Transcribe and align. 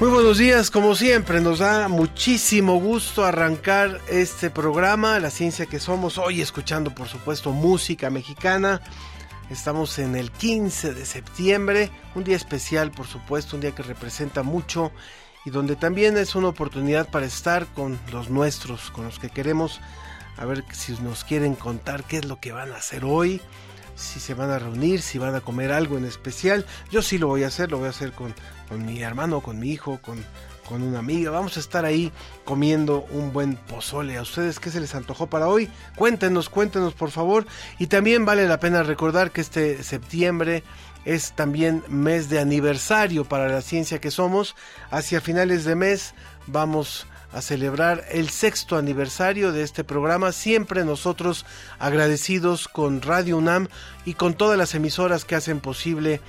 Muy 0.00 0.08
buenos 0.08 0.38
días, 0.38 0.70
como 0.70 0.94
siempre, 0.94 1.42
nos 1.42 1.58
da 1.58 1.86
muchísimo 1.88 2.80
gusto 2.80 3.22
arrancar 3.22 4.00
este 4.08 4.48
programa, 4.48 5.18
La 5.18 5.28
Ciencia 5.28 5.66
que 5.66 5.78
Somos, 5.78 6.16
hoy 6.16 6.40
escuchando 6.40 6.94
por 6.94 7.06
supuesto 7.06 7.52
música 7.52 8.08
mexicana. 8.08 8.80
Estamos 9.50 9.98
en 9.98 10.16
el 10.16 10.30
15 10.30 10.94
de 10.94 11.04
septiembre, 11.04 11.90
un 12.14 12.24
día 12.24 12.36
especial 12.36 12.92
por 12.92 13.06
supuesto, 13.06 13.56
un 13.56 13.60
día 13.60 13.74
que 13.74 13.82
representa 13.82 14.42
mucho 14.42 14.90
y 15.44 15.50
donde 15.50 15.76
también 15.76 16.16
es 16.16 16.34
una 16.34 16.48
oportunidad 16.48 17.10
para 17.10 17.26
estar 17.26 17.66
con 17.66 18.00
los 18.10 18.30
nuestros, 18.30 18.90
con 18.90 19.04
los 19.04 19.18
que 19.18 19.28
queremos, 19.28 19.82
a 20.38 20.46
ver 20.46 20.64
si 20.72 20.92
nos 21.02 21.24
quieren 21.24 21.54
contar 21.54 22.04
qué 22.04 22.16
es 22.16 22.24
lo 22.24 22.40
que 22.40 22.52
van 22.52 22.72
a 22.72 22.76
hacer 22.76 23.04
hoy, 23.04 23.42
si 23.96 24.18
se 24.18 24.32
van 24.32 24.48
a 24.48 24.58
reunir, 24.58 25.02
si 25.02 25.18
van 25.18 25.34
a 25.34 25.42
comer 25.42 25.72
algo 25.72 25.98
en 25.98 26.06
especial. 26.06 26.64
Yo 26.90 27.02
sí 27.02 27.18
lo 27.18 27.26
voy 27.26 27.44
a 27.44 27.48
hacer, 27.48 27.70
lo 27.70 27.76
voy 27.76 27.88
a 27.88 27.90
hacer 27.90 28.12
con, 28.12 28.34
con 28.70 28.86
mi 28.86 29.02
hermano, 29.02 29.40
con 29.40 29.58
mi 29.58 29.70
hijo, 29.70 29.98
con, 30.00 30.24
con 30.66 30.82
una 30.82 31.00
amiga. 31.00 31.32
Vamos 31.32 31.56
a 31.56 31.60
estar 31.60 31.84
ahí 31.84 32.12
comiendo 32.44 33.04
un 33.10 33.32
buen 33.32 33.56
pozole. 33.56 34.16
¿A 34.16 34.22
ustedes 34.22 34.60
qué 34.60 34.70
se 34.70 34.80
les 34.80 34.94
antojó 34.94 35.26
para 35.26 35.48
hoy? 35.48 35.68
Cuéntenos, 35.96 36.48
cuéntenos 36.48 36.94
por 36.94 37.10
favor. 37.10 37.46
Y 37.80 37.88
también 37.88 38.24
vale 38.24 38.46
la 38.46 38.60
pena 38.60 38.84
recordar 38.84 39.32
que 39.32 39.40
este 39.40 39.82
septiembre 39.82 40.62
es 41.04 41.32
también 41.32 41.82
mes 41.88 42.30
de 42.30 42.38
aniversario 42.38 43.24
para 43.24 43.48
la 43.48 43.60
ciencia 43.60 44.00
que 44.00 44.12
somos. 44.12 44.54
Hacia 44.92 45.20
finales 45.20 45.64
de 45.64 45.74
mes 45.74 46.14
vamos 46.46 47.08
a 47.32 47.42
celebrar 47.42 48.04
el 48.10 48.30
sexto 48.30 48.76
aniversario 48.76 49.50
de 49.52 49.62
este 49.62 49.84
programa, 49.84 50.32
siempre 50.32 50.84
nosotros 50.84 51.44
agradecidos 51.78 52.68
con 52.68 53.02
Radio 53.02 53.36
UNAM 53.36 53.68
y 54.04 54.14
con 54.14 54.34
todas 54.34 54.58
las 54.58 54.74
emisoras 54.74 55.24
que 55.24 55.36
hacen 55.36 55.60
posible 55.60 56.20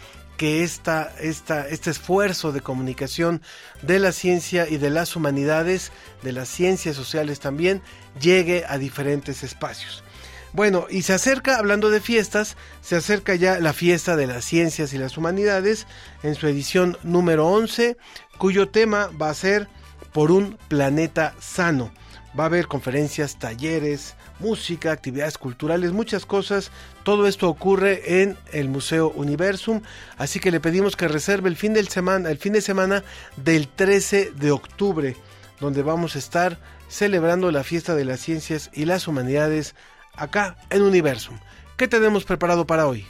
que 0.41 0.63
este 0.63 1.91
esfuerzo 1.91 2.51
de 2.51 2.61
comunicación 2.61 3.43
de 3.83 3.99
la 3.99 4.11
ciencia 4.11 4.67
y 4.67 4.77
de 4.77 4.89
las 4.89 5.15
humanidades, 5.15 5.91
de 6.23 6.31
las 6.31 6.49
ciencias 6.49 6.95
sociales 6.95 7.39
también, 7.39 7.83
llegue 8.19 8.65
a 8.67 8.79
diferentes 8.79 9.43
espacios. 9.43 10.03
Bueno, 10.51 10.87
y 10.89 11.03
se 11.03 11.13
acerca, 11.13 11.59
hablando 11.59 11.91
de 11.91 12.01
fiestas, 12.01 12.57
se 12.81 12.95
acerca 12.95 13.35
ya 13.35 13.59
la 13.59 13.71
fiesta 13.71 14.15
de 14.15 14.25
las 14.25 14.43
ciencias 14.43 14.93
y 14.93 14.97
las 14.97 15.15
humanidades 15.15 15.85
en 16.23 16.33
su 16.33 16.47
edición 16.47 16.97
número 17.03 17.47
11, 17.47 17.95
cuyo 18.39 18.67
tema 18.67 19.11
va 19.21 19.29
a 19.29 19.35
ser 19.35 19.67
por 20.11 20.31
un 20.31 20.57
planeta 20.69 21.35
sano. 21.39 21.91
Va 22.37 22.43
a 22.43 22.47
haber 22.47 22.67
conferencias, 22.67 23.37
talleres, 23.37 24.15
música, 24.39 24.91
actividades 24.91 25.37
culturales, 25.37 25.91
muchas 25.91 26.25
cosas. 26.25 26.71
Todo 27.03 27.27
esto 27.27 27.49
ocurre 27.49 28.21
en 28.21 28.37
el 28.53 28.69
Museo 28.69 29.09
Universum, 29.09 29.81
así 30.17 30.39
que 30.39 30.51
le 30.51 30.59
pedimos 30.59 30.95
que 30.95 31.07
reserve 31.07 31.49
el 31.49 31.57
fin, 31.57 31.75
semana, 31.87 32.31
el 32.31 32.37
fin 32.37 32.53
de 32.53 32.61
semana 32.61 33.03
del 33.35 33.67
13 33.67 34.31
de 34.31 34.51
octubre, 34.51 35.15
donde 35.59 35.83
vamos 35.83 36.15
a 36.15 36.19
estar 36.19 36.57
celebrando 36.87 37.51
la 37.51 37.63
fiesta 37.63 37.95
de 37.95 38.05
las 38.05 38.19
ciencias 38.19 38.69
y 38.73 38.85
las 38.85 39.07
humanidades 39.07 39.75
acá 40.15 40.57
en 40.69 40.83
Universum. 40.83 41.37
¿Qué 41.77 41.87
tenemos 41.87 42.23
preparado 42.25 42.65
para 42.65 42.87
hoy? 42.87 43.05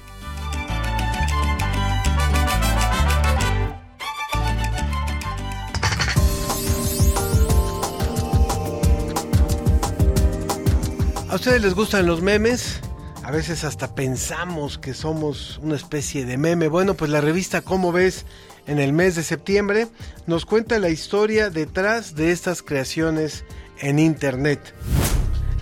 Ustedes 11.42 11.64
les 11.64 11.74
gustan 11.74 12.06
los 12.06 12.22
memes? 12.22 12.82
A 13.24 13.32
veces 13.32 13.64
hasta 13.64 13.96
pensamos 13.96 14.78
que 14.78 14.94
somos 14.94 15.58
una 15.64 15.76
especie 15.76 16.24
de 16.24 16.38
meme. 16.38 16.68
Bueno, 16.68 16.94
pues 16.94 17.10
la 17.10 17.20
revista 17.20 17.62
Cómo 17.62 17.92
ves 17.92 18.28
en 18.68 18.78
el 18.78 18.94
mes 18.94 19.16
de 19.16 19.24
septiembre 19.24 19.88
nos 20.28 20.46
cuenta 20.46 20.78
la 20.78 20.90
historia 20.90 21.50
detrás 21.50 22.14
de 22.14 22.32
estas 22.32 22.62
creaciones 22.62 23.44
en 23.80 23.98
Internet. 23.98 24.76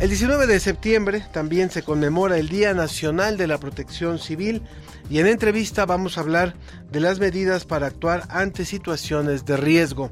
El 0.01 0.09
19 0.09 0.47
de 0.47 0.59
septiembre 0.59 1.25
también 1.31 1.71
se 1.71 1.81
conmemora 1.81 2.37
el 2.37 2.49
Día 2.49 2.73
Nacional 2.73 3.37
de 3.37 3.47
la 3.47 3.57
Protección 3.57 4.19
Civil 4.19 4.63
y 5.09 5.19
en 5.19 5.27
entrevista 5.27 5.85
vamos 5.85 6.17
a 6.17 6.21
hablar 6.21 6.55
de 6.91 6.99
las 6.99 7.19
medidas 7.19 7.63
para 7.63 7.87
actuar 7.87 8.27
ante 8.27 8.65
situaciones 8.65 9.45
de 9.45 9.55
riesgo. 9.55 10.11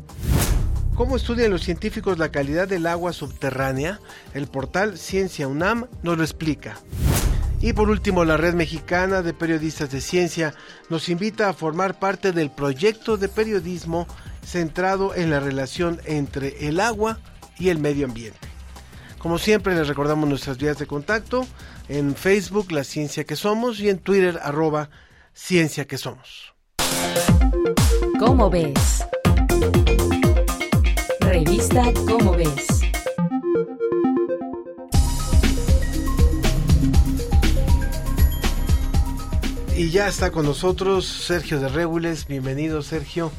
¿Cómo 0.97 1.15
estudian 1.15 1.51
los 1.51 1.61
científicos 1.61 2.17
la 2.17 2.31
calidad 2.31 2.67
del 2.67 2.87
agua 2.87 3.13
subterránea? 3.13 3.99
El 4.33 4.47
portal 4.47 4.97
Ciencia 4.97 5.47
UNAM 5.47 5.85
nos 6.01 6.17
lo 6.17 6.23
explica. 6.23 6.79
Y 7.61 7.73
por 7.73 7.91
último, 7.91 8.25
la 8.25 8.35
Red 8.35 8.55
Mexicana 8.55 9.21
de 9.21 9.35
Periodistas 9.35 9.91
de 9.91 10.01
Ciencia 10.01 10.55
nos 10.89 11.07
invita 11.09 11.49
a 11.49 11.53
formar 11.53 11.99
parte 11.99 12.31
del 12.31 12.49
proyecto 12.49 13.15
de 13.15 13.29
periodismo 13.29 14.07
centrado 14.43 15.13
en 15.13 15.29
la 15.29 15.39
relación 15.39 16.01
entre 16.05 16.67
el 16.67 16.79
agua 16.79 17.19
y 17.59 17.69
el 17.69 17.77
medio 17.77 18.07
ambiente. 18.07 18.47
Como 19.19 19.37
siempre, 19.37 19.75
les 19.75 19.87
recordamos 19.87 20.27
nuestras 20.27 20.57
vías 20.57 20.79
de 20.79 20.87
contacto 20.87 21.45
en 21.89 22.15
Facebook, 22.15 22.71
La 22.71 22.83
Ciencia 22.83 23.23
que 23.23 23.35
Somos, 23.35 23.79
y 23.79 23.89
en 23.89 23.99
Twitter, 23.99 24.39
arroba 24.41 24.89
Ciencia 25.31 25.85
que 25.85 25.99
Somos. 25.99 26.55
¿Cómo 28.17 28.49
ves? 28.49 29.05
Revista 31.37 31.83
Cómo 32.07 32.35
ves. 32.35 32.65
Y 39.75 39.91
ya 39.91 40.07
está 40.07 40.31
con 40.31 40.47
nosotros 40.47 41.05
Sergio 41.05 41.59
de 41.59 41.67
Régules. 41.67 42.25
Bienvenido, 42.25 42.81
Sergio. 42.81 43.31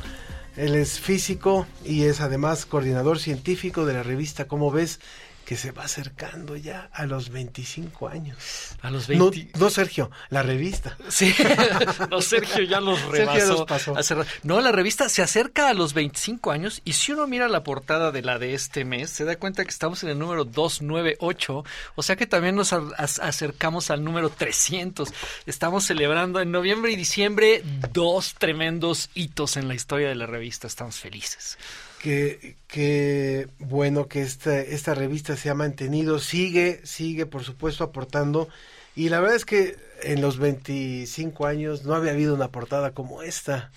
Él 0.57 0.77
es 0.77 1.01
físico 1.01 1.67
y 1.85 2.05
es 2.05 2.21
además 2.21 2.67
coordinador 2.67 3.19
científico 3.19 3.85
de 3.85 3.95
la 3.95 4.05
revista 4.05 4.47
Cómo 4.47 4.71
ves, 4.71 5.01
que 5.49 5.57
se 5.57 5.73
va 5.73 5.85
acercando 5.85 6.57
ya 6.57 6.91
a 6.93 7.07
los 7.07 7.31
25 7.31 8.09
años. 8.09 8.37
A 8.83 8.91
los 8.91 9.07
20. 9.07 9.49
No, 9.55 9.61
no 9.61 9.71
Sergio, 9.71 10.11
la 10.29 10.43
revista. 10.43 10.99
Sí, 11.09 11.35
no, 12.11 12.21
Sergio 12.21 12.65
ya 12.65 12.83
los 12.83 13.01
rebasó. 13.07 13.39
Sergio 13.39 13.55
los 13.55 13.67
pasó. 13.67 14.27
No, 14.43 14.61
la 14.61 14.73
revista 14.73 15.09
se 15.09 15.23
acerca 15.23 15.71
a 15.71 15.73
los 15.73 15.95
25 15.95 16.51
años 16.51 16.83
y 16.85 16.93
si 16.93 17.13
uno 17.13 17.27
mira 17.27 17.49
la 17.49 17.65
portada 17.65 18.13
de 18.13 18.21
la 18.21 18.39
de 18.39 18.53
este 18.53 18.85
mes, 18.85 19.09
se 19.09 19.25
da 19.25 19.37
cuenta 19.37 19.65
que 19.65 19.71
estamos 19.71 20.03
en 20.03 20.11
el 20.11 20.19
número 20.19 20.45
298, 20.45 21.65
o 21.95 22.03
sea 22.03 22.17
que 22.17 22.27
también 22.27 22.55
nos 22.55 22.75
acercamos 22.75 23.91
al 23.91 24.05
número 24.05 24.29
300. 24.29 25.09
Estamos 25.47 25.87
celebrando 25.87 26.43
en 26.43 26.51
noviembre 26.51 26.93
y 26.93 26.97
diciembre 26.97 27.63
dos 27.95 28.35
tremendos 28.35 29.09
hitos 29.15 29.57
en 29.57 29.67
la 29.67 29.75
historia 29.75 30.09
de 30.11 30.15
la 30.15 30.27
revista. 30.27 30.67
Estamos 30.67 30.97
felices. 30.97 31.57
Que, 32.03 32.57
que 32.67 33.49
bueno 33.59 34.09
que 34.09 34.23
esta, 34.23 34.61
esta 34.61 34.95
revista 34.95 35.37
se 35.37 35.51
ha 35.51 35.55
mantenido, 35.55 36.19
sigue, 36.19 36.81
sigue 36.85 37.27
por 37.27 37.45
supuesto 37.45 37.85
aportando. 37.85 38.49
Y 38.97 39.09
la 39.09 39.21
verdad 39.21 39.37
es 39.37 39.45
que 39.45 39.77
en 40.03 40.21
los 40.21 40.39
25 40.39 41.47
años 41.47 41.85
no 41.85 41.95
había 41.95 42.13
habido 42.13 42.35
una 42.35 42.49
portada 42.49 42.93
como 42.93 43.23
esta. 43.23 43.71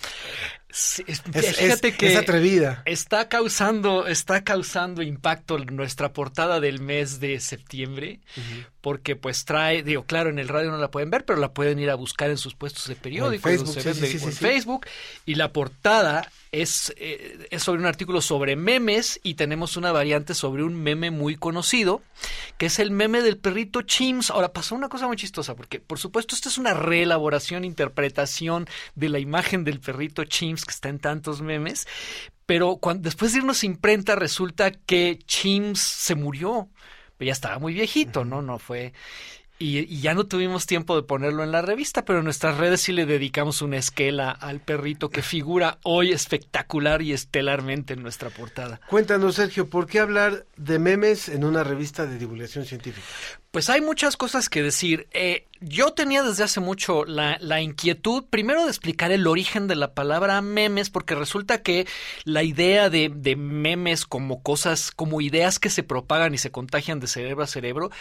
Sí, 0.73 1.03
es- 1.05 1.21
Es, 1.33 1.57
fíjate 1.57 1.89
es- 1.89 1.97
que 1.97 2.07
es 2.07 2.15
atrevida. 2.15 2.81
Está 2.85 3.27
causando, 3.27 4.07
está 4.07 4.43
causando 4.45 5.01
impacto 5.01 5.57
nuestra 5.59 6.13
portada 6.13 6.61
del 6.61 6.79
mes 6.79 7.19
de 7.19 7.40
septiembre, 7.41 8.22
porque 8.79 9.17
pues 9.17 9.43
trae, 9.43 9.84
digo, 9.84 10.05
claro, 10.05 10.29
en 10.29 10.40
el 10.40 10.47
radio 10.47 10.72
no 10.72 10.78
la 10.78 10.90
pueden 10.90 11.09
ver, 11.09 11.25
pero 11.25 11.40
la 11.40 11.51
pueden 11.53 11.78
ir 11.79 11.90
a 11.90 11.96
buscar 11.96 12.29
en 12.29 12.37
sus 12.37 12.55
puestos 12.55 12.87
de 12.87 12.96
periódico, 12.96 13.43
Facebook, 13.43 13.73
se 13.73 13.93
sí, 13.93 14.17
en. 14.25 14.31
Facebook, 14.31 14.85
y 15.25 15.35
la 15.35 15.51
portada 15.51 16.31
es, 16.53 16.93
eh, 16.97 17.47
es 17.51 17.63
sobre 17.63 17.81
un 17.81 17.87
artículo 17.87 18.22
sobre 18.22 18.55
memes 18.55 19.19
y 19.23 19.34
tenemos 19.35 19.75
una 19.78 19.91
variante 19.91 20.34
sobre 20.34 20.63
un 20.63 20.75
meme 20.75 21.11
muy 21.11 21.35
conocido, 21.35 22.01
que 22.57 22.67
es 22.67 22.79
el 22.79 22.91
meme 22.91 23.22
del 23.22 23.37
perrito 23.37 23.81
Chims. 23.81 24.29
Ahora, 24.31 24.51
pasó 24.53 24.75
una 24.75 24.87
cosa 24.90 25.07
muy 25.07 25.17
chistosa, 25.17 25.53
porque 25.55 25.79
por 25.81 25.99
supuesto 26.11 26.35
esto 26.35 26.49
es 26.49 26.58
una 26.58 26.73
reelaboración, 26.73 27.63
interpretación 27.63 28.67
de 28.96 29.08
la 29.08 29.19
imagen 29.19 29.63
del 29.63 29.79
perrito 29.79 30.25
Chims 30.25 30.66
que 30.66 30.72
está 30.72 30.90
en 30.90 30.99
tantos 30.99 31.41
memes, 31.41 31.87
pero 32.46 32.75
cuando, 32.75 33.03
después 33.03 33.31
de 33.31 33.37
irnos 33.37 33.63
a 33.63 33.66
imprenta 33.66 34.16
resulta 34.16 34.72
que 34.72 35.19
Chims 35.25 35.79
se 35.79 36.16
murió, 36.16 36.67
pero 37.17 37.28
ya 37.28 37.31
estaba 37.31 37.59
muy 37.59 37.73
viejito, 37.73 38.25
¿no? 38.25 38.41
No 38.41 38.59
fue... 38.59 38.91
y, 39.61 39.79
y 39.79 40.02
ya 40.02 40.13
no 40.13 40.25
tuvimos 40.25 40.66
tiempo 40.66 40.96
de 40.96 41.03
ponerlo 41.03 41.43
en 41.43 41.52
la 41.52 41.61
revista, 41.61 42.03
pero 42.03 42.19
en 42.19 42.25
nuestras 42.25 42.58
redes 42.58 42.81
sí 42.81 42.91
le 42.91 43.05
dedicamos 43.05 43.61
una 43.61 43.78
esquela 43.78 44.31
al 44.31 44.59
perrito 44.59 45.09
que 45.09 45.22
figura 45.22 45.78
hoy 45.84 46.11
espectacular 46.11 47.02
y 47.02 47.13
estelarmente 47.13 47.93
en 47.93 48.02
nuestra 48.02 48.29
portada. 48.29 48.81
Cuéntanos, 48.90 49.35
Sergio, 49.35 49.69
¿por 49.69 49.87
qué 49.87 49.99
hablar 49.99 50.46
de 50.58 50.79
memes 50.79 51.29
en 51.29 51.43
una 51.43 51.63
revista 51.63 52.05
de 52.05 52.17
divulgación 52.17 52.66
científica? 52.66 53.05
Pues 53.52 53.69
hay 53.69 53.81
muchas 53.81 54.16
cosas 54.16 54.47
que 54.47 54.63
decir. 54.63 55.09
Eh, 55.11 55.46
yo 55.59 55.91
tenía 55.91 56.23
desde 56.23 56.46
hace 56.46 56.61
mucho 56.61 57.03
la, 57.03 57.37
la, 57.41 57.59
inquietud, 57.59 58.23
primero 58.29 58.63
de 58.63 58.69
explicar 58.69 59.11
el 59.11 59.28
origen 59.28 59.67
de 59.67 59.75
la 59.75 59.93
palabra 59.93 60.41
memes, 60.41 60.90
porque 60.90 61.16
resulta 61.16 61.61
que 61.61 61.85
la 62.23 62.43
idea 62.43 62.90
de, 62.90 63.11
de, 63.13 63.35
memes 63.35 64.05
como 64.05 64.41
cosas, 64.41 64.91
como 64.91 65.19
ideas 65.19 65.59
que 65.59 65.69
se 65.69 65.84
propagan 65.84 66.34
y 66.34 66.37
se 66.37 66.49
contagian 66.49 67.02
de 67.02 67.08
cerebro 67.08 67.43
a 67.43 67.47
cerebro, 67.47 67.91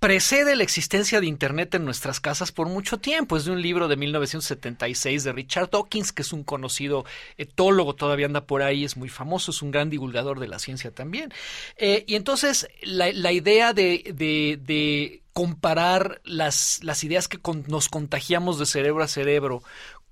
precede 0.00 0.56
la 0.56 0.62
existencia 0.62 1.20
de 1.20 1.26
Internet 1.26 1.74
en 1.74 1.84
nuestras 1.84 2.20
casas 2.20 2.52
por 2.52 2.68
mucho 2.68 2.98
tiempo. 2.98 3.36
Es 3.36 3.44
de 3.44 3.52
un 3.52 3.60
libro 3.60 3.86
de 3.86 3.96
1976 3.96 5.24
de 5.24 5.32
Richard 5.32 5.70
Dawkins, 5.70 6.12
que 6.12 6.22
es 6.22 6.32
un 6.32 6.42
conocido 6.42 7.04
etólogo, 7.36 7.94
todavía 7.94 8.24
anda 8.24 8.46
por 8.46 8.62
ahí, 8.62 8.84
es 8.84 8.96
muy 8.96 9.10
famoso, 9.10 9.50
es 9.50 9.60
un 9.60 9.70
gran 9.70 9.90
divulgador 9.90 10.40
de 10.40 10.48
la 10.48 10.58
ciencia 10.58 10.90
también. 10.90 11.32
Eh, 11.76 12.04
y 12.08 12.14
entonces 12.14 12.66
la, 12.82 13.10
idea 13.30 13.74
de, 13.74 14.12
de, 14.16 15.22
comparar 15.34 16.22
las, 16.24 16.80
ideas 17.04 17.28
que 17.28 17.38
nos 17.68 17.88
contagiamos 17.88 18.58
de 18.58 18.66
cerebro 18.66 19.04
a 19.04 19.08
cerebro 19.08 19.62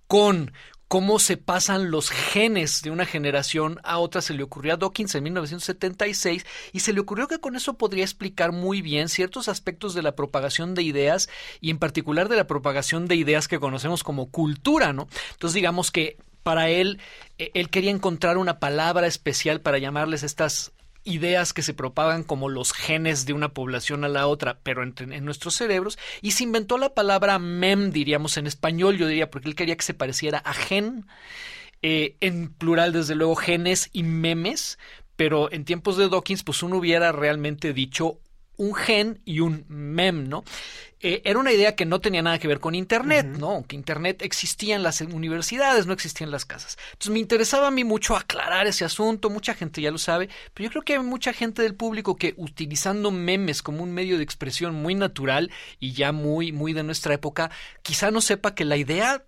con 0.07 0.53
cómo 0.89 1.19
se 1.19 1.37
pasan 1.37 1.91
los 1.91 2.11
genes 2.11 2.83
de 2.83 2.91
una 2.91 3.05
generación 3.05 3.79
a 3.85 3.99
otra. 3.99 4.23
Se 4.23 4.35
le 4.35 4.43
ocurrió 4.43 4.73
a 4.75 4.77
Dawkins 4.77 5.15
en 5.15 5.25
1976 5.25 6.47
y 6.73 6.81
se 6.81 6.93
le 6.93 7.01
ocurrió 7.01 7.29
que 7.29 7.39
con 7.39 7.55
eso 7.55 7.75
podría 7.75 8.05
explicar 8.05 8.53
muy 8.53 8.83
bien 8.83 9.09
ciertos 9.09 9.49
aspectos 9.49 9.95
de 9.95 10.03
la 10.03 10.17
propagación 10.17 10.75
de 10.75 10.83
ideas 10.83 11.29
y 11.61 11.71
en 11.71 11.79
particular 11.79 12.29
de 12.29 12.37
la 12.37 12.47
propagación 12.47 13.07
de 13.07 13.17
ideas 13.17 13.49
que 13.49 13.61
conocemos 13.61 14.03
como 14.03 14.31
cultura, 14.31 14.93
¿no? 14.95 15.09
Entonces 15.33 15.55
digamos 15.55 15.91
que 15.91 16.17
para 16.43 16.71
él, 16.71 16.99
él 17.37 17.69
quería 17.69 17.91
encontrar 17.91 18.39
una 18.39 18.59
palabra 18.59 19.07
especial 19.07 19.61
para 19.61 19.77
llamarles 19.77 20.23
estas 20.23 20.73
ideas 21.05 21.53
que 21.53 21.63
se 21.63 21.75
propagan 21.75 22.25
como 22.25 22.49
los 22.49 22.73
genes 22.73 23.27
de 23.27 23.33
una 23.33 23.51
población 23.55 24.05
a 24.05 24.09
la 24.09 24.27
otra, 24.27 24.59
pero 24.63 24.83
en, 24.83 24.95
en, 25.13 25.25
nuestros 25.25 25.55
cerebros, 25.55 25.99
y 26.23 26.33
se 26.33 26.45
inventó 26.45 26.79
la 26.79 26.95
palabra 26.95 27.39
mem, 27.39 27.91
diríamos 27.91 28.37
en 28.37 28.47
español, 28.47 28.99
yo 28.99 29.07
diría, 29.07 29.31
porque 29.31 29.49
él 29.49 29.55
quería 29.55 29.77
que 29.77 29.85
se 29.85 29.95
pareciera 29.95 30.39
a 30.39 30.53
gen, 30.53 31.07
eh, 31.83 32.17
en 32.21 32.53
plural 32.53 32.93
desde 32.93 33.15
luego 33.15 33.37
genes 33.37 33.89
y 33.93 34.03
memes, 34.03 34.79
pero 35.17 35.51
en 35.53 35.65
tiempos 35.65 35.97
de 35.97 36.09
Dawkins, 36.09 36.45
pues 36.45 36.63
uno 36.63 36.77
hubiera 36.79 37.13
realmente 37.13 37.73
dicho 37.73 38.21
un 38.59 38.75
gen 38.75 39.21
y 39.25 39.41
un 39.41 39.65
mem, 39.69 40.29
¿no? 40.29 40.45
Eh, 41.01 41.23
era 41.25 41.39
una 41.39 41.53
idea 41.53 41.77
que 41.77 41.87
no 41.87 42.01
tenía 42.01 42.23
nada 42.23 42.41
que 42.41 42.49
ver 42.49 42.59
con 42.59 42.75
Internet, 42.75 43.27
uh 43.31 43.37
-huh. 43.37 43.39
¿no? 43.39 43.65
Que 43.67 43.77
Internet 43.77 44.21
existía 44.23 44.75
en 44.75 44.83
las 44.83 45.01
universidades, 45.01 45.87
no 45.87 45.93
existía 45.93 46.25
en 46.25 46.33
las 46.33 46.45
casas. 46.45 46.77
Entonces 46.93 47.13
me 47.13 47.21
interesaba 47.21 47.69
a 47.69 47.71
mí 47.71 47.85
mucho 47.85 48.17
aclarar 48.17 48.67
ese 48.67 48.85
asunto, 48.85 49.31
mucha 49.31 49.55
gente 49.55 49.81
ya 49.81 49.93
lo 49.93 49.99
sabe, 49.99 50.29
pero 50.55 50.65
yo 50.67 50.71
creo 50.71 50.83
que 50.83 50.93
hay 50.95 50.99
mucha 50.99 51.33
gente 51.33 51.63
del 51.63 51.77
público 51.77 52.17
que 52.17 52.35
utilizando 52.37 53.13
memes 53.13 53.63
como 53.63 53.85
un 53.85 53.93
medio 53.93 54.17
de 54.17 54.25
expresión 54.25 54.75
muy 54.75 54.97
natural 54.97 55.53
y 55.79 55.93
ya 55.93 56.11
muy, 56.11 56.51
muy 56.51 56.73
de 56.73 56.83
nuestra 56.83 57.15
época, 57.15 57.51
quizá 57.83 58.11
no 58.11 58.21
sepa 58.21 58.57
que 58.57 58.65
la 58.65 58.77
idea 58.77 59.25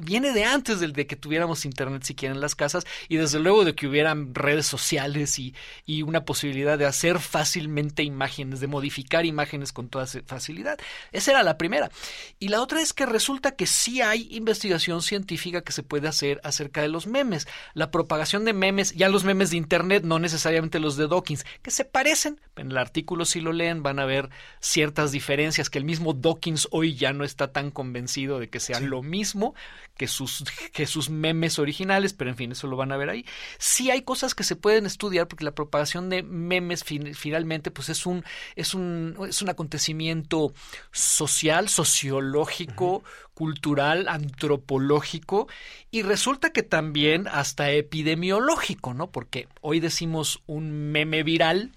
viene 0.00 0.32
de 0.32 0.44
antes 0.44 0.80
del 0.80 0.92
de 0.92 1.06
que 1.06 1.16
tuviéramos 1.16 1.64
internet 1.64 2.02
siquiera 2.04 2.34
en 2.34 2.40
las 2.40 2.54
casas 2.54 2.84
y 3.08 3.16
desde 3.16 3.38
luego 3.38 3.64
de 3.64 3.74
que 3.74 3.86
hubieran 3.86 4.34
redes 4.34 4.66
sociales 4.66 5.38
y, 5.38 5.54
y, 5.86 6.02
una 6.02 6.24
posibilidad 6.24 6.78
de 6.78 6.86
hacer 6.86 7.18
fácilmente 7.18 8.02
imágenes, 8.02 8.60
de 8.60 8.66
modificar 8.66 9.24
imágenes 9.24 9.72
con 9.72 9.88
toda 9.88 10.06
facilidad. 10.26 10.78
Esa 11.12 11.32
era 11.32 11.42
la 11.42 11.58
primera. 11.58 11.90
Y 12.38 12.48
la 12.48 12.60
otra 12.60 12.80
es 12.80 12.92
que 12.92 13.06
resulta 13.06 13.52
que 13.52 13.66
sí 13.66 14.00
hay 14.00 14.28
investigación 14.30 15.02
científica 15.02 15.62
que 15.62 15.72
se 15.72 15.82
puede 15.82 16.08
hacer 16.08 16.40
acerca 16.44 16.82
de 16.82 16.88
los 16.88 17.06
memes. 17.06 17.46
La 17.74 17.90
propagación 17.90 18.44
de 18.44 18.52
memes, 18.52 18.92
ya 18.92 19.08
los 19.08 19.24
memes 19.24 19.50
de 19.50 19.56
internet, 19.56 20.04
no 20.04 20.18
necesariamente 20.18 20.80
los 20.80 20.96
de 20.96 21.08
Dawkins, 21.08 21.44
que 21.62 21.70
se 21.70 21.84
parecen. 21.84 22.40
En 22.56 22.70
el 22.70 22.78
artículo 22.78 23.24
si 23.24 23.40
lo 23.40 23.52
leen 23.52 23.82
van 23.82 23.98
a 23.98 24.04
ver 24.04 24.30
ciertas 24.60 25.12
diferencias 25.12 25.70
que 25.70 25.78
el 25.78 25.84
mismo 25.84 26.12
Dawkins 26.12 26.68
hoy 26.70 26.94
ya 26.94 27.12
no 27.12 27.24
está 27.24 27.52
tan 27.52 27.70
convencido 27.70 28.38
de 28.38 28.48
que 28.48 28.60
sean 28.60 28.88
lo 28.92 29.02
mismo 29.02 29.54
que 29.96 30.06
sus, 30.06 30.44
que 30.72 30.86
sus 30.86 31.10
memes 31.10 31.58
originales, 31.58 32.12
pero 32.12 32.30
en 32.30 32.36
fin, 32.36 32.52
eso 32.52 32.66
lo 32.66 32.76
van 32.76 32.92
a 32.92 32.96
ver 32.96 33.10
ahí. 33.10 33.26
Sí 33.58 33.90
hay 33.90 34.02
cosas 34.02 34.34
que 34.34 34.44
se 34.44 34.56
pueden 34.56 34.86
estudiar 34.86 35.26
porque 35.26 35.44
la 35.44 35.54
propagación 35.54 36.08
de 36.08 36.22
memes 36.22 36.84
fin, 36.84 37.14
finalmente 37.14 37.70
pues 37.70 37.88
es 37.88 38.06
un, 38.06 38.24
es 38.54 38.74
un, 38.74 39.16
es 39.28 39.42
un 39.42 39.48
acontecimiento 39.48 40.52
social, 40.92 41.68
sociológico, 41.68 42.96
uh 42.96 43.02
-huh. 43.02 43.30
cultural, 43.34 44.08
antropológico 44.08 45.48
y 45.90 46.02
resulta 46.02 46.50
que 46.50 46.62
también 46.62 47.26
hasta 47.28 47.70
epidemiológico, 47.70 48.94
¿no? 48.94 49.10
Porque 49.10 49.48
hoy 49.60 49.80
decimos 49.80 50.42
un 50.46 50.92
meme 50.92 51.22
viral 51.22 51.72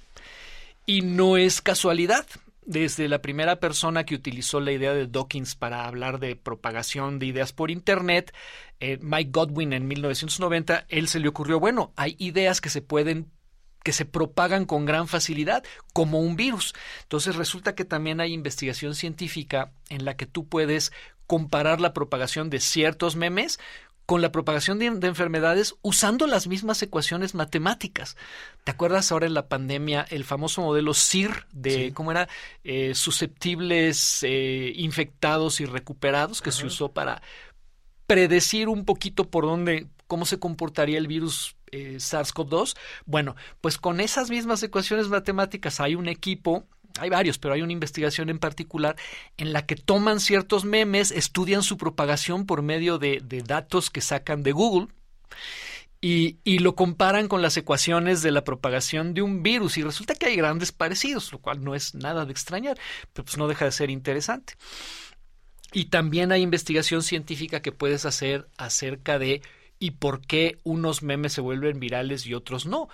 y 0.86 1.02
no 1.02 1.38
es 1.38 1.62
casualidad 1.62 2.26
desde 2.66 3.08
la 3.08 3.22
primera 3.22 3.60
persona 3.60 4.06
que 4.06 4.16
utilizó 4.16 4.60
la 4.60 4.72
idea 4.72 4.94
de 4.94 5.08
Dawkins 5.08 5.56
para 5.56 5.86
hablar 5.86 6.20
de 6.20 6.36
propagación 6.36 7.20
de 7.20 7.28
ideas 7.28 7.54
por 7.54 7.72
Internet, 7.72 8.34
eh, 8.80 8.98
Mike 9.02 9.32
Godwin 9.32 9.74
en 9.74 9.88
1990, 9.88 10.86
él 10.90 11.08
se 11.08 11.20
le 11.20 11.28
ocurrió, 11.28 11.60
bueno, 11.60 11.94
hay 11.96 12.16
ideas 12.20 12.62
que 12.62 12.70
se 12.70 12.82
pueden 12.82 13.32
que 13.84 13.94
se 13.94 14.06
propagan 14.06 14.66
con 14.66 14.86
gran 14.86 15.08
facilidad, 15.08 15.64
como 15.94 16.20
un 16.20 16.36
virus. 16.36 16.74
Entonces 17.04 17.36
resulta 17.36 17.76
que 17.76 17.86
también 17.86 18.20
hay 18.20 18.34
investigación 18.34 18.96
científica 18.96 19.74
en 19.90 20.06
la 20.06 20.18
que 20.18 20.26
tú 20.26 20.48
puedes 20.48 20.92
comparar 21.28 21.80
la 21.82 21.94
propagación 21.94 22.50
de 22.50 22.60
ciertos 22.60 23.16
memes 23.16 23.60
con 24.06 24.22
la 24.22 24.32
propagación 24.32 24.80
de, 24.80 24.90
de, 24.92 25.08
enfermedades 25.08 25.76
usando 25.82 26.28
las 26.28 26.48
mismas 26.48 26.82
ecuaciones 26.82 27.34
matemáticas. 27.34 28.16
¿Te 28.64 28.72
acuerdas 28.72 29.12
ahora 29.12 29.26
en 29.26 29.34
la 29.34 29.48
pandemia 29.48 30.06
el 30.10 30.24
famoso 30.24 30.62
modelo 30.62 30.94
CIR 30.94 31.48
de 31.52 31.88
sí. 31.88 31.92
cómo 31.92 32.12
era 32.12 32.28
eh, 32.64 32.94
susceptibles, 32.94 34.24
eh, 34.24 34.74
infectados 34.76 35.60
y 35.60 35.66
recuperados 35.66 36.42
que 36.42 36.50
Ajá. 36.50 36.60
se 36.60 36.66
usó 36.68 36.92
para 36.92 37.22
predecir 38.08 38.70
un 38.70 38.86
poquito 38.86 39.30
por 39.30 39.46
dónde 39.46 39.88
cómo 40.08 40.26
se 40.26 40.40
comportaría 40.40 41.00
el 41.00 41.08
virus 41.08 41.56
eh, 41.72 41.96
SARS-CoV-2? 41.98 42.78
Bueno, 43.06 43.36
pues 43.62 43.78
con 43.78 44.00
esas 44.00 44.30
mismas 44.30 44.62
ecuaciones 44.64 45.08
matemáticas 45.08 45.80
hay 45.80 45.96
un 45.96 46.08
equipo 46.08 46.66
hay 47.00 47.10
varios, 47.10 47.38
pero 47.38 47.54
hay 47.54 47.62
una 47.62 47.74
investigación 47.74 48.30
en 48.30 48.40
particular 48.40 48.96
en 49.38 49.54
la 49.54 49.66
que 49.66 49.76
toman 49.76 50.20
ciertos 50.20 50.66
memes, 50.66 51.12
estudian 51.12 51.64
su 51.64 51.78
propagación 51.78 52.46
por 52.46 52.62
medio 52.62 52.98
de, 52.98 53.22
datos 53.46 53.90
que 53.90 54.02
sacan 54.02 54.44
de 54.44 54.52
Google 54.52 54.88
y, 56.02 56.38
y, 56.44 56.60
lo 56.60 56.76
comparan 56.76 57.28
con 57.28 57.42
las 57.42 57.58
ecuaciones 57.58 58.22
de 58.22 58.32
la 58.32 58.44
propagación 58.44 59.14
de 59.14 59.22
un 59.22 59.44
virus 59.44 59.78
y 59.78 59.84
resulta 59.84 60.16
que 60.16 60.28
hay 60.28 60.36
grandes 60.36 60.72
parecidos, 60.72 61.32
lo 61.32 61.40
cual 61.40 61.64
no 61.64 61.76
es 61.76 61.96
nada 61.96 62.26
de 62.26 62.32
extrañar, 62.32 62.78
pero 63.14 63.26
pues 63.26 63.38
no 63.38 63.48
deja 63.48 63.66
de 63.66 63.72
ser 63.72 63.90
interesante. 63.90 64.54
Y 65.74 65.86
también 65.86 66.32
hay 66.32 66.42
investigación 66.42 67.02
científica 67.04 67.62
que 67.62 67.72
puedes 67.72 68.06
hacer 68.06 68.48
acerca 68.58 69.20
de 69.20 69.42
y 69.80 69.92
por 69.92 70.22
qué 70.22 70.60
unos 70.64 71.04
memes 71.04 71.34
se 71.34 71.42
vuelven 71.42 71.80
virales 71.80 72.26
y 72.26 72.34
otros 72.34 72.66
no. 72.66 72.88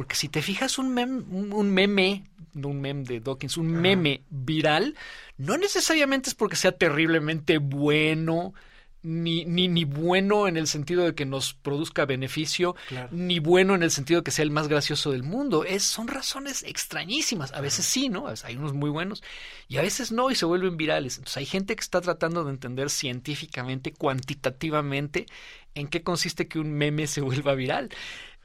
Porque 0.00 0.16
si 0.16 0.30
te 0.30 0.40
fijas 0.40 0.78
un 0.78 0.94
meme, 0.94 1.20
un 1.30 1.70
meme, 1.74 2.24
no 2.54 2.68
un 2.68 2.80
meme 2.80 3.04
de 3.04 3.20
Dawkins, 3.20 3.58
un 3.58 3.70
meme 3.70 4.22
viral, 4.30 4.96
no 5.36 5.58
necesariamente 5.58 6.30
es 6.30 6.34
porque 6.34 6.56
sea 6.56 6.72
terriblemente 6.72 7.58
bueno, 7.58 8.54
ni, 9.02 9.44
ni, 9.44 9.68
ni 9.68 9.84
bueno 9.84 10.48
en 10.48 10.56
el 10.56 10.68
sentido 10.68 11.04
de 11.04 11.14
que 11.14 11.26
nos 11.26 11.52
produzca 11.52 12.06
beneficio, 12.06 12.76
claro. 12.88 13.10
ni 13.12 13.40
bueno 13.40 13.74
en 13.74 13.82
el 13.82 13.90
sentido 13.90 14.20
de 14.20 14.24
que 14.24 14.30
sea 14.30 14.42
el 14.42 14.50
más 14.50 14.68
gracioso 14.68 15.12
del 15.12 15.22
mundo. 15.22 15.64
Es, 15.64 15.82
son 15.82 16.08
razones 16.08 16.62
extrañísimas. 16.62 17.52
A 17.52 17.60
veces 17.60 17.84
sí, 17.84 18.08
¿no? 18.08 18.24
Hay 18.44 18.56
unos 18.56 18.72
muy 18.72 18.88
buenos 18.88 19.22
y 19.68 19.76
a 19.76 19.82
veces 19.82 20.12
no 20.12 20.30
y 20.30 20.34
se 20.34 20.46
vuelven 20.46 20.78
virales. 20.78 21.18
Entonces 21.18 21.36
hay 21.36 21.46
gente 21.46 21.76
que 21.76 21.82
está 21.82 22.00
tratando 22.00 22.42
de 22.44 22.52
entender 22.52 22.88
científicamente, 22.88 23.92
cuantitativamente, 23.92 25.26
en 25.74 25.88
qué 25.88 26.02
consiste 26.02 26.48
que 26.48 26.58
un 26.58 26.72
meme 26.72 27.06
se 27.06 27.20
vuelva 27.20 27.54
viral. 27.54 27.90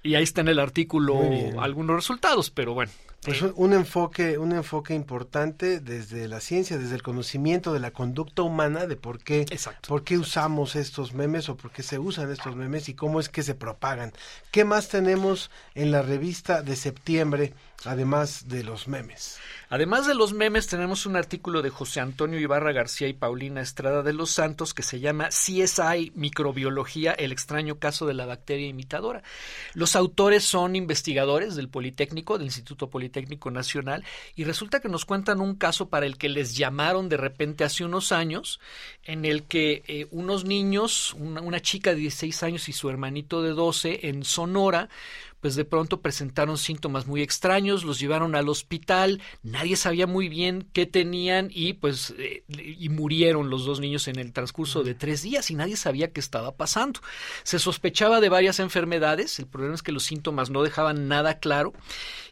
Y 0.06 0.14
ahí 0.14 0.24
está 0.24 0.42
en 0.42 0.50
el 0.50 0.60
artículo 0.60 1.20
algunos 1.58 1.96
resultados, 1.96 2.52
pero 2.52 2.76
bueno. 2.76 2.92
Pues 3.26 3.42
un 3.42 3.74
enfoque, 3.74 4.38
un 4.38 4.52
enfoque 4.52 4.94
importante 4.94 5.80
desde 5.80 6.28
la 6.28 6.40
ciencia, 6.40 6.78
desde 6.78 6.94
el 6.94 7.02
conocimiento 7.02 7.74
de 7.74 7.80
la 7.80 7.90
conducta 7.90 8.44
humana, 8.44 8.86
de 8.86 8.98
por 8.98 9.18
qué, 9.18 9.42
exacto, 9.42 9.90
por 9.90 10.04
qué 10.04 10.20
usamos 10.20 10.76
estos 10.76 11.16
memes 11.16 11.50
o 11.50 11.58
por 11.58 11.72
qué 11.72 11.82
se 11.82 11.98
usan 11.98 12.32
estos 12.32 12.56
memes 12.56 12.88
y 12.88 12.94
cómo 12.94 13.20
es 13.20 13.30
que 13.30 13.42
se 13.42 13.56
propagan. 13.56 14.14
¿Qué 14.52 14.64
más 14.64 14.90
tenemos 14.90 15.50
en 15.74 15.90
la 15.90 16.04
revista 16.04 16.62
de 16.62 16.76
septiembre, 16.76 17.56
además 17.84 18.48
de 18.48 18.64
los 18.64 18.88
memes? 18.88 19.40
Además 19.70 20.06
de 20.06 20.14
los 20.14 20.34
memes, 20.34 20.68
tenemos 20.68 21.08
un 21.08 21.16
artículo 21.16 21.64
de 21.64 21.72
José 21.72 22.02
Antonio 22.02 22.40
Ibarra 22.40 22.74
García 22.74 23.08
y 23.08 23.14
Paulina 23.14 23.62
Estrada 23.62 24.04
de 24.04 24.14
los 24.14 24.30
Santos 24.30 24.76
que 24.76 24.84
se 24.84 25.00
llama 25.00 25.30
CSI 25.30 26.12
Microbiología, 26.14 27.14
el 27.14 27.32
extraño 27.32 27.80
caso 27.80 28.06
de 28.06 28.14
la 28.14 28.28
bacteria 28.28 28.68
imitadora. 28.68 29.24
Los 29.74 29.96
autores 29.96 30.44
son 30.44 30.76
investigadores 30.76 31.56
del 31.56 31.70
Politécnico, 31.70 32.38
del 32.38 32.46
Instituto 32.46 32.88
Politécnico 32.88 33.15
Politécnico 33.16 33.50
Nacional 33.52 34.04
y 34.36 34.44
resulta 34.44 34.82
que 34.82 34.90
nos 34.90 35.06
cuentan 35.06 35.40
un 35.40 35.56
caso 35.56 35.90
para 35.90 36.06
el 36.06 36.18
que 36.18 36.28
les 36.28 36.58
llamaron 36.58 37.08
de 37.08 37.18
repente 37.18 37.64
hace 37.64 37.86
unos 37.86 38.12
años, 38.12 38.60
en 39.04 39.24
el 39.24 39.44
que 39.44 39.84
eh, 39.88 40.08
unos 40.12 40.44
niños, 40.44 41.16
una, 41.18 41.62
chica 41.62 41.92
de 41.92 41.98
16 41.98 42.44
años 42.44 42.70
y 42.70 42.74
su 42.74 42.90
hermanito 42.90 43.42
de 43.42 43.52
12 43.52 44.10
en 44.10 44.24
Sonora, 44.26 44.90
pues 45.40 45.56
de 45.56 45.64
pronto 45.64 46.02
presentaron 46.02 46.58
síntomas 46.58 47.06
muy 47.06 47.22
extraños, 47.22 47.84
los 47.84 48.00
llevaron 48.00 48.36
al 48.36 48.50
hospital, 48.50 49.22
nadie 49.44 49.76
sabía 49.76 50.08
muy 50.08 50.28
bien 50.28 50.68
qué 50.74 50.86
tenían 50.86 51.50
y 51.52 51.74
pues 51.74 52.16
eh, 52.18 52.44
y 52.48 52.90
murieron 52.90 53.50
los 53.50 53.66
dos 53.66 53.80
niños 53.80 54.08
en 54.08 54.18
el 54.18 54.34
transcurso 54.34 54.84
de 54.84 54.96
tres 54.96 55.22
días 55.22 55.52
y 55.52 55.56
nadie 55.56 55.78
sabía 55.78 56.12
qué 56.12 56.20
estaba 56.20 56.56
pasando. 56.56 57.00
Se 57.44 57.60
sospechaba 57.60 58.20
de 58.22 58.30
varias 58.30 58.60
enfermedades, 58.60 59.38
el 59.40 59.48
problema 59.48 59.76
es 59.76 59.84
que 59.84 59.92
los 59.92 60.04
síntomas 60.04 60.50
no 60.50 60.64
dejaban 60.64 61.08
nada 61.08 61.40
claro 61.40 61.74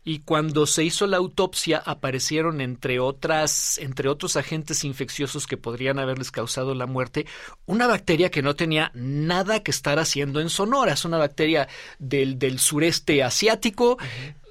y 0.04 0.20
cuando 0.20 0.66
se 0.66 0.84
hizo 0.84 1.08
la 1.08 1.18
autopsia 1.18 1.82
aparecieron 1.86 2.62
entre 2.62 3.00
otras 3.00 3.78
entre 3.78 4.10
otros 4.10 4.36
agentes 4.36 4.84
infecciosos 4.84 5.48
que 5.48 5.58
podrían 5.58 6.00
haberles 6.00 6.32
causado 6.32 6.76
la 6.76 6.86
muerte 6.86 7.26
una 7.66 7.88
bacteria 7.88 8.30
que 8.30 8.42
no 8.42 8.56
tenía 8.56 8.92
nada 8.94 9.62
que 9.62 9.72
estar 9.72 10.00
haciendo 10.00 10.42
en 10.42 10.50
Sonora, 10.50 10.94
es 10.94 11.06
una 11.06 11.18
bacteria 11.18 11.68
del, 12.00 12.38
del 12.40 12.60
sureste 12.60 13.24
asiático, 13.24 13.98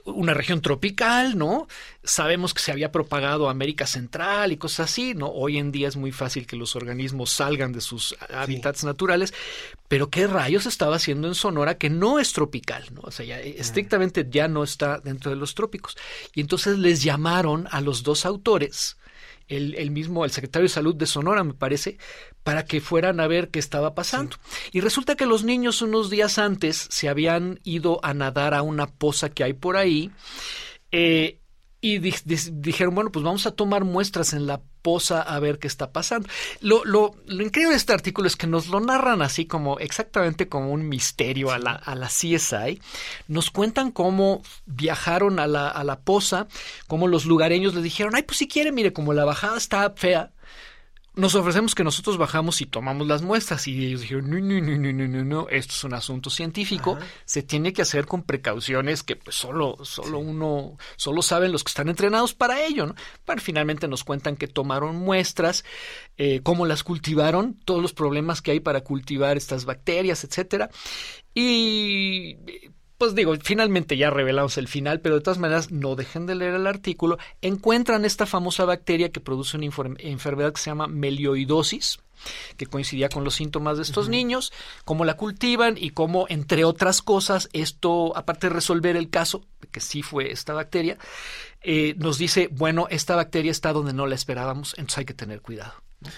una 0.04 0.34
región 0.34 0.60
tropical, 0.60 1.38
¿no? 1.38 1.68
Sabemos 2.02 2.54
que 2.54 2.60
se 2.60 2.72
había 2.72 2.90
propagado 2.90 3.48
a 3.48 3.50
América 3.50 3.86
Central 3.86 4.52
y 4.52 4.56
cosas 4.56 4.90
así, 4.90 5.14
¿no? 5.14 5.28
Hoy 5.28 5.58
en 5.58 5.72
día 5.72 5.88
es 5.88 5.96
muy 5.96 6.12
fácil 6.12 6.46
que 6.46 6.56
los 6.56 6.74
organismos 6.76 7.30
salgan 7.30 7.72
de 7.72 7.80
sus 7.80 8.16
hábitats 8.30 8.84
naturales, 8.84 9.32
pero 9.88 10.10
¿qué 10.10 10.26
rayos 10.26 10.66
estaba 10.66 10.96
haciendo 10.96 11.28
en 11.28 11.34
Sonora 11.34 11.78
que 11.78 11.90
no 11.90 12.18
es 12.18 12.32
tropical, 12.32 12.84
¿no? 12.92 13.02
O 13.02 13.10
sea, 13.10 13.24
ya, 13.24 13.40
estrictamente 13.40 14.26
ya 14.28 14.48
no 14.48 14.64
está 14.64 14.98
dentro 14.98 15.30
de 15.30 15.36
los 15.36 15.54
trópicos. 15.54 15.96
Y 16.34 16.40
entonces 16.40 16.78
les 16.78 17.02
llamaron 17.02 17.68
a 17.70 17.80
los 17.80 18.02
dos 18.02 18.26
autores, 18.26 18.96
el, 19.48 19.74
el, 19.74 19.90
mismo, 19.90 20.24
el 20.24 20.30
secretario 20.30 20.64
de 20.64 20.74
salud 20.74 20.94
de 20.94 21.06
Sonora, 21.06 21.44
me 21.44 21.54
parece, 21.54 21.98
para 22.42 22.64
que 22.64 22.80
fueran 22.80 23.20
a 23.20 23.26
ver 23.26 23.50
qué 23.50 23.58
estaba 23.58 23.94
pasando. 23.94 24.36
Sí. 24.36 24.70
Y 24.72 24.80
resulta 24.80 25.16
que 25.16 25.26
los 25.26 25.44
niños 25.44 25.82
unos 25.82 26.10
días 26.10 26.38
antes 26.38 26.86
se 26.90 27.08
habían 27.08 27.60
ido 27.64 28.00
a 28.02 28.14
nadar 28.14 28.54
a 28.54 28.62
una 28.62 28.86
poza 28.86 29.30
que 29.30 29.44
hay 29.44 29.52
por 29.52 29.76
ahí. 29.76 30.10
Eh, 30.90 31.38
y 31.80 31.98
di 31.98 32.14
di 32.24 32.36
dijeron, 32.52 32.94
bueno, 32.94 33.10
pues 33.10 33.24
vamos 33.24 33.44
a 33.46 33.56
tomar 33.56 33.84
muestras 33.84 34.32
en 34.34 34.46
la 34.46 34.62
poza 34.82 35.20
a 35.20 35.38
ver 35.40 35.58
qué 35.58 35.66
está 35.66 35.92
pasando. 35.92 36.28
Lo, 36.60 36.84
lo, 36.84 37.16
lo, 37.26 37.42
increíble 37.42 37.72
de 37.72 37.76
este 37.76 37.92
artículo 37.92 38.28
es 38.28 38.36
que 38.36 38.46
nos 38.46 38.68
lo 38.68 38.78
narran 38.78 39.20
así 39.20 39.46
como 39.46 39.78
exactamente 39.80 40.48
como 40.48 40.70
un 40.70 40.88
misterio 40.88 41.50
a 41.50 41.58
la, 41.58 41.72
a 41.72 41.94
la 41.96 42.06
CSI. 42.06 42.80
Nos 43.26 43.50
cuentan 43.50 43.90
cómo 43.90 44.42
viajaron 44.66 45.40
a 45.40 45.48
la, 45.48 45.68
a 45.68 45.82
la 45.82 46.00
poza, 46.00 46.46
cómo 46.86 47.08
los 47.08 47.24
lugareños 47.24 47.74
les 47.74 47.82
dijeron, 47.82 48.14
ay, 48.14 48.22
pues 48.22 48.38
si 48.38 48.48
quiere, 48.48 48.70
mire, 48.70 48.92
como 48.92 49.12
la 49.12 49.24
bajada 49.24 49.56
está 49.56 49.90
fea, 49.96 50.30
nos 51.14 51.34
ofrecemos 51.34 51.74
que 51.74 51.84
nosotros 51.84 52.16
bajamos 52.16 52.62
y 52.62 52.66
tomamos 52.66 53.06
las 53.06 53.20
muestras 53.20 53.68
y 53.68 53.86
ellos 53.86 54.00
dijeron, 54.00 54.30
no, 54.30 54.38
no, 54.38 54.60
no, 54.60 54.78
no, 54.78 54.92
no, 54.92 55.08
no, 55.08 55.24
no, 55.24 55.48
esto 55.50 55.74
es 55.74 55.84
un 55.84 55.92
asunto 55.92 56.30
científico, 56.30 56.96
Ajá. 56.96 57.06
se 57.26 57.42
tiene 57.42 57.74
que 57.74 57.82
hacer 57.82 58.06
con 58.06 58.22
precauciones 58.22 59.02
que 59.02 59.16
pues 59.16 59.36
solo, 59.36 59.76
solo 59.84 60.18
sí. 60.20 60.24
uno, 60.26 60.78
solo 60.96 61.20
saben 61.20 61.52
los 61.52 61.64
que 61.64 61.68
están 61.68 61.90
entrenados 61.90 62.32
para 62.32 62.64
ello, 62.64 62.86
¿no? 62.86 62.94
Bueno, 63.26 63.42
finalmente 63.42 63.88
nos 63.88 64.04
cuentan 64.04 64.36
que 64.36 64.48
tomaron 64.48 64.96
muestras, 64.96 65.64
eh, 66.16 66.40
cómo 66.42 66.64
las 66.64 66.82
cultivaron, 66.82 67.60
todos 67.64 67.82
los 67.82 67.92
problemas 67.92 68.40
que 68.40 68.52
hay 68.52 68.60
para 68.60 68.80
cultivar 68.80 69.36
estas 69.36 69.66
bacterias, 69.66 70.24
etcétera, 70.24 70.70
y 71.34 72.36
pues 73.02 73.16
digo, 73.16 73.34
finalmente 73.42 73.96
ya 73.96 74.10
revelamos 74.10 74.56
el 74.58 74.68
final, 74.68 75.00
pero 75.00 75.16
de 75.16 75.22
todas 75.22 75.38
maneras 75.38 75.72
no 75.72 75.96
dejen 75.96 76.24
de 76.24 76.36
leer 76.36 76.54
el 76.54 76.68
artículo. 76.68 77.18
Encuentran 77.40 78.04
esta 78.04 78.26
famosa 78.26 78.64
bacteria 78.64 79.10
que 79.10 79.18
produce 79.18 79.56
una 79.56 79.66
enfermedad 79.98 80.52
que 80.52 80.60
se 80.60 80.70
llama 80.70 80.86
melioidosis, 80.86 81.98
que 82.56 82.66
coincidía 82.66 83.08
con 83.08 83.24
los 83.24 83.34
síntomas 83.34 83.76
de 83.76 83.82
estos 83.82 84.06
uh 84.06 84.08
-huh. 84.08 84.12
niños, 84.12 84.52
cómo 84.84 85.04
la 85.04 85.16
cultivan 85.16 85.74
y 85.76 85.90
cómo, 85.90 86.26
entre 86.28 86.64
otras 86.64 87.02
cosas, 87.02 87.48
esto, 87.52 88.16
aparte 88.16 88.48
de 88.48 88.54
resolver 88.54 88.94
el 88.94 89.10
caso, 89.10 89.42
de 89.60 89.66
que 89.66 89.80
sí 89.80 90.02
fue 90.02 90.30
esta 90.30 90.52
bacteria, 90.52 90.96
eh, 91.60 91.96
nos 91.98 92.18
dice, 92.18 92.50
bueno, 92.52 92.86
esta 92.88 93.16
bacteria 93.16 93.50
está 93.50 93.72
donde 93.72 93.94
no 93.94 94.06
la 94.06 94.14
esperábamos, 94.14 94.74
entonces 94.74 94.98
hay 94.98 95.06
que 95.06 95.14
tener 95.14 95.40
cuidado. 95.40 95.74
¿no? 96.02 96.10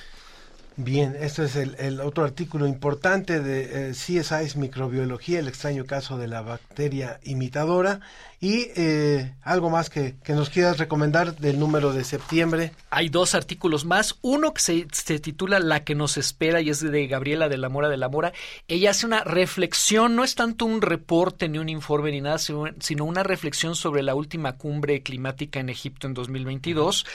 Bien, 0.77 1.15
este 1.21 1.45
es 1.45 1.55
el, 1.55 1.77
el, 1.79 2.01
otro 2.01 2.25
artículo 2.25 2.67
importante 2.67 3.39
de 3.39 3.91
eh, 3.91 3.93
CSI's 3.93 4.57
Microbiología, 4.57 5.39
el 5.39 5.47
extraño 5.47 5.85
caso 5.85 6.19
de 6.19 6.27
la 6.27 6.43
bacteria 6.43 7.21
imitadora. 7.23 8.01
Y 8.45 8.71
eh, 8.77 9.33
algo 9.43 9.71
más 9.71 9.89
que, 9.89 10.17
que, 10.23 10.35
nos 10.35 10.51
quieras 10.51 10.77
recomendar 10.77 11.35
del 11.37 11.59
número 11.59 11.95
de 11.95 12.05
septiembre. 12.05 12.73
Hay 12.91 13.09
dos 13.09 13.35
artículos 13.35 13.87
más. 13.87 14.19
Uno 14.21 14.53
que 14.53 14.61
se, 14.61 14.87
se, 14.93 15.19
titula 15.19 15.61
La 15.61 15.83
que 15.83 15.95
nos 15.95 16.19
espera 16.19 16.61
y 16.61 16.69
es 16.69 16.81
de 16.81 17.07
Gabriela 17.07 17.49
de 17.49 17.57
la 17.57 17.71
Mora 17.71 17.89
de 17.89 17.97
la 17.97 18.11
Mora. 18.11 18.35
Ella 18.69 18.91
hace 18.91 19.07
una 19.07 19.25
reflexión, 19.25 20.15
no 20.15 20.25
es 20.25 20.35
tanto 20.35 20.67
un 20.67 20.83
reporte 20.83 21.49
ni 21.49 21.57
un 21.57 21.71
informe 21.71 22.11
ni 22.11 22.21
nada, 22.21 22.37
sino 22.37 23.05
una 23.07 23.23
reflexión 23.23 23.75
sobre 23.77 24.03
la 24.03 24.15
última 24.15 24.59
cumbre 24.59 25.03
climática 25.03 25.59
en 25.59 25.71
Egipto 25.71 26.07
en 26.07 26.13
2022. 26.13 27.07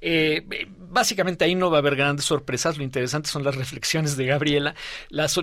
Eh, 0.00 0.46
básicamente 0.78 1.44
ahí 1.44 1.56
no 1.56 1.72
va 1.72 1.78
a 1.78 1.80
haber 1.80 1.96
grandes 1.96 2.24
sorpresas. 2.26 2.78
Lo 2.78 2.84
interesante 2.84 3.30
son 3.30 3.42
las 3.42 3.56
reflexiones 3.56 4.16
de 4.16 4.26
Gabriela. 4.26 4.76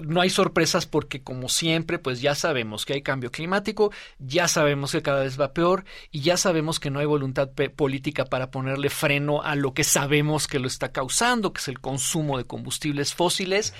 No 0.07 0.21
hay 0.21 0.29
sorpresas 0.29 0.85
porque, 0.85 1.23
como 1.23 1.49
siempre, 1.49 1.99
pues 1.99 2.21
ya 2.21 2.35
sabemos 2.35 2.85
que 2.85 2.93
hay 2.93 3.01
cambio 3.01 3.31
climático, 3.31 3.91
ya 4.17 4.47
sabemos 4.47 4.93
que 4.93 5.01
cada 5.01 5.24
va 5.39 5.53
peor 5.53 5.85
y 6.11 6.21
ya 6.21 6.37
sabemos 6.37 6.79
que 6.79 6.89
no 6.89 6.99
hay 6.99 7.05
voluntad 7.05 7.49
política 7.75 8.25
para 8.25 8.51
ponerle 8.51 8.89
freno 8.89 9.41
a 9.41 9.55
lo 9.55 9.73
que 9.73 9.83
sabemos 9.83 10.47
que 10.47 10.59
lo 10.59 10.67
está 10.67 10.91
causando, 10.91 11.53
que 11.53 11.59
es 11.59 11.67
el 11.67 11.79
consumo 11.79 12.37
de 12.37 12.45
combustibles 12.45 13.13
fósiles, 13.13 13.73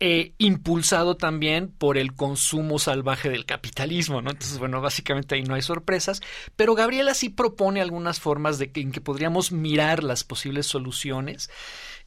eh, 0.00 0.34
impulsado 0.38 1.16
también 1.16 1.68
por 1.68 1.96
el 1.96 2.14
consumo 2.14 2.78
salvaje 2.78 3.30
del 3.30 3.46
capitalismo. 3.46 4.18
Entonces, 4.18 4.58
bueno, 4.58 4.80
básicamente 4.80 5.34
ahí 5.34 5.44
no 5.44 5.54
hay 5.54 5.62
sorpresas, 5.62 6.20
pero 6.56 6.74
Gabriela 6.74 7.14
sí 7.14 7.30
propone 7.30 7.80
algunas 7.80 8.20
formas 8.20 8.60
en 8.60 8.92
que 8.92 9.00
podríamos 9.00 9.52
mirar 9.52 10.02
las 10.02 10.24
posibles 10.24 10.66
soluciones, 10.66 11.48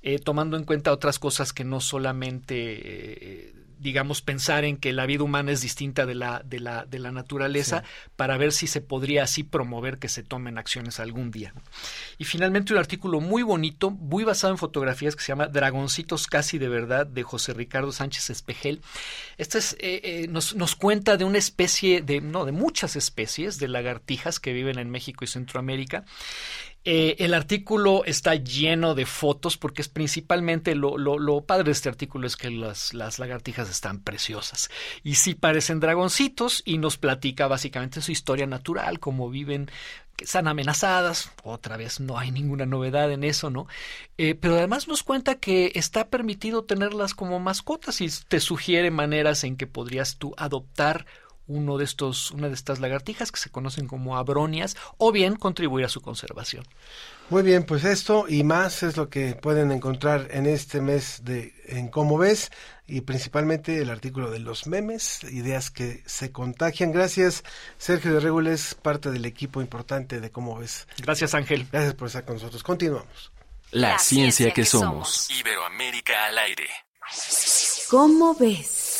eh, 0.01 0.19
tomando 0.19 0.57
en 0.57 0.65
cuenta 0.65 0.91
otras 0.91 1.17
cosas 1.17 1.53
que 1.53 1.63
no 1.63 1.79
solamente 1.79 2.55
eh, 2.57 3.53
digamos, 3.79 4.21
pensar 4.21 4.63
en 4.63 4.77
que 4.77 4.93
la 4.93 5.05
vida 5.05 5.23
humana 5.23 5.51
es 5.51 5.61
distinta 5.61 6.05
de 6.05 6.15
la, 6.15 6.41
de 6.43 6.59
la, 6.59 6.85
de 6.85 6.99
la 6.99 7.11
naturaleza 7.11 7.81
sí. 7.81 8.09
para 8.15 8.37
ver 8.37 8.51
si 8.51 8.67
se 8.67 8.81
podría 8.81 9.23
así 9.23 9.43
promover 9.43 9.99
que 9.99 10.09
se 10.09 10.23
tomen 10.23 10.57
acciones 10.57 10.99
algún 10.99 11.31
día. 11.31 11.53
Y 12.17 12.25
finalmente 12.25 12.73
un 12.73 12.79
artículo 12.79 13.19
muy 13.19 13.43
bonito, 13.43 13.91
muy 13.91 14.23
basado 14.23 14.53
en 14.53 14.57
fotografías 14.57 15.15
que 15.15 15.23
se 15.23 15.29
llama 15.29 15.47
Dragoncitos 15.47 16.27
casi 16.27 16.57
de 16.57 16.69
verdad 16.69 17.05
de 17.05 17.23
José 17.23 17.53
Ricardo 17.53 17.91
Sánchez 17.91 18.29
Espejel. 18.29 18.81
Este 19.37 19.57
es, 19.59 19.73
eh, 19.79 20.01
eh, 20.03 20.27
nos, 20.29 20.55
nos 20.55 20.75
cuenta 20.75 21.17
de 21.17 21.23
una 21.23 21.37
especie 21.37 22.01
de, 22.01 22.21
no, 22.21 22.45
de 22.45 22.51
muchas 22.51 22.95
especies 22.95 23.59
de 23.59 23.67
lagartijas 23.67 24.39
que 24.39 24.53
viven 24.53 24.79
en 24.79 24.89
México 24.89 25.23
y 25.23 25.27
Centroamérica 25.27 26.05
eh, 26.89 27.17
el 27.25 27.33
artículo 27.33 28.05
está 28.05 28.35
lleno 28.35 28.95
de 28.95 29.05
fotos 29.05 29.57
porque 29.57 29.81
es 29.81 29.89
principalmente 29.89 30.73
lo, 30.73 30.97
lo, 30.97 31.41
padre 31.41 31.65
de 31.65 31.71
este 31.71 31.89
artículo 31.89 32.27
es 32.27 32.37
que 32.37 32.49
las, 32.49 32.93
las, 32.93 33.19
lagartijas 33.19 33.69
están 33.69 33.99
preciosas 33.99 34.69
y 35.03 35.15
sí 35.15 35.35
parecen 35.35 35.81
dragoncitos 35.81 36.63
y 36.63 36.77
nos 36.77 36.97
platica 36.97 37.49
básicamente 37.49 37.99
su 37.99 38.13
historia 38.13 38.47
natural, 38.47 39.01
cómo 39.01 39.29
viven 39.29 39.69
que 40.15 40.23
están 40.23 40.47
amenazadas, 40.47 41.29
otra 41.43 41.75
vez 41.75 41.99
no 41.99 42.17
hay 42.17 42.31
ninguna 42.31 42.65
novedad 42.65 43.11
en 43.11 43.25
eso, 43.25 43.49
¿no? 43.49 43.67
Eh, 44.17 44.35
pero 44.35 44.55
además 44.55 44.87
nos 44.87 45.03
cuenta 45.03 45.35
que 45.35 45.73
está 45.75 46.07
permitido 46.07 46.63
tenerlas 46.63 47.13
como 47.13 47.37
mascotas 47.41 47.99
y 47.99 48.07
te 48.29 48.39
sugiere 48.39 48.91
maneras 48.91 49.43
en 49.43 49.57
que 49.57 49.67
podrías 49.67 50.15
tú 50.15 50.33
adoptar 50.37 51.05
uno 51.47 51.77
de 51.77 51.83
estos, 51.83 52.31
una 52.31 52.47
de 52.47 52.53
estas 52.53 52.79
lagartijas 52.79 53.31
que 53.31 53.39
se 53.39 53.49
conocen 53.49 53.87
como 53.87 54.17
abronias, 54.17 54.75
o 54.97 55.11
bien 55.11 55.35
contribuir 55.35 55.85
a 55.85 55.89
su 55.89 56.01
conservación. 56.01 56.65
Muy 57.29 57.43
bien, 57.43 57.65
pues 57.65 57.83
esto 57.83 58.25
y 58.29 58.43
más 58.43 58.83
es 58.83 58.95
lo 58.95 59.09
que 59.09 59.35
pueden 59.35 59.71
encontrar 59.71 60.29
en 60.31 60.45
este 60.45 60.79
mes 60.79 61.21
de 61.23 61.53
en 61.67 61.89
Cómo 61.89 62.17
ves 62.17 62.51
y 62.87 63.01
principalmente 63.01 63.81
el 63.81 63.89
artículo 63.89 64.31
de 64.31 64.39
los 64.39 64.65
memes, 64.65 65.23
ideas 65.23 65.69
que 65.69 66.03
se 66.05 66.31
contagian. 66.31 66.93
Gracias, 66.93 67.43
Sergio 67.77 68.13
de 68.13 68.21
Regules, 68.21 68.75
parte 68.75 69.11
del 69.11 69.25
equipo 69.25 69.61
importante 69.61 70.21
de 70.21 70.31
Cómo 70.31 70.57
ves. 70.57 70.87
Gracias, 70.99 71.33
Ángel. 71.33 71.67
Gracias 71.69 71.95
por 71.95 72.07
estar 72.07 72.23
con 72.23 72.35
nosotros. 72.35 72.63
Continuamos. 72.63 73.31
La, 73.71 73.89
La 73.89 73.99
ciencia, 73.99 74.05
ciencia, 74.05 74.45
que, 74.53 74.61
que 74.61 74.65
somos. 74.65 75.09
somos. 75.09 75.39
Iberoamérica 75.41 76.27
al 76.27 76.37
aire. 76.37 76.69
¿Cómo 77.89 78.35
ves? 78.35 78.96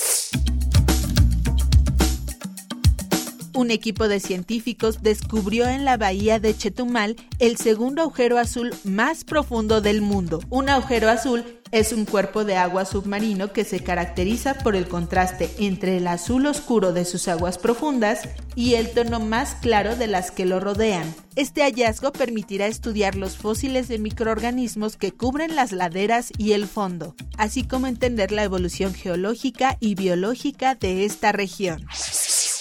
Un 3.58 3.72
equipo 3.72 4.08
de 4.08 4.20
científicos 4.20 5.02
descubrió 5.02 5.68
en 5.68 5.84
la 5.84 5.98
bahía 5.98 6.40
de 6.40 6.56
Chetumal 6.56 7.16
el 7.40 7.58
segundo 7.58 8.04
agujero 8.04 8.38
azul 8.38 8.72
más 8.84 9.24
profundo 9.24 9.82
del 9.82 10.02
mundo, 10.02 10.42
un 10.50 10.70
agujero 10.70 11.10
azul 11.10 11.44
Es 11.72 11.92
un 11.92 12.06
cuerpo 12.06 12.46
de 12.46 12.56
agua 12.56 12.86
submarino 12.86 13.52
que 13.52 13.66
se 13.66 13.82
caracteriza 13.82 14.54
por 14.54 14.78
el 14.78 14.88
contraste 14.88 15.50
entre 15.58 15.98
el 15.98 16.08
azul 16.08 16.46
oscuro 16.46 16.94
de 16.94 17.04
sus 17.04 17.28
aguas 17.28 17.58
profundas 17.58 18.22
y 18.56 18.76
el 18.76 18.90
tono 18.92 19.20
más 19.20 19.56
claro 19.56 19.98
de 19.98 20.08
las 20.08 20.32
que 20.32 20.46
lo 20.46 20.62
rodean. 20.62 21.14
Este 21.36 21.64
hallazgo 21.64 22.14
permitirá 22.14 22.68
estudiar 22.68 23.16
los 23.16 23.36
fósiles 23.36 23.90
de 23.90 24.00
microorganismos 24.00 24.96
que 24.96 25.12
cubren 25.12 25.56
las 25.56 25.74
laderas 25.74 26.32
y 26.38 26.54
el 26.54 26.68
fondo, 26.68 27.16
así 27.38 27.64
como 27.64 27.88
entender 27.88 28.32
la 28.32 28.44
evolución 28.44 28.94
geológica 28.94 29.76
y 29.82 29.96
biológica 29.96 30.76
de 30.76 31.04
esta 31.04 31.34
región. 31.34 31.86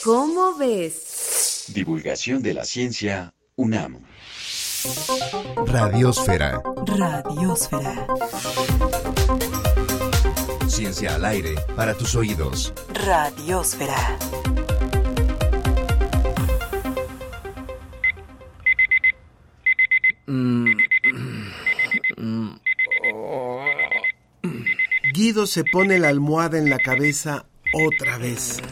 ¿Cómo 0.07 0.55
ves? 0.55 1.65
Divulgación 1.75 2.41
de 2.41 2.55
la 2.55 2.65
ciencia 2.65 3.35
UNAM. 3.57 4.05
Radiosfera. 5.67 6.63
Radiosfera. 6.87 8.07
Ciencia 10.69 11.17
al 11.17 11.25
aire 11.25 11.57
para 11.75 11.95
tus 11.95 12.15
oídos. 12.15 12.73
Radiosfera. 12.95 14.17
Guido 25.13 25.47
se 25.49 25.65
pone 25.65 25.99
la 25.99 26.11
almohada 26.11 26.59
en 26.59 26.71
la 26.71 26.79
cabeza 26.79 27.47
otra 27.75 28.19
vez. 28.19 28.63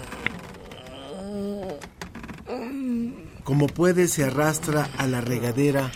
Como 3.45 3.67
puede, 3.67 4.09
se 4.09 4.25
arrastra 4.25 4.89
a 4.97 5.07
la 5.07 5.21
regadera 5.21 5.93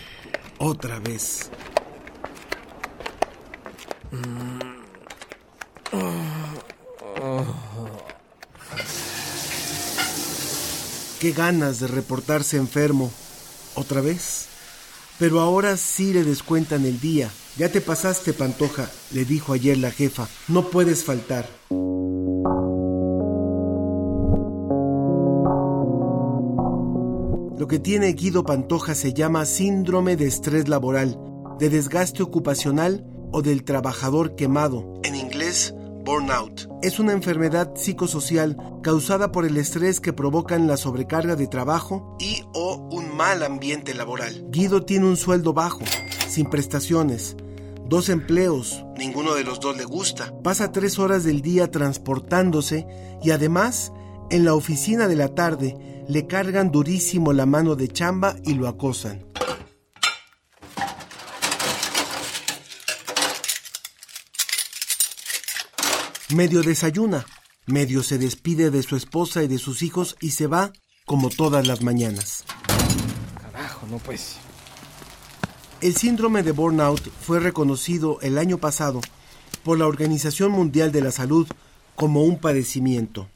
otra 0.59 0.99
vez. 0.99 1.49
Qué 11.19 11.31
ganas 11.31 11.79
de 11.79 11.87
reportarse 11.87 12.57
enfermo. 12.57 13.11
¿Otra 13.73 14.01
vez? 14.01 14.45
Pero 15.17 15.41
ahora 15.41 15.75
sí 15.75 16.13
le 16.13 16.23
descuentan 16.23 16.85
el 16.85 16.99
día. 17.01 17.29
Ya 17.57 17.69
te 17.69 17.81
pasaste, 17.81 18.31
Pantoja, 18.31 18.89
le 19.11 19.25
dijo 19.25 19.53
ayer 19.53 19.77
la 19.77 19.91
jefa. 19.91 20.29
No 20.47 20.69
puedes 20.69 21.03
faltar. 21.03 21.49
Lo 27.59 27.67
que 27.67 27.77
tiene 27.77 28.13
Guido 28.13 28.45
Pantoja 28.45 28.95
se 28.95 29.13
llama 29.13 29.45
síndrome 29.45 30.15
de 30.15 30.27
estrés 30.27 30.69
laboral, 30.69 31.19
de 31.59 31.69
desgaste 31.69 32.23
ocupacional 32.23 33.05
o 33.33 33.41
del 33.41 33.65
trabajador 33.65 34.37
quemado. 34.37 34.93
En 35.03 35.13
inglés, 35.13 35.75
burnout. 36.05 36.69
Es 36.81 36.99
una 36.99 37.11
enfermedad 37.11 37.73
psicosocial 37.75 38.55
causada 38.81 39.33
por 39.33 39.45
el 39.45 39.57
estrés 39.57 39.99
que 39.99 40.13
provocan 40.13 40.67
la 40.67 40.77
sobrecarga 40.77 41.35
de 41.35 41.47
trabajo 41.47 42.15
y 42.17 42.45
o 42.53 42.77
un 42.93 43.13
mal 43.13 43.43
ambiente 43.43 43.93
laboral. 43.93 44.47
Guido 44.51 44.85
tiene 44.85 45.07
un 45.07 45.17
sueldo 45.17 45.51
bajo, 45.51 45.81
sin 46.29 46.49
prestaciones, 46.49 47.35
dos 47.89 48.07
empleos, 48.07 48.85
ninguno 48.97 49.35
de 49.35 49.43
los 49.43 49.59
dos 49.59 49.75
le 49.75 49.83
gusta. 49.83 50.33
Pasa 50.43 50.71
tres 50.71 50.97
horas 50.97 51.25
del 51.25 51.41
día 51.41 51.69
transportándose 51.69 52.87
y 53.21 53.31
además, 53.31 53.91
en 54.29 54.45
la 54.45 54.53
oficina 54.53 55.09
de 55.09 55.17
la 55.17 55.35
tarde, 55.35 55.88
le 56.09 56.25
cargan 56.25 56.71
durísimo 56.71 57.33
la 57.33 57.45
mano 57.45 57.75
de 57.75 57.87
chamba 57.87 58.35
y 58.43 58.55
lo 58.55 58.67
acosan. 58.67 59.23
Medio 66.35 66.63
desayuna, 66.63 67.27
medio 67.67 68.01
se 68.01 68.17
despide 68.17 68.71
de 68.71 68.81
su 68.81 68.95
esposa 68.95 69.43
y 69.43 69.47
de 69.47 69.59
sus 69.59 69.83
hijos 69.83 70.15
y 70.19 70.31
se 70.31 70.47
va 70.47 70.73
como 71.05 71.29
todas 71.29 71.67
las 71.67 71.83
mañanas. 71.83 72.43
Carajo, 73.39 73.85
no 73.85 73.99
pues. 73.99 74.37
El 75.81 75.95
síndrome 75.95 76.41
de 76.41 76.53
burnout 76.53 77.07
fue 77.21 77.39
reconocido 77.39 78.19
el 78.21 78.39
año 78.39 78.57
pasado 78.57 78.99
por 79.63 79.77
la 79.77 79.85
Organización 79.85 80.51
Mundial 80.51 80.91
de 80.91 81.01
la 81.01 81.11
Salud 81.11 81.47
como 81.95 82.23
un 82.23 82.39
padecimiento. 82.39 83.29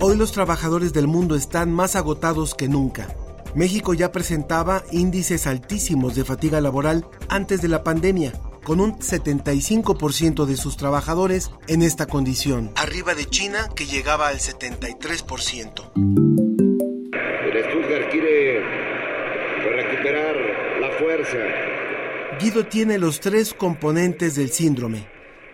Hoy 0.00 0.16
los 0.16 0.30
trabajadores 0.30 0.92
del 0.92 1.08
mundo 1.08 1.34
están 1.34 1.72
más 1.72 1.96
agotados 1.96 2.54
que 2.54 2.68
nunca. 2.68 3.08
México 3.56 3.94
ya 3.94 4.12
presentaba 4.12 4.84
índices 4.92 5.48
altísimos 5.48 6.14
de 6.14 6.24
fatiga 6.24 6.60
laboral 6.60 7.04
antes 7.28 7.62
de 7.62 7.68
la 7.68 7.82
pandemia, 7.82 8.32
con 8.62 8.78
un 8.78 9.00
75% 9.00 10.44
de 10.44 10.56
sus 10.56 10.76
trabajadores 10.76 11.50
en 11.66 11.82
esta 11.82 12.06
condición, 12.06 12.70
arriba 12.76 13.16
de 13.16 13.24
China 13.24 13.68
que 13.74 13.86
llegaba 13.86 14.28
al 14.28 14.38
73%. 14.38 15.90
El 15.96 17.64
Stuttgart 17.64 18.10
quiere 18.12 18.60
recuperar 19.64 20.36
la 20.80 20.90
fuerza. 20.96 21.38
Guido 22.40 22.66
tiene 22.66 22.98
los 22.98 23.18
tres 23.18 23.52
componentes 23.52 24.36
del 24.36 24.50
síndrome, 24.50 25.08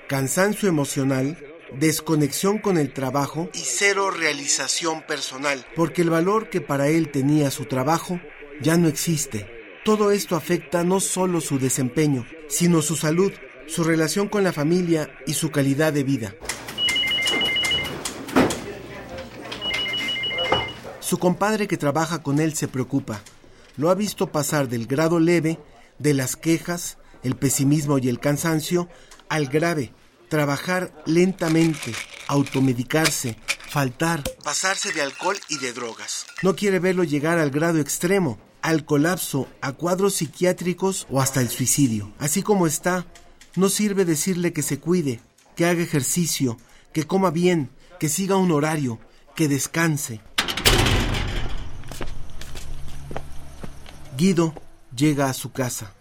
cansancio 0.07 0.69
emocional, 0.69 1.39
desconexión 1.79 2.59
con 2.59 2.79
el 2.79 2.93
trabajo 2.93 3.49
y 3.55 3.59
cero 3.59 4.11
realización 4.11 5.03
personal, 5.03 5.67
porque 5.75 6.03
el 6.03 6.11
valor 6.11 6.51
que 6.51 6.61
para 6.61 6.89
él 6.89 7.11
tenía 7.11 7.51
su 7.51 7.67
trabajo 7.67 8.21
ya 8.61 8.77
no 8.77 8.89
existe. 8.89 9.47
Todo 9.85 10.11
esto 10.11 10.37
afecta 10.37 10.85
no 10.85 11.01
solo 11.01 11.41
su 11.41 11.59
desempeño, 11.59 12.27
sino 12.49 12.83
su 12.83 12.97
salud, 12.97 13.33
su 13.67 13.85
relación 13.85 14.29
con 14.29 14.45
la 14.45 14.53
familia 14.53 15.11
y 15.27 15.35
su 15.35 15.51
calidad 15.51 15.93
de 15.93 16.05
vida. 16.05 16.35
Su 21.01 21.19
compadre 21.19 21.69
que 21.69 21.77
trabaja 21.77 22.23
con 22.23 22.41
él 22.41 22.55
se 22.55 22.67
preocupa. 22.67 23.21
Lo 23.77 23.91
ha 23.91 23.95
visto 23.95 24.33
pasar 24.33 24.69
del 24.69 24.87
grado 24.87 25.21
leve, 25.21 25.59
de 25.99 26.15
las 26.15 26.37
quejas, 26.37 26.97
el 27.23 27.37
pesimismo 27.37 27.99
y 27.99 28.09
el 28.09 28.21
cansancio, 28.21 28.89
al 29.29 29.47
grave, 29.47 29.93
trabajar 30.35 30.93
lentamente, 31.07 31.95
automedicarse, 32.27 33.39
faltar, 33.71 34.25
pasarse 34.43 34.91
de 34.91 35.01
alcohol 35.01 35.37
y 35.49 35.59
de 35.59 35.73
drogas. 35.73 36.27
No 36.43 36.57
quiere 36.57 36.81
verlo 36.81 37.05
llegar 37.05 37.39
al 37.39 37.51
grado 37.51 37.79
extremo, 37.79 38.41
al 38.61 38.85
colapso, 38.85 39.47
a 39.61 39.71
cuadros 39.75 40.15
psiquiátricos 40.15 41.07
o 41.09 41.21
hasta 41.21 41.41
el 41.41 41.51
suicidio. 41.51 42.13
Así 42.19 42.43
como 42.43 42.67
está, 42.67 43.07
no 43.55 43.69
sirve 43.69 44.05
decirle 44.05 44.53
que 44.53 44.65
se 44.65 44.81
cuide, 44.81 45.21
que 45.55 45.67
haga 45.67 45.85
ejercicio, 45.85 46.59
que 46.93 47.07
coma 47.07 47.31
bien, 47.31 47.71
que 48.01 48.09
siga 48.09 48.35
un 48.35 48.51
horario, 48.51 48.99
que 49.37 49.47
descanse. 49.47 50.21
Guido 54.17 54.53
llega 54.97 55.31
a 55.31 55.33
su 55.33 55.53
casa. 55.53 55.95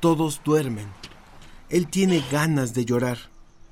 Todos 0.00 0.40
duermen. 0.44 0.97
Él 1.70 1.86
tiene 1.88 2.24
ganas 2.32 2.72
de 2.72 2.84
llorar. 2.86 3.18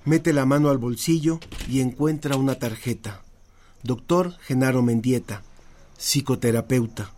Mete 0.04 0.32
la 0.32 0.44
mano 0.44 0.68
al 0.68 0.78
bolsillo 0.78 1.40
y 1.68 1.80
encuentra 1.80 2.36
una 2.36 2.58
tarjeta. 2.58 3.22
Doctor 3.82 4.36
Genaro 4.40 4.82
Mendieta, 4.82 5.42
psicoterapeuta. 5.96 7.10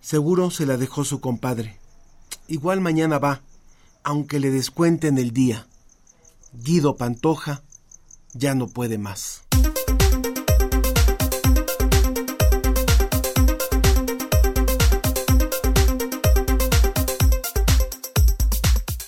Seguro 0.00 0.50
se 0.50 0.66
la 0.66 0.76
dejó 0.76 1.04
su 1.04 1.20
compadre. 1.20 1.78
Igual 2.48 2.80
mañana 2.80 3.18
va, 3.18 3.42
aunque 4.02 4.40
le 4.40 4.50
descuenten 4.50 5.18
el 5.18 5.32
día. 5.32 5.66
Guido 6.52 6.96
Pantoja 6.96 7.62
ya 8.34 8.54
no 8.54 8.68
puede 8.68 8.98
más. 8.98 9.45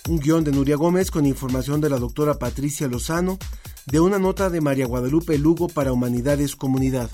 Un 0.09 0.17
guion 0.17 0.43
de 0.43 0.51
Nuria 0.51 0.75
Gómez 0.75 1.11
con 1.11 1.27
información 1.27 1.81
de 1.81 1.89
la 1.91 1.97
doctora 1.99 2.33
Patricia 2.33 2.87
Lozano, 2.87 3.37
de 3.85 3.99
una 3.99 4.17
nota 4.17 4.49
de 4.49 4.59
María 4.59 4.87
Guadalupe 4.87 5.37
Lugo 5.37 5.67
para 5.67 5.93
Humanidades 5.93 6.55
Comunidad. 6.55 7.11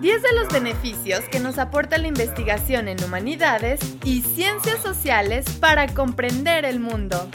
Diez 0.00 0.22
de 0.22 0.32
los 0.34 0.48
beneficios 0.50 1.20
que 1.30 1.40
nos 1.40 1.58
aporta 1.58 1.98
la 1.98 2.08
investigación 2.08 2.88
en 2.88 3.04
humanidades 3.04 3.78
y 4.02 4.22
ciencias 4.22 4.80
sociales 4.80 5.44
para 5.60 5.92
comprender 5.92 6.64
el 6.64 6.80
mundo. 6.80 7.28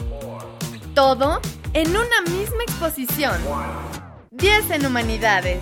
Todo 0.96 1.40
en 1.74 1.90
una 1.90 2.22
misma 2.28 2.64
exposición. 2.64 3.36
10 4.32 4.70
en 4.72 4.86
humanidades. 4.86 5.60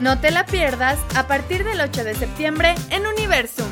No 0.00 0.18
te 0.20 0.30
la 0.30 0.44
pierdas 0.44 0.98
a 1.14 1.26
partir 1.26 1.64
del 1.64 1.80
8 1.80 2.04
de 2.04 2.14
septiembre 2.14 2.74
en 2.90 3.06
Universum. 3.06 3.66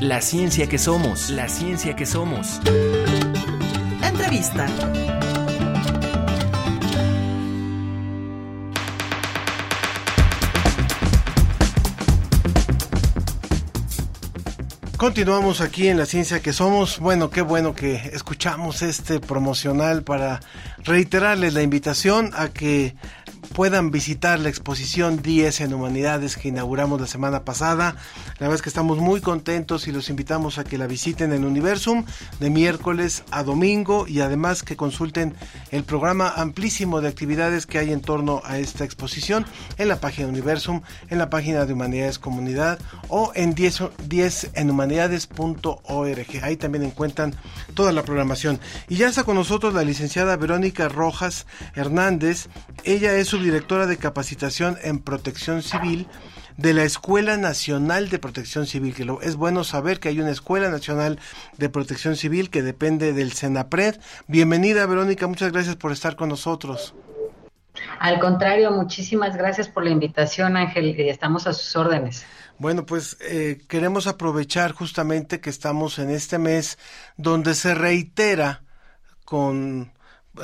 La 0.00 0.20
ciencia 0.20 0.68
que 0.68 0.78
somos, 0.78 1.30
la 1.30 1.48
ciencia 1.48 1.94
que 1.94 2.04
somos. 2.04 2.60
Entrevista. 4.02 4.66
Continuamos 15.00 15.62
aquí 15.62 15.88
en 15.88 15.96
la 15.96 16.04
ciencia 16.04 16.42
que 16.42 16.52
somos. 16.52 16.98
Bueno, 16.98 17.30
qué 17.30 17.40
bueno 17.40 17.74
que 17.74 17.94
escuchamos 18.12 18.82
este 18.82 19.18
promocional 19.18 20.02
para 20.02 20.40
reiterarles 20.84 21.54
la 21.54 21.62
invitación 21.62 22.32
a 22.34 22.48
que 22.48 22.94
puedan 23.54 23.90
visitar 23.90 24.38
la 24.38 24.48
exposición 24.48 25.22
10 25.22 25.60
en 25.62 25.74
Humanidades 25.74 26.36
que 26.36 26.48
inauguramos 26.48 27.00
la 27.00 27.06
semana 27.06 27.44
pasada. 27.44 27.96
La 28.38 28.46
verdad 28.46 28.54
es 28.54 28.62
que 28.62 28.68
estamos 28.68 28.98
muy 28.98 29.20
contentos 29.20 29.88
y 29.88 29.92
los 29.92 30.08
invitamos 30.10 30.58
a 30.58 30.64
que 30.64 30.78
la 30.78 30.86
visiten 30.86 31.32
en 31.32 31.44
Universum 31.44 32.04
de 32.38 32.50
miércoles 32.50 33.24
a 33.30 33.42
domingo 33.42 34.06
y 34.06 34.20
además 34.20 34.62
que 34.62 34.76
consulten 34.76 35.34
el 35.70 35.84
programa 35.84 36.32
amplísimo 36.36 37.00
de 37.00 37.08
actividades 37.08 37.66
que 37.66 37.78
hay 37.78 37.92
en 37.92 38.00
torno 38.00 38.42
a 38.44 38.58
esta 38.58 38.84
exposición 38.84 39.46
en 39.78 39.88
la 39.88 40.00
página 40.00 40.28
Universum, 40.28 40.82
en 41.08 41.18
la 41.18 41.30
página 41.30 41.64
de 41.66 41.72
Humanidades 41.72 42.18
Comunidad 42.18 42.78
o 43.08 43.32
en 43.34 43.54
10, 43.54 43.82
10 44.06 44.50
en 44.54 44.70
humanidades.org. 44.70 46.26
Ahí 46.42 46.56
también 46.56 46.84
encuentran 46.84 47.34
toda 47.74 47.92
la 47.92 48.02
programación. 48.02 48.60
Y 48.88 48.96
ya 48.96 49.08
está 49.08 49.24
con 49.24 49.36
nosotros 49.36 49.74
la 49.74 49.82
licenciada 49.82 50.36
Verónica 50.36 50.88
Rojas 50.88 51.46
Hernández. 51.74 52.48
Ella 52.84 53.16
es 53.16 53.32
subdirectora 53.40 53.86
de 53.86 53.96
capacitación 53.96 54.76
en 54.82 54.98
protección 54.98 55.62
civil 55.62 56.06
de 56.58 56.74
la 56.74 56.82
Escuela 56.82 57.38
Nacional 57.38 58.10
de 58.10 58.18
Protección 58.18 58.66
Civil, 58.66 58.94
que 58.94 59.06
lo, 59.06 59.22
es 59.22 59.36
bueno 59.36 59.64
saber 59.64 59.98
que 59.98 60.10
hay 60.10 60.20
una 60.20 60.30
Escuela 60.30 60.68
Nacional 60.68 61.18
de 61.56 61.70
Protección 61.70 62.16
Civil 62.16 62.50
que 62.50 62.60
depende 62.60 63.14
del 63.14 63.32
CENAPRED. 63.32 63.98
Bienvenida 64.26 64.84
Verónica, 64.84 65.26
muchas 65.26 65.52
gracias 65.52 65.76
por 65.76 65.90
estar 65.90 66.16
con 66.16 66.28
nosotros. 66.28 66.94
Al 67.98 68.20
contrario, 68.20 68.72
muchísimas 68.72 69.34
gracias 69.38 69.68
por 69.68 69.84
la 69.84 69.90
invitación 69.90 70.58
Ángel, 70.58 70.94
y 70.94 71.08
estamos 71.08 71.46
a 71.46 71.54
sus 71.54 71.74
órdenes. 71.76 72.26
Bueno, 72.58 72.84
pues 72.84 73.16
eh, 73.22 73.62
queremos 73.68 74.06
aprovechar 74.06 74.72
justamente 74.72 75.40
que 75.40 75.48
estamos 75.48 75.98
en 75.98 76.10
este 76.10 76.36
mes 76.38 76.78
donde 77.16 77.54
se 77.54 77.74
reitera 77.74 78.64
con 79.24 79.92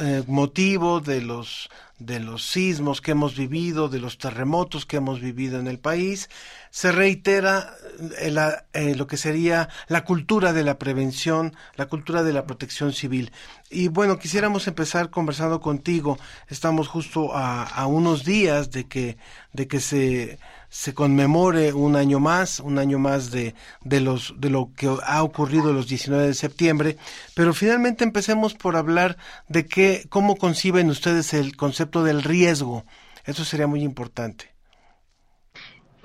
eh, 0.00 0.24
motivo 0.26 1.00
de 1.00 1.20
los 1.20 1.68
de 1.98 2.20
los 2.20 2.46
sismos 2.46 3.00
que 3.00 3.12
hemos 3.12 3.36
vivido, 3.36 3.88
de 3.88 4.00
los 4.00 4.18
terremotos 4.18 4.84
que 4.84 4.98
hemos 4.98 5.20
vivido 5.20 5.58
en 5.58 5.66
el 5.66 5.78
país, 5.78 6.28
se 6.70 6.92
reitera 6.92 7.74
eh, 8.18 8.34
eh, 8.74 8.94
lo 8.94 9.06
que 9.06 9.16
sería 9.16 9.68
la 9.88 10.04
cultura 10.04 10.52
de 10.52 10.62
la 10.62 10.78
prevención, 10.78 11.56
la 11.74 11.86
cultura 11.86 12.22
de 12.22 12.34
la 12.34 12.44
protección 12.44 12.92
civil. 12.92 13.32
Y 13.70 13.88
bueno, 13.88 14.18
quisiéramos 14.18 14.66
empezar 14.66 15.10
conversando 15.10 15.60
contigo. 15.60 16.18
Estamos 16.48 16.86
justo 16.88 17.34
a, 17.34 17.64
a 17.64 17.86
unos 17.86 18.24
días 18.24 18.70
de 18.70 18.86
que, 18.86 19.16
de 19.52 19.66
que 19.66 19.80
se 19.80 20.38
se 20.68 20.94
conmemore 20.94 21.72
un 21.72 21.96
año 21.96 22.20
más, 22.20 22.60
un 22.60 22.78
año 22.78 22.98
más 22.98 23.30
de, 23.30 23.54
de, 23.82 24.00
los, 24.00 24.34
de 24.38 24.50
lo 24.50 24.70
que 24.76 24.88
ha 25.04 25.22
ocurrido 25.22 25.72
los 25.72 25.88
19 25.88 26.26
de 26.26 26.34
septiembre, 26.34 26.96
pero 27.34 27.54
finalmente 27.54 28.04
empecemos 28.04 28.54
por 28.54 28.76
hablar 28.76 29.16
de 29.48 29.66
qué, 29.66 30.06
cómo 30.08 30.36
conciben 30.36 30.90
ustedes 30.90 31.34
el 31.34 31.56
concepto 31.56 32.04
del 32.04 32.22
riesgo. 32.22 32.84
Eso 33.24 33.44
sería 33.44 33.66
muy 33.66 33.82
importante. 33.82 34.56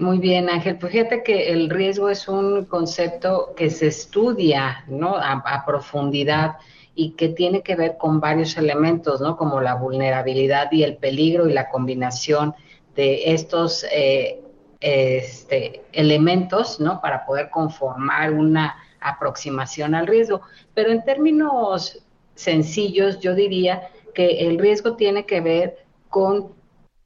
Muy 0.01 0.17
bien, 0.17 0.49
Ángel. 0.49 0.79
Pues 0.79 0.93
fíjate 0.93 1.21
que 1.21 1.51
el 1.51 1.69
riesgo 1.69 2.09
es 2.09 2.27
un 2.27 2.65
concepto 2.65 3.53
que 3.55 3.69
se 3.69 3.85
estudia 3.85 4.83
¿no? 4.87 5.15
a, 5.15 5.63
profundidad 5.63 6.55
y 6.95 7.11
que 7.11 7.29
tiene 7.29 7.61
que 7.61 7.75
ver 7.75 7.97
con 7.97 8.19
varios 8.19 8.57
elementos, 8.57 9.21
¿no? 9.21 9.37
Como 9.37 9.61
la 9.61 9.75
vulnerabilidad 9.75 10.71
y 10.71 10.81
el 10.81 10.97
peligro 10.97 11.47
y 11.47 11.53
la 11.53 11.69
combinación 11.69 12.55
de 12.95 13.31
estos 13.31 13.85
eh, 13.91 14.41
este, 14.81 15.83
elementos, 15.93 16.79
¿no? 16.79 16.99
Para 17.01 17.25
poder 17.25 17.49
conformar 17.49 18.33
una 18.33 18.75
aproximación 18.99 19.95
al 19.95 20.07
riesgo. 20.07 20.41
Pero 20.73 20.91
en 20.91 21.03
términos 21.03 22.03
sencillos, 22.35 23.19
yo 23.19 23.35
diría 23.35 23.89
que 24.13 24.47
el 24.47 24.57
riesgo 24.59 24.95
tiene 24.95 25.25
que 25.25 25.41
ver 25.41 25.85
con 26.09 26.53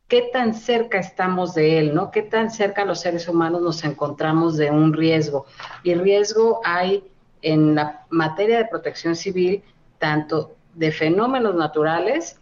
qué 0.07 0.29
tan 0.33 0.53
cerca 0.53 0.99
estamos 0.99 1.53
de 1.53 1.79
él, 1.79 1.93
¿no? 1.93 2.11
Qué 2.11 2.21
tan 2.21 2.49
cerca 2.49 2.85
los 2.85 3.01
seres 3.01 3.27
humanos 3.27 3.61
nos 3.61 3.83
encontramos 3.83 4.57
de 4.57 4.71
un 4.71 4.93
riesgo. 4.93 5.45
Y 5.83 5.93
riesgo 5.95 6.61
hay 6.63 7.03
en 7.41 7.75
la 7.75 8.05
materia 8.09 8.57
de 8.57 8.65
protección 8.65 9.15
civil 9.15 9.63
tanto 9.99 10.55
de 10.73 10.91
fenómenos 10.91 11.55
naturales 11.55 12.39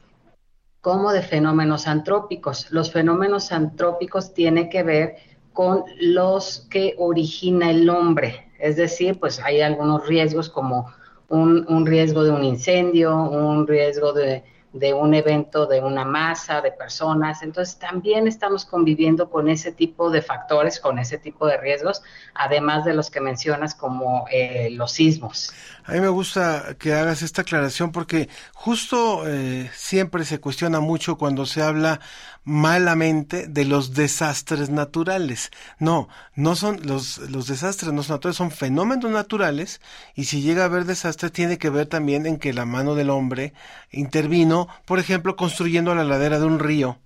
como 0.84 1.14
de 1.14 1.22
fenómenos 1.22 1.88
antrópicos. 1.88 2.70
Los 2.70 2.92
fenómenos 2.92 3.54
antrópicos 3.54 4.34
tienen 4.34 4.70
que 4.70 4.84
ver 4.84 5.16
con 5.54 5.86
los 5.98 6.68
que 6.70 6.96
origina 6.98 7.72
el 7.72 7.90
hombre, 7.90 8.52
es 8.60 8.76
decir, 8.76 9.18
pues 9.18 9.40
hay 9.40 9.62
algunos 9.62 10.06
riesgos 10.06 10.50
como 10.50 10.92
un, 11.30 11.66
un 11.70 11.86
riesgo 11.86 12.26
de 12.26 12.32
un 12.32 12.44
incendio, 12.44 13.16
un 13.16 13.66
riesgo 13.66 14.12
de, 14.12 14.44
de 14.74 14.94
un 14.94 15.14
evento 15.14 15.68
de 15.68 15.82
una 15.82 16.04
masa 16.04 16.62
de 16.62 16.72
personas. 16.72 17.44
Entonces 17.44 17.78
también 17.78 18.28
estamos 18.28 18.66
conviviendo 18.66 19.30
con 19.30 19.48
ese 19.48 19.72
tipo 19.72 20.10
de 20.10 20.22
factores, 20.22 20.80
con 20.80 20.98
ese 20.98 21.20
tipo 21.20 21.46
de 21.46 21.58
riesgos, 21.58 22.02
además 22.34 22.84
de 22.84 22.94
los 22.94 23.12
que 23.12 23.22
mencionas 23.22 23.76
como 23.76 24.26
eh, 24.32 24.70
los 24.72 24.92
sismos. 24.92 25.54
A 25.86 25.92
mí 25.92 26.00
me 26.00 26.08
gusta 26.08 26.76
que 26.80 26.94
hagas 26.94 27.22
esta 27.22 27.44
aclaración 27.44 27.92
porque 27.92 28.30
justo 28.54 29.28
eh, 29.28 29.70
siempre 29.74 30.26
se 30.26 30.40
cuestiona 30.40 30.80
mucho 30.80 31.18
cuando 31.18 31.46
se 31.46 31.62
habla 31.62 32.00
malamente 32.44 33.48
de 33.48 33.66
los 33.66 33.94
desastres 33.94 34.70
naturales. 34.70 35.52
No, 35.80 36.10
no 36.36 36.56
son 36.56 36.80
los, 36.84 37.18
los 37.30 37.48
desastres 37.48 37.94
no 37.94 38.04
son 38.04 38.16
naturales, 38.16 38.38
son 38.38 38.52
fenómenos 38.52 39.12
naturales 39.12 39.82
y 40.16 40.26
si 40.26 40.42
llega 40.42 40.64
a 40.64 40.66
haber 40.66 40.86
desastre 40.86 41.30
tiene 41.30 41.58
que 41.58 41.70
ver 41.70 41.88
también 41.88 42.26
en 42.26 42.38
que 42.38 42.54
la 42.54 42.66
mano 42.66 42.96
del 42.96 43.10
hombre 43.10 43.54
intervino, 43.92 44.68
por 44.86 45.00
ejemplo, 45.00 45.36
construyendo 45.36 45.96
la 45.96 46.04
ladera 46.04 46.40
de 46.40 46.46
un 46.46 46.60
río 46.60 47.00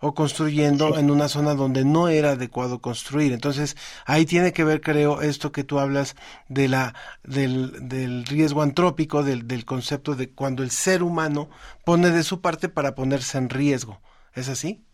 o 0.00 0.14
construyendo 0.14 0.96
en 0.96 1.10
una 1.10 1.28
zona 1.28 1.54
donde 1.54 1.84
no 1.84 2.08
era 2.08 2.30
adecuado 2.30 2.80
construir. 2.80 3.32
Entonces, 3.32 3.76
ahí 4.06 4.26
tiene 4.26 4.52
que 4.52 4.64
ver, 4.64 4.80
creo, 4.80 5.22
esto 5.22 5.50
que 5.52 5.64
tú 5.64 5.80
hablas 5.80 6.14
de 6.48 6.68
la, 6.68 6.94
del, 7.24 7.88
del 7.88 8.24
riesgo 8.24 8.62
antrópico, 8.62 9.22
del, 9.24 9.48
del 9.48 9.64
concepto 9.64 10.14
de 10.14 10.30
cuando 10.30 10.62
el 10.62 10.70
ser 10.70 11.02
humano 11.02 11.50
pone 11.84 12.10
de 12.10 12.22
su 12.22 12.40
parte 12.40 12.68
para 12.68 12.94
ponerse 12.94 13.38
en 13.38 13.50
riesgo. 13.50 14.00
¿Es 14.34 14.48
así? 14.48 14.84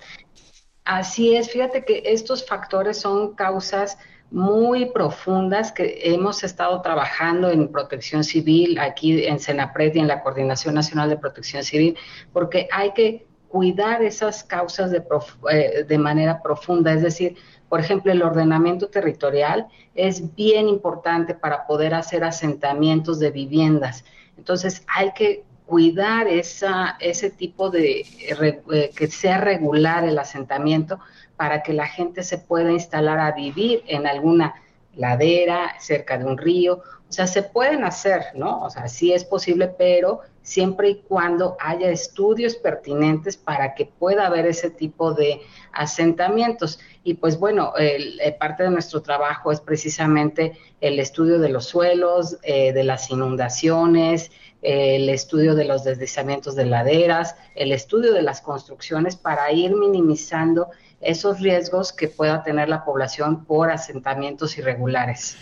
Así 0.84 1.34
es, 1.34 1.50
fíjate 1.50 1.84
que 1.84 2.02
estos 2.04 2.46
factores 2.46 3.00
son 3.00 3.34
causas 3.34 3.96
muy 4.30 4.86
profundas 4.86 5.72
que 5.72 6.00
hemos 6.02 6.42
estado 6.42 6.82
trabajando 6.82 7.50
en 7.50 7.70
protección 7.70 8.24
civil 8.24 8.78
aquí 8.78 9.24
en 9.26 9.38
Senapred 9.38 9.94
y 9.94 10.00
en 10.00 10.08
la 10.08 10.22
Coordinación 10.22 10.74
Nacional 10.74 11.08
de 11.08 11.16
Protección 11.16 11.62
Civil, 11.62 11.96
porque 12.32 12.68
hay 12.72 12.92
que 12.92 13.26
cuidar 13.48 14.02
esas 14.02 14.42
causas 14.42 14.90
de, 14.90 15.02
eh, 15.50 15.84
de 15.86 15.98
manera 15.98 16.42
profunda, 16.42 16.92
es 16.92 17.02
decir, 17.02 17.36
por 17.68 17.78
ejemplo, 17.80 18.10
el 18.10 18.22
ordenamiento 18.22 18.88
territorial 18.88 19.68
es 19.94 20.34
bien 20.34 20.68
importante 20.68 21.34
para 21.34 21.66
poder 21.66 21.94
hacer 21.94 22.24
asentamientos 22.24 23.20
de 23.20 23.30
viviendas. 23.30 24.04
Entonces, 24.36 24.84
hay 24.88 25.12
que 25.12 25.44
cuidar 25.66 26.28
esa, 26.28 26.96
ese 27.00 27.30
tipo 27.30 27.70
de, 27.70 28.00
eh, 28.00 28.90
que 28.94 29.06
sea 29.08 29.38
regular 29.38 30.04
el 30.04 30.18
asentamiento 30.18 30.98
para 31.36 31.62
que 31.62 31.72
la 31.72 31.86
gente 31.86 32.22
se 32.22 32.38
pueda 32.38 32.70
instalar 32.70 33.18
a 33.18 33.32
vivir 33.32 33.82
en 33.86 34.06
alguna 34.06 34.54
ladera, 34.94 35.74
cerca 35.80 36.18
de 36.18 36.24
un 36.24 36.38
río. 36.38 36.82
O 37.08 37.12
sea, 37.12 37.26
se 37.26 37.42
pueden 37.42 37.84
hacer, 37.84 38.22
¿no? 38.34 38.62
O 38.62 38.70
sea, 38.70 38.88
sí 38.88 39.12
es 39.12 39.24
posible, 39.24 39.68
pero 39.68 40.20
siempre 40.42 40.90
y 40.90 40.96
cuando 40.96 41.56
haya 41.58 41.90
estudios 41.90 42.54
pertinentes 42.54 43.36
para 43.36 43.74
que 43.74 43.86
pueda 43.86 44.26
haber 44.26 44.46
ese 44.46 44.70
tipo 44.70 45.14
de 45.14 45.40
asentamientos. 45.72 46.78
Y 47.02 47.14
pues 47.14 47.38
bueno, 47.38 47.72
eh, 47.78 48.36
parte 48.38 48.62
de 48.62 48.70
nuestro 48.70 49.02
trabajo 49.02 49.50
es 49.52 49.60
precisamente 49.60 50.58
el 50.80 50.98
estudio 51.00 51.38
de 51.38 51.48
los 51.48 51.66
suelos, 51.66 52.38
eh, 52.42 52.72
de 52.72 52.84
las 52.84 53.10
inundaciones, 53.10 54.30
el 54.64 55.10
estudio 55.10 55.54
de 55.54 55.66
los 55.66 55.84
deslizamientos 55.84 56.56
de 56.56 56.64
laderas, 56.64 57.36
el 57.54 57.70
estudio 57.70 58.14
de 58.14 58.22
las 58.22 58.40
construcciones 58.40 59.14
para 59.14 59.52
ir 59.52 59.76
minimizando 59.76 60.70
esos 61.02 61.40
riesgos 61.40 61.92
que 61.92 62.08
pueda 62.08 62.42
tener 62.42 62.70
la 62.70 62.82
población 62.82 63.44
por 63.44 63.70
asentamientos 63.70 64.56
irregulares. 64.56 65.36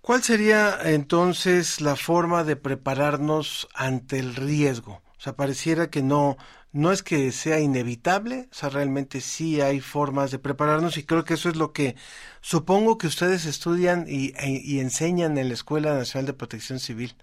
¿Cuál 0.00 0.22
sería 0.22 0.78
entonces 0.84 1.80
la 1.80 1.96
forma 1.96 2.44
de 2.44 2.56
prepararnos 2.56 3.68
ante 3.74 4.20
el 4.20 4.36
riesgo? 4.36 5.02
O 5.16 5.20
sea, 5.20 5.34
pareciera 5.34 5.90
que 5.90 6.02
no, 6.02 6.36
no 6.72 6.92
es 6.92 7.02
que 7.02 7.32
sea 7.32 7.58
inevitable, 7.58 8.48
o 8.50 8.54
sea, 8.54 8.68
realmente 8.68 9.20
sí 9.20 9.60
hay 9.60 9.80
formas 9.80 10.30
de 10.30 10.38
prepararnos 10.38 10.96
y 10.98 11.04
creo 11.04 11.24
que 11.24 11.34
eso 11.34 11.48
es 11.48 11.56
lo 11.56 11.72
que 11.72 11.96
supongo 12.40 12.96
que 12.96 13.08
ustedes 13.08 13.44
estudian 13.44 14.06
y, 14.08 14.32
e, 14.36 14.60
y 14.64 14.80
enseñan 14.80 15.36
en 15.38 15.48
la 15.48 15.54
Escuela 15.54 15.94
Nacional 15.94 16.26
de 16.26 16.32
Protección 16.32 16.78
Civil. 16.78 17.14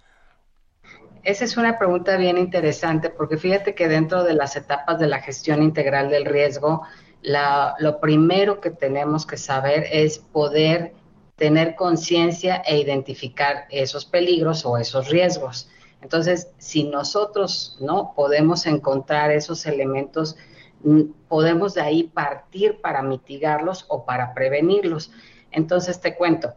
Esa 1.22 1.44
es 1.44 1.56
una 1.56 1.78
pregunta 1.78 2.16
bien 2.16 2.38
interesante 2.38 3.10
porque 3.10 3.36
fíjate 3.36 3.74
que 3.74 3.88
dentro 3.88 4.24
de 4.24 4.34
las 4.34 4.56
etapas 4.56 4.98
de 4.98 5.06
la 5.06 5.20
gestión 5.20 5.62
integral 5.62 6.08
del 6.08 6.24
riesgo, 6.24 6.82
lo 7.22 8.00
primero 8.00 8.60
que 8.60 8.70
tenemos 8.70 9.26
que 9.26 9.36
saber 9.36 9.86
es 9.92 10.18
poder 10.18 10.94
tener 11.36 11.74
conciencia 11.74 12.56
e 12.66 12.78
identificar 12.78 13.66
esos 13.70 14.04
peligros 14.06 14.64
o 14.64 14.78
esos 14.78 15.08
riesgos. 15.08 15.68
Entonces, 16.00 16.48
si 16.56 16.84
nosotros 16.84 17.76
no 17.80 18.14
podemos 18.16 18.64
encontrar 18.64 19.30
esos 19.30 19.66
elementos, 19.66 20.36
podemos 21.28 21.74
de 21.74 21.82
ahí 21.82 22.04
partir 22.04 22.80
para 22.80 23.02
mitigarlos 23.02 23.84
o 23.88 24.06
para 24.06 24.32
prevenirlos. 24.32 25.12
Entonces, 25.50 26.00
te 26.00 26.16
cuento, 26.16 26.54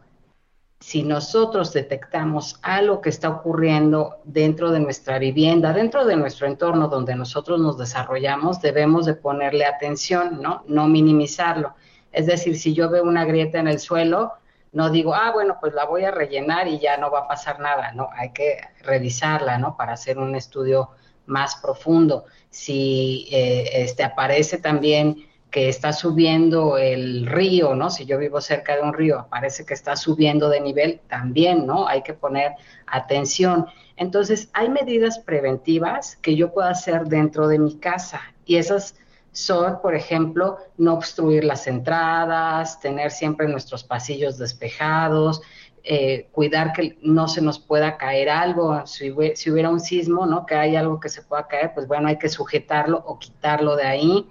si 0.80 1.02
nosotros 1.02 1.72
detectamos 1.72 2.58
algo 2.62 3.00
que 3.00 3.08
está 3.08 3.30
ocurriendo 3.30 4.18
dentro 4.24 4.70
de 4.70 4.80
nuestra 4.80 5.18
vivienda, 5.18 5.72
dentro 5.72 6.04
de 6.04 6.16
nuestro 6.16 6.46
entorno 6.46 6.88
donde 6.88 7.14
nosotros 7.14 7.58
nos 7.60 7.78
desarrollamos, 7.78 8.60
debemos 8.60 9.06
de 9.06 9.14
ponerle 9.14 9.64
atención, 9.64 10.42
¿no? 10.42 10.62
No 10.66 10.86
minimizarlo. 10.86 11.74
Es 12.12 12.26
decir, 12.26 12.58
si 12.58 12.74
yo 12.74 12.90
veo 12.90 13.02
una 13.02 13.24
grieta 13.24 13.58
en 13.58 13.68
el 13.68 13.80
suelo, 13.80 14.34
no 14.72 14.90
digo, 14.90 15.14
ah, 15.14 15.30
bueno, 15.32 15.56
pues 15.60 15.72
la 15.72 15.84
voy 15.84 16.04
a 16.04 16.10
rellenar 16.10 16.68
y 16.68 16.78
ya 16.78 16.96
no 16.96 17.10
va 17.10 17.20
a 17.20 17.28
pasar 17.28 17.60
nada, 17.60 17.92
no, 17.92 18.08
hay 18.14 18.32
que 18.32 18.60
revisarla, 18.82 19.56
¿no? 19.56 19.76
Para 19.76 19.92
hacer 19.92 20.18
un 20.18 20.34
estudio 20.34 20.90
más 21.26 21.56
profundo. 21.56 22.24
Si 22.50 23.28
eh, 23.32 23.82
este, 23.84 24.04
aparece 24.04 24.58
también 24.58 25.16
que 25.54 25.68
está 25.68 25.92
subiendo 25.92 26.78
el 26.78 27.26
río, 27.26 27.76
¿no? 27.76 27.88
Si 27.88 28.06
yo 28.06 28.18
vivo 28.18 28.40
cerca 28.40 28.74
de 28.74 28.82
un 28.82 28.92
río, 28.92 29.28
parece 29.30 29.64
que 29.64 29.72
está 29.72 29.94
subiendo 29.94 30.48
de 30.48 30.60
nivel, 30.60 31.00
también, 31.08 31.64
¿no? 31.64 31.86
Hay 31.86 32.02
que 32.02 32.12
poner 32.12 32.56
atención. 32.88 33.66
Entonces, 33.94 34.50
hay 34.52 34.68
medidas 34.68 35.20
preventivas 35.20 36.16
que 36.16 36.34
yo 36.34 36.52
puedo 36.52 36.66
hacer 36.66 37.04
dentro 37.04 37.46
de 37.46 37.60
mi 37.60 37.76
casa 37.76 38.20
y 38.44 38.56
esas 38.56 38.96
son, 39.30 39.80
por 39.80 39.94
ejemplo, 39.94 40.58
no 40.76 40.94
obstruir 40.94 41.44
las 41.44 41.68
entradas, 41.68 42.80
tener 42.80 43.12
siempre 43.12 43.46
nuestros 43.46 43.84
pasillos 43.84 44.38
despejados, 44.38 45.40
eh, 45.84 46.30
cuidar 46.32 46.72
que 46.72 46.98
no 47.00 47.28
se 47.28 47.40
nos 47.40 47.60
pueda 47.60 47.96
caer 47.96 48.28
algo, 48.28 48.84
si, 48.86 49.12
hubiera 49.12 49.70
un 49.70 49.78
sismo, 49.78 50.26
¿no? 50.26 50.46
Que 50.46 50.56
hay 50.56 50.74
algo 50.74 50.98
que 50.98 51.10
se 51.10 51.22
pueda 51.22 51.46
caer, 51.46 51.70
pues 51.74 51.86
bueno, 51.86 52.08
hay 52.08 52.18
que 52.18 52.28
sujetarlo 52.28 53.04
o 53.06 53.20
quitarlo 53.20 53.76
de 53.76 53.84
ahí. 53.84 54.26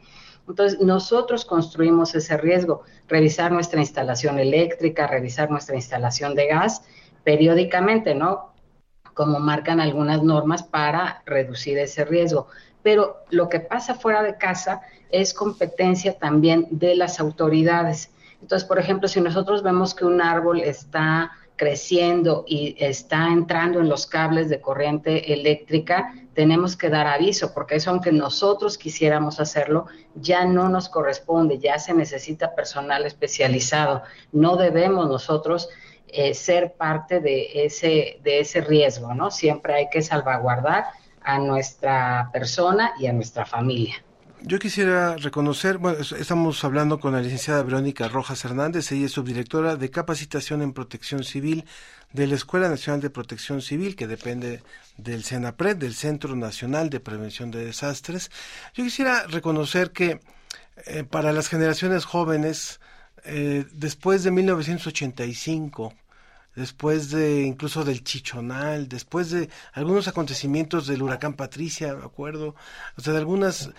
Entonces, 0.48 0.80
nosotros 0.80 1.46
construimos 1.46 2.16
ese 2.16 2.38
riesgo, 2.38 2.84
revisar 3.08 3.52
nuestra 3.52 3.80
instalación 3.80 4.40
eléctrica, 4.40 5.08
revisar 5.08 5.50
nuestra 5.50 5.76
instalación 5.76 6.36
de 6.36 6.48
gas 6.48 6.84
periódicamente, 7.24 8.14
¿no? 8.14 8.54
Como 9.14 9.40
marcan 9.40 9.80
algunas 9.80 10.22
normas 10.22 10.64
para 10.64 11.22
reducir 11.26 11.78
ese 11.78 12.04
riesgo 12.04 12.48
pero 12.84 13.24
lo 13.30 13.50
que 13.50 13.62
pasa 13.62 13.96
fuera 13.96 14.22
de 14.22 14.38
casa 14.38 14.82
es 15.10 15.34
competencia 15.34 16.20
también 16.20 16.68
de 16.70 16.96
las 16.96 17.20
autoridades. 17.20 18.12
Entonces, 18.42 18.68
por 18.68 18.78
ejemplo, 18.78 19.08
si 19.08 19.22
nosotros 19.22 19.64
vemos 19.64 19.96
que 19.96 20.06
un 20.06 20.22
árbol 20.22 20.60
está 20.60 21.32
creciendo 21.56 22.44
y 22.46 22.76
está 22.78 23.30
entrando 23.30 23.80
en 23.80 23.88
los 23.88 24.06
cables 24.06 24.50
de 24.50 24.60
corriente 24.60 25.34
eléctrica, 25.34 26.14
tenemos 26.34 26.76
que 26.76 26.90
dar 26.90 27.08
aviso, 27.08 27.54
porque 27.54 27.76
eso 27.76 27.92
aunque 27.92 28.12
nosotros 28.12 28.78
quisiéramos 28.78 29.40
hacerlo, 29.40 29.86
ya 30.16 30.46
no 30.46 30.70
nos 30.70 30.90
corresponde, 30.90 31.60
ya 31.60 31.80
se 31.80 31.94
necesita 31.94 32.56
personal 32.56 33.06
especializado. 33.06 34.04
No 34.32 34.58
debemos 34.58 35.08
nosotros 35.08 35.70
eh, 36.08 36.34
ser 36.34 36.74
parte 36.74 37.20
de 37.20 37.66
ese, 37.66 38.20
de 38.24 38.40
ese 38.40 38.62
riesgo, 38.62 39.14
¿no? 39.14 39.32
Siempre 39.32 39.74
hay 39.74 39.90
que 39.90 40.02
salvaguardar 40.02 40.86
a 41.22 41.40
nuestra 41.40 42.30
persona 42.32 42.94
y 43.00 43.08
a 43.08 43.14
nuestra 43.14 43.46
familia. 43.46 44.04
Yo 44.46 44.60
quisiera 44.60 45.16
reconocer, 45.16 45.78
bueno, 45.78 46.00
estamos 46.02 46.62
hablando 46.66 47.00
con 47.00 47.14
la 47.14 47.22
licenciada 47.22 47.64
Verónica 47.64 48.10
Rojas 48.10 48.44
Hernández, 48.44 48.92
ella 48.92 49.06
es 49.06 49.14
subdirectora 49.14 49.78
de 49.78 49.90
capacitación 49.90 50.62
en 50.62 50.74
protección 50.74 51.24
civil 51.24 51.64
de 52.12 52.28
la 52.28 52.36
Escuela 52.36 52.68
Nacional 52.68 53.00
de 53.00 53.10
Protección 53.10 53.62
Civil, 53.62 53.96
que 53.96 54.06
depende 54.06 54.62
del 54.98 55.24
CENAPRED, 55.24 55.78
del 55.78 55.94
Centro 55.94 56.36
Nacional 56.36 56.90
de 56.90 57.00
Prevención 57.00 57.52
de 57.52 57.64
Desastres. 57.64 58.32
Yo 58.74 58.84
quisiera 58.84 59.26
reconocer 59.28 59.92
que 59.92 60.20
eh, 60.88 61.06
para 61.06 61.32
las 61.32 61.48
generaciones 61.48 62.04
jóvenes, 62.04 62.82
eh, 63.24 63.66
después 63.72 64.26
de 64.26 64.32
1985, 64.32 65.94
después 66.54 67.12
de 67.12 67.44
incluso 67.44 67.86
del 67.86 68.04
Chichonal, 68.04 68.90
después 68.90 69.32
de 69.32 69.50
algunos 69.72 70.10
acontecimientos 70.10 70.86
del 70.86 71.02
huracán 71.02 71.34
Patricia, 71.34 71.96
me 71.96 72.04
acuerdo, 72.04 72.56
o 72.98 73.02
sea, 73.02 73.14
de 73.14 73.20
algunas 73.20 73.72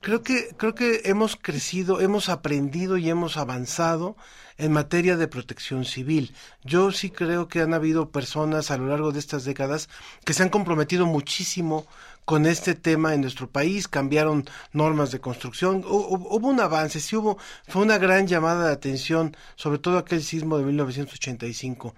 creo 0.00 0.22
que 0.22 0.54
creo 0.56 0.74
que 0.74 1.02
hemos 1.04 1.36
crecido, 1.36 2.00
hemos 2.00 2.28
aprendido 2.28 2.96
y 2.96 3.10
hemos 3.10 3.36
avanzado 3.36 4.16
en 4.56 4.72
materia 4.72 5.16
de 5.16 5.26
protección 5.26 5.84
civil. 5.84 6.34
Yo 6.62 6.92
sí 6.92 7.10
creo 7.10 7.48
que 7.48 7.60
han 7.60 7.74
habido 7.74 8.10
personas 8.10 8.70
a 8.70 8.76
lo 8.76 8.86
largo 8.86 9.10
de 9.10 9.18
estas 9.18 9.44
décadas 9.44 9.88
que 10.24 10.34
se 10.34 10.42
han 10.42 10.50
comprometido 10.50 11.06
muchísimo 11.06 11.86
con 12.24 12.46
este 12.46 12.74
tema 12.74 13.14
en 13.14 13.22
nuestro 13.22 13.50
país, 13.50 13.88
cambiaron 13.88 14.44
normas 14.72 15.10
de 15.10 15.20
construcción, 15.20 15.82
hubo 15.84 16.48
un 16.48 16.60
avance, 16.60 17.00
sí 17.00 17.16
hubo, 17.16 17.38
fue 17.66 17.82
una 17.82 17.98
gran 17.98 18.28
llamada 18.28 18.68
de 18.68 18.72
atención, 18.72 19.36
sobre 19.56 19.78
todo 19.78 19.98
aquel 19.98 20.22
sismo 20.22 20.56
de 20.58 20.64
1985. 20.64 21.94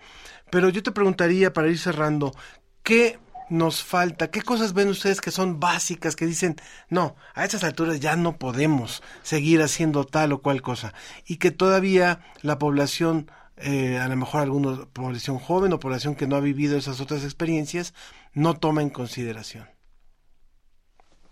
Pero 0.49 0.71
yo 0.71 0.83
te 0.83 0.93
preguntaría, 0.93 1.53
para 1.53 1.69
ir 1.69 1.79
cerrando, 1.79 2.35
¿qué 2.83 3.19
nos 3.53 3.85
falta? 3.85 4.31
¿Qué 4.31 4.43
cosas 4.43 4.73
ven 4.73 4.89
ustedes 4.89 5.21
que 5.21 5.31
son 5.31 5.61
básicas, 5.61 6.17
que 6.17 6.27
dicen, 6.27 6.57
no, 6.89 7.17
a 7.35 7.45
estas 7.45 7.65
alturas 7.65 8.01
ya 8.01 8.17
no 8.17 8.39
podemos 8.39 9.03
seguir 9.23 9.63
haciendo 9.63 10.05
tal 10.05 10.33
o 10.33 10.43
cual 10.43 10.63
cosa? 10.63 10.95
Y 11.27 11.37
que 11.37 11.51
todavía 11.51 12.21
la 12.41 12.59
población, 12.59 13.31
eh, 13.57 13.99
a 13.99 14.09
lo 14.09 14.17
mejor 14.17 14.41
alguna 14.41 14.87
población 14.87 15.39
joven 15.39 15.73
o 15.73 15.79
población 15.79 16.15
que 16.15 16.27
no 16.27 16.37
ha 16.37 16.41
vivido 16.41 16.79
esas 16.79 17.01
otras 17.01 17.25
experiencias, 17.25 17.95
no 18.33 18.55
toma 18.55 18.83
en 18.83 18.91
consideración 18.91 19.69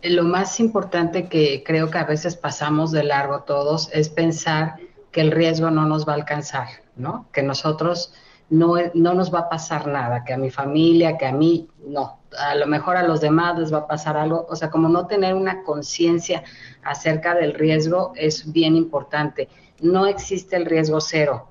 lo 0.02 0.22
más 0.24 0.60
importante 0.60 1.28
que 1.28 1.62
creo 1.62 1.90
que 1.90 1.98
a 1.98 2.04
veces 2.04 2.34
pasamos 2.34 2.90
de 2.90 3.04
largo 3.04 3.42
todos 3.42 3.90
es 3.92 4.08
pensar 4.08 4.76
que 5.12 5.20
el 5.20 5.30
riesgo 5.30 5.70
no 5.70 5.86
nos 5.86 6.08
va 6.08 6.12
a 6.12 6.16
alcanzar, 6.16 6.68
¿no? 6.96 7.28
Que 7.32 7.42
nosotros 7.42 8.14
no, 8.50 8.74
no 8.94 9.14
nos 9.14 9.32
va 9.32 9.40
a 9.40 9.48
pasar 9.48 9.86
nada, 9.86 10.24
que 10.24 10.34
a 10.34 10.36
mi 10.36 10.50
familia, 10.50 11.16
que 11.16 11.26
a 11.26 11.32
mí, 11.32 11.68
no. 11.86 12.18
A 12.38 12.54
lo 12.56 12.66
mejor 12.66 12.96
a 12.96 13.02
los 13.02 13.20
demás 13.20 13.58
les 13.58 13.72
va 13.72 13.78
a 13.78 13.86
pasar 13.86 14.16
algo. 14.16 14.46
O 14.50 14.56
sea, 14.56 14.70
como 14.70 14.88
no 14.88 15.06
tener 15.06 15.34
una 15.34 15.62
conciencia 15.62 16.42
acerca 16.82 17.34
del 17.34 17.54
riesgo 17.54 18.12
es 18.16 18.52
bien 18.52 18.76
importante. 18.76 19.48
No 19.80 20.06
existe 20.06 20.56
el 20.56 20.66
riesgo 20.66 21.00
cero. 21.00 21.48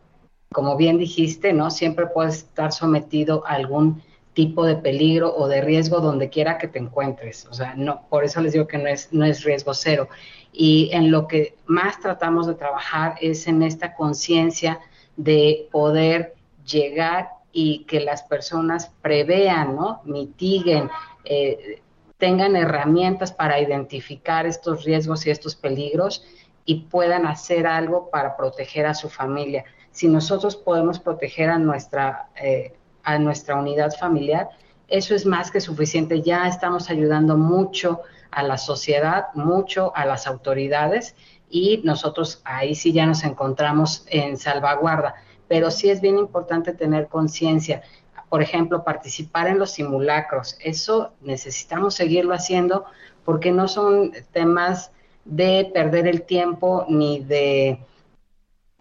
Como 0.54 0.76
bien 0.78 0.98
dijiste, 0.98 1.54
¿no? 1.54 1.72
Siempre 1.72 2.08
puedes 2.08 2.38
estar 2.38 2.72
sometido 2.72 3.44
a 3.46 3.52
algún 3.52 4.02
tipo 4.34 4.66
de 4.66 4.76
peligro 4.76 5.36
o 5.36 5.48
de 5.48 5.62
riesgo 5.62 6.00
donde 6.00 6.30
quiera 6.30 6.58
que 6.58 6.68
te 6.68 6.80
encuentres. 6.80 7.46
O 7.48 7.54
sea, 7.54 7.76
no, 7.76 8.08
por 8.10 8.24
eso 8.24 8.42
les 8.42 8.54
digo 8.54 8.68
que 8.68 8.78
no 8.78 8.88
es, 8.88 9.12
no 9.12 9.26
es 9.26 9.44
riesgo 9.44 9.74
cero. 9.74 10.08
Y 10.52 10.90
en 10.94 11.12
lo 11.12 11.28
que 11.28 11.56
más 11.66 12.00
tratamos 12.00 12.48
de 12.48 12.56
trabajar 12.56 13.16
es 13.22 13.48
en 13.48 13.64
esta 13.64 13.96
conciencia 13.96 14.80
de 15.18 15.68
poder 15.72 16.36
llegar 16.72 17.30
y 17.52 17.86
que 17.86 18.00
las 18.00 18.24
personas 18.24 18.92
prevean, 19.02 19.76
¿no? 19.76 20.02
Mitiguen, 20.06 20.90
eh, 21.26 21.82
tengan 22.18 22.56
herramientas 22.56 23.32
para 23.32 23.60
identificar 23.60 24.46
estos 24.46 24.84
riesgos 24.84 25.26
y 25.26 25.32
estos 25.32 25.56
peligros 25.56 26.24
y 26.66 26.82
puedan 26.82 27.26
hacer 27.26 27.66
algo 27.66 28.10
para 28.10 28.36
proteger 28.36 28.86
a 28.86 28.94
su 28.94 29.10
familia. 29.10 29.66
Si 29.92 30.08
nosotros 30.08 30.56
podemos 30.56 31.00
proteger 31.00 31.50
a 31.50 31.58
nuestra 31.58 32.30
eh, 32.36 32.74
a 33.04 33.18
nuestra 33.18 33.56
unidad 33.56 33.92
familiar, 33.98 34.50
eso 34.88 35.16
es 35.16 35.26
más 35.26 35.50
que 35.50 35.62
suficiente. 35.62 36.22
Ya 36.22 36.48
estamos 36.48 36.90
ayudando 36.90 37.38
mucho 37.38 38.02
a 38.32 38.44
la 38.44 38.58
sociedad, 38.58 39.28
mucho 39.34 39.92
a 39.96 40.06
las 40.06 40.28
autoridades 40.28 41.16
y 41.50 41.82
nosotros 41.84 42.42
ahí 42.44 42.76
sí 42.76 42.92
ya 42.92 43.06
nos 43.06 43.24
encontramos 43.24 44.06
en 44.08 44.38
salvaguarda. 44.38 45.16
Pero 45.50 45.70
sí 45.70 45.90
es 45.90 46.00
bien 46.00 46.18
importante 46.18 46.72
tener 46.74 47.08
conciencia. 47.10 47.82
Por 48.30 48.42
ejemplo, 48.42 48.86
participar 48.86 49.48
en 49.48 49.60
los 49.60 49.72
simulacros. 49.72 50.58
Eso 50.62 51.12
necesitamos 51.20 51.96
seguirlo 51.96 52.34
haciendo 52.34 52.86
porque 53.26 53.52
no 53.52 53.68
son 53.68 54.14
temas 54.32 54.92
de 55.26 55.70
perder 55.74 56.08
el 56.08 56.22
tiempo 56.22 56.86
ni 56.88 57.20
de 57.20 57.80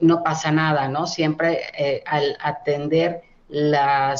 no 0.00 0.22
pasa 0.22 0.52
nada, 0.52 0.88
¿no? 0.88 1.06
Siempre 1.06 1.60
eh, 1.76 2.04
al 2.06 2.36
atender 2.40 3.22
la 3.48 4.14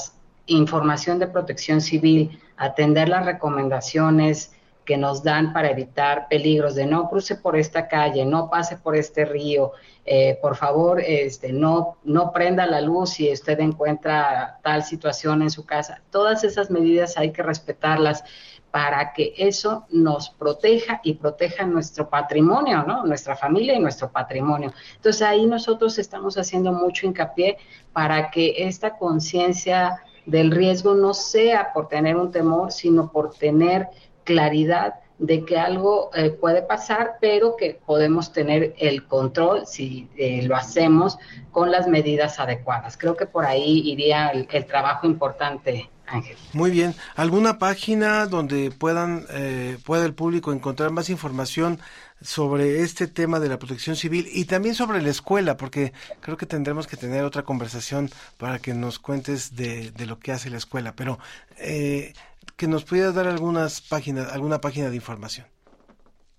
información 0.47 1.19
de 1.19 1.29
protección 1.29 1.81
civil, 1.81 2.41
atender 2.57 3.09
las 3.09 3.25
recomendaciones 3.25 4.53
que 4.88 4.96
nos 4.96 5.22
dan 5.22 5.53
para 5.53 5.68
evitar 5.68 6.29
peligros 6.29 6.74
de 6.74 6.87
no 6.87 7.11
cruce 7.11 7.37
por 7.37 7.59
esta 7.59 7.88
calle, 7.88 8.24
no 8.24 8.48
pase 8.48 8.79
por 8.79 8.96
este 8.96 9.27
río, 9.27 9.72
eh, 10.07 10.38
por 10.40 10.57
favor, 10.57 10.98
este, 10.98 11.53
no, 11.53 11.98
no 12.05 12.33
prenda 12.33 12.64
la 12.64 12.81
luz 12.81 13.11
si 13.11 13.31
usted 13.31 13.61
encuentra 13.61 14.59
tal 14.62 14.83
situación 14.83 15.42
en 15.42 15.51
su 15.51 15.66
casa. 15.66 16.01
Todas 16.11 16.42
esas 16.42 16.70
medidas 16.70 17.18
hay 17.18 17.33
que 17.33 17.42
respetarlas 17.42 18.24
para 18.70 19.12
que 19.12 19.35
eso 19.37 19.85
nos 19.90 20.31
proteja 20.31 21.03
y 21.05 21.14
proteja 21.14 21.66
nuestro 21.66 22.09
patrimonio, 22.09 22.83
¿no? 22.85 23.05
Nuestra 23.05 23.37
familia 23.37 23.74
y 23.74 23.81
nuestro 23.81 24.11
patrimonio. 24.11 24.72
Entonces 24.96 25.20
ahí 25.20 25.44
nosotros 25.44 25.98
estamos 25.98 26.38
haciendo 26.38 26.72
mucho 26.72 27.07
hincapié 27.07 27.59
para 27.92 28.31
que 28.31 28.55
esta 28.57 28.96
conciencia 28.96 30.03
del 30.24 30.51
riesgo 30.51 30.94
no 30.94 31.12
sea 31.12 31.72
por 31.74 31.88
tener 31.88 32.16
un 32.16 32.31
temor, 32.31 32.72
sino 32.72 33.11
por 33.12 33.35
tener 33.35 33.88
claridad 34.29 34.97
de 35.19 35.45
que 35.47 35.59
algo 35.59 36.11
eh, 36.14 36.31
puede 36.31 36.62
pasar, 36.62 37.17
pero 37.19 37.57
que 37.57 37.81
podemos 37.87 38.31
tener 38.31 38.75
el 38.79 39.07
control 39.07 39.67
si 39.67 40.07
eh, 40.17 40.43
lo 40.43 40.55
hacemos 40.55 41.19
con 41.51 41.71
las 41.71 41.88
medidas 41.88 42.38
adecuadas. 42.38 42.99
Creo 42.99 43.17
que 43.17 43.25
por 43.25 43.47
ahí 43.47 43.81
iría 43.87 44.29
el, 44.29 44.67
trabajo 44.67 45.07
importante, 45.07 45.88
Ángel. 46.07 46.37
Muy 46.53 46.71
bien. 46.71 46.95
¿Alguna 47.17 47.59
página 47.59 48.27
donde 48.27 48.71
puedan 48.71 49.25
eh, 49.31 49.79
pueda 49.85 50.05
el 50.05 50.14
público 50.14 50.53
encontrar 50.53 50.91
más 50.91 51.09
información 51.09 51.81
sobre 52.21 52.83
este 52.83 53.07
tema 53.07 53.41
de 53.41 53.49
la 53.49 53.59
protección 53.59 53.97
civil 53.97 54.29
y 54.33 54.45
también 54.45 54.75
sobre 54.75 55.01
la 55.01 55.11
escuela, 55.11 55.57
porque 55.57 55.93
creo 56.21 56.37
que 56.37 56.47
tendremos 56.47 56.87
que 56.87 56.97
tener 56.97 57.25
otra 57.25 57.43
conversación 57.43 58.11
para 58.37 58.59
que 58.59 58.75
nos 58.75 58.99
cuentes 58.99 59.57
de, 59.57 59.91
de 59.93 60.07
lo 60.07 60.19
que 60.19 60.33
hace 60.33 60.51
la 60.51 60.59
escuela. 60.59 60.95
Pero 60.95 61.19
eh, 61.59 62.12
que 62.59 62.66
nos 62.66 62.85
pudieras 62.85 63.14
dar 63.14 63.29
algunas 63.29 63.81
páginas, 63.81 64.33
alguna 64.33 64.61
página 64.61 64.90
de 64.90 64.97
información. 64.97 65.47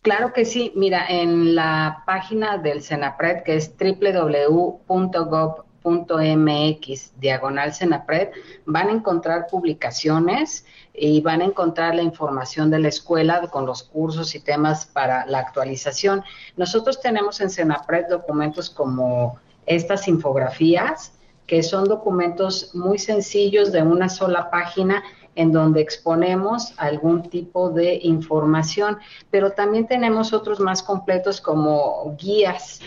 Claro 0.02 0.34
que 0.34 0.44
sí. 0.44 0.74
Mira, 0.76 1.06
en 1.08 1.56
la 1.56 2.04
página 2.06 2.58
del 2.58 2.82
Senapred, 2.82 3.44
que 3.44 3.56
es 3.56 3.74
www.gov.mx, 3.80 4.90
diagonal 7.20 7.74
Senapred, 7.74 8.30
van 8.66 8.90
a 8.90 8.92
encontrar 8.92 9.48
publicaciones 9.48 10.66
y 10.94 11.22
van 11.22 11.42
a 11.42 11.46
encontrar 11.46 11.96
la 11.96 12.02
información 12.02 12.70
de 12.70 12.80
la 12.80 12.90
escuela 12.90 13.48
con 13.48 13.66
los 13.66 13.84
cursos 13.84 14.36
y 14.36 14.42
temas 14.42 14.86
para 14.86 15.26
la 15.26 15.40
actualización. 15.40 16.24
Nosotros 16.58 17.00
tenemos 17.00 17.40
en 17.40 17.50
Senapred 17.50 18.08
documentos 18.10 18.70
como 18.70 19.40
estas 19.66 20.10
infografías, 20.10 21.14
que 21.48 21.64
son 21.64 21.86
documentos 21.86 22.76
muy 22.76 23.00
sencillos 23.00 23.72
de 23.72 23.84
una 23.84 24.10
sola 24.10 24.52
página 24.52 25.02
en 25.36 25.52
donde 25.52 25.82
exponemos 25.82 26.74
algún 26.78 27.30
tipo 27.30 27.70
de 27.70 28.00
información, 28.04 28.98
pero 29.30 29.52
también 29.52 29.88
tenemos 29.88 30.34
otros 30.34 30.60
más 30.60 30.84
completos 30.84 31.42
como 31.42 32.16
guías. 32.20 32.82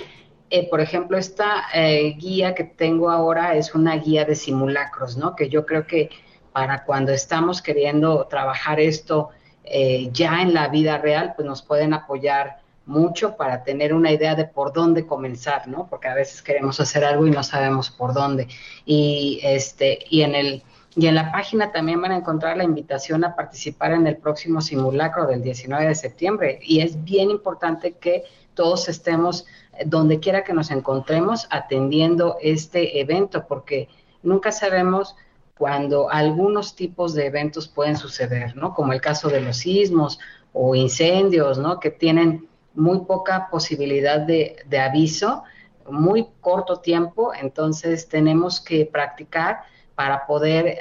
Eh, 0.51 0.69
por 0.69 0.81
ejemplo, 0.81 1.17
esta 1.17 1.65
eh, 1.73 2.15
guía 2.19 2.55
que 2.55 2.65
tengo 2.65 3.11
ahora 3.11 3.57
es 3.57 3.75
una 3.75 3.97
guía 3.97 4.25
de 4.25 4.35
simulacros, 4.35 5.17
¿no? 5.17 5.35
Que 5.35 5.49
yo 5.49 5.65
creo 5.65 5.87
que 5.87 6.11
para 6.53 6.85
cuando 6.85 7.13
estamos 7.13 7.63
queriendo 7.63 8.27
trabajar 8.27 8.79
esto 8.79 9.31
eh, 9.65 10.11
ya 10.13 10.43
en 10.43 10.53
la 10.53 10.69
vida 10.69 10.99
real, 10.99 11.33
pues 11.35 11.47
nos 11.47 11.63
pueden 11.63 11.95
apoyar 11.95 12.61
mucho 12.85 13.37
para 13.37 13.63
tener 13.63 13.95
una 13.95 14.11
idea 14.11 14.35
de 14.35 14.45
por 14.45 14.73
dónde 14.73 15.07
comenzar, 15.07 15.69
¿no? 15.69 15.87
Porque 15.89 16.09
a 16.09 16.15
veces 16.15 16.43
queremos 16.43 16.81
hacer 16.81 17.05
algo 17.05 17.27
y 17.27 17.31
no 17.31 17.43
sabemos 17.43 17.91
por 17.91 18.13
dónde. 18.13 18.49
Y 18.85 19.41
este, 19.43 20.01
y 20.11 20.23
en 20.23 20.35
el 20.35 20.63
y 20.95 21.07
en 21.07 21.15
la 21.15 21.33
página 21.33 21.73
también 21.73 22.03
van 22.03 22.13
a 22.13 22.17
encontrar 22.17 22.57
la 22.57 22.65
invitación 22.65 23.25
a 23.25 23.35
participar 23.35 23.93
en 23.93 24.07
el 24.07 24.19
próximo 24.19 24.61
simulacro 24.61 25.27
del 25.27 25.43
19 25.43 25.89
de 25.89 25.95
septiembre. 25.95 26.59
Y 26.63 26.81
es 26.81 27.03
bien 27.03 27.31
importante 27.31 27.93
que 27.93 28.25
todos 28.55 28.89
estemos 28.89 29.47
eh, 29.79 29.85
donde 29.87 30.21
quiera 30.21 30.45
que 30.45 30.53
nos 30.53 30.71
encontremos 30.71 31.47
atendiendo 31.51 32.37
este 32.43 33.01
evento, 33.01 33.47
porque 33.47 33.89
nunca 34.23 34.53
sabemos 34.53 35.17
cuando 35.57 36.11
algunos 36.11 36.77
tipos 36.77 37.15
de 37.15 37.27
eventos 37.27 37.69
pueden 37.69 37.97
suceder, 37.97 38.55
¿no? 38.57 38.75
Como 38.75 38.93
el 38.93 39.01
caso 39.01 39.29
de 39.29 39.41
los 39.41 39.59
sismos 39.59 40.19
o 40.53 40.75
incendios, 40.75 41.57
¿no? 41.57 41.81
Que 41.81 41.91
tienen 41.91 42.49
muy 42.75 43.01
poca 43.01 43.49
posibilidad 43.51 44.21
de, 44.21 44.57
de 44.67 44.79
aviso, 44.79 45.45
muy 45.91 46.27
corto 46.41 46.81
tiempo, 46.81 47.33
entonces 47.35 48.09
tenemos 48.09 48.61
que 48.61 48.87
practicar 48.87 49.61
para 49.95 50.27
poder 50.27 50.67
eh, 50.67 50.79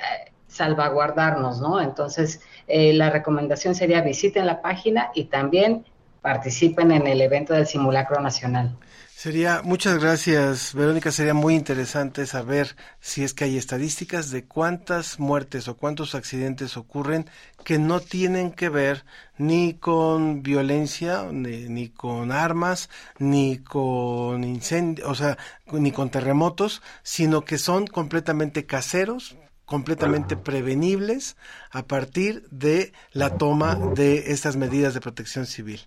salvaguardarnos, 0.47 1.61
¿no? 1.61 1.81
Entonces, 1.81 2.41
eh, 2.67 2.93
la 2.93 3.09
recomendación 3.09 3.75
sería 3.75 4.01
visiten 4.01 4.45
la 4.45 4.61
página 4.61 5.11
y 5.15 5.25
también 5.25 5.85
participen 6.21 6.91
en 6.91 7.07
el 7.07 7.21
evento 7.21 7.53
del 7.53 7.67
simulacro 7.67 8.21
nacional. 8.21 8.75
Sería, 9.21 9.61
muchas 9.63 9.99
gracias, 9.99 10.73
Verónica. 10.73 11.11
Sería 11.11 11.35
muy 11.35 11.53
interesante 11.53 12.25
saber 12.25 12.75
si 12.99 13.23
es 13.23 13.35
que 13.35 13.43
hay 13.43 13.55
estadísticas 13.55 14.31
de 14.31 14.45
cuántas 14.45 15.19
muertes 15.19 15.67
o 15.67 15.77
cuántos 15.77 16.15
accidentes 16.15 16.75
ocurren 16.75 17.29
que 17.63 17.77
no 17.77 17.99
tienen 17.99 18.51
que 18.51 18.69
ver 18.69 19.05
ni 19.37 19.75
con 19.75 20.41
violencia, 20.41 21.27
ni, 21.31 21.69
ni 21.69 21.89
con 21.89 22.31
armas, 22.31 22.89
ni 23.19 23.59
con 23.59 24.43
incendios, 24.43 25.07
o 25.07 25.13
sea, 25.13 25.37
ni 25.71 25.91
con 25.91 26.09
terremotos, 26.09 26.81
sino 27.03 27.45
que 27.45 27.59
son 27.59 27.85
completamente 27.85 28.65
caseros, 28.65 29.37
completamente 29.65 30.35
prevenibles 30.35 31.37
a 31.69 31.83
partir 31.83 32.47
de 32.49 32.91
la 33.11 33.37
toma 33.37 33.75
de 33.75 34.31
estas 34.31 34.55
medidas 34.55 34.95
de 34.95 34.99
protección 34.99 35.45
civil. 35.45 35.81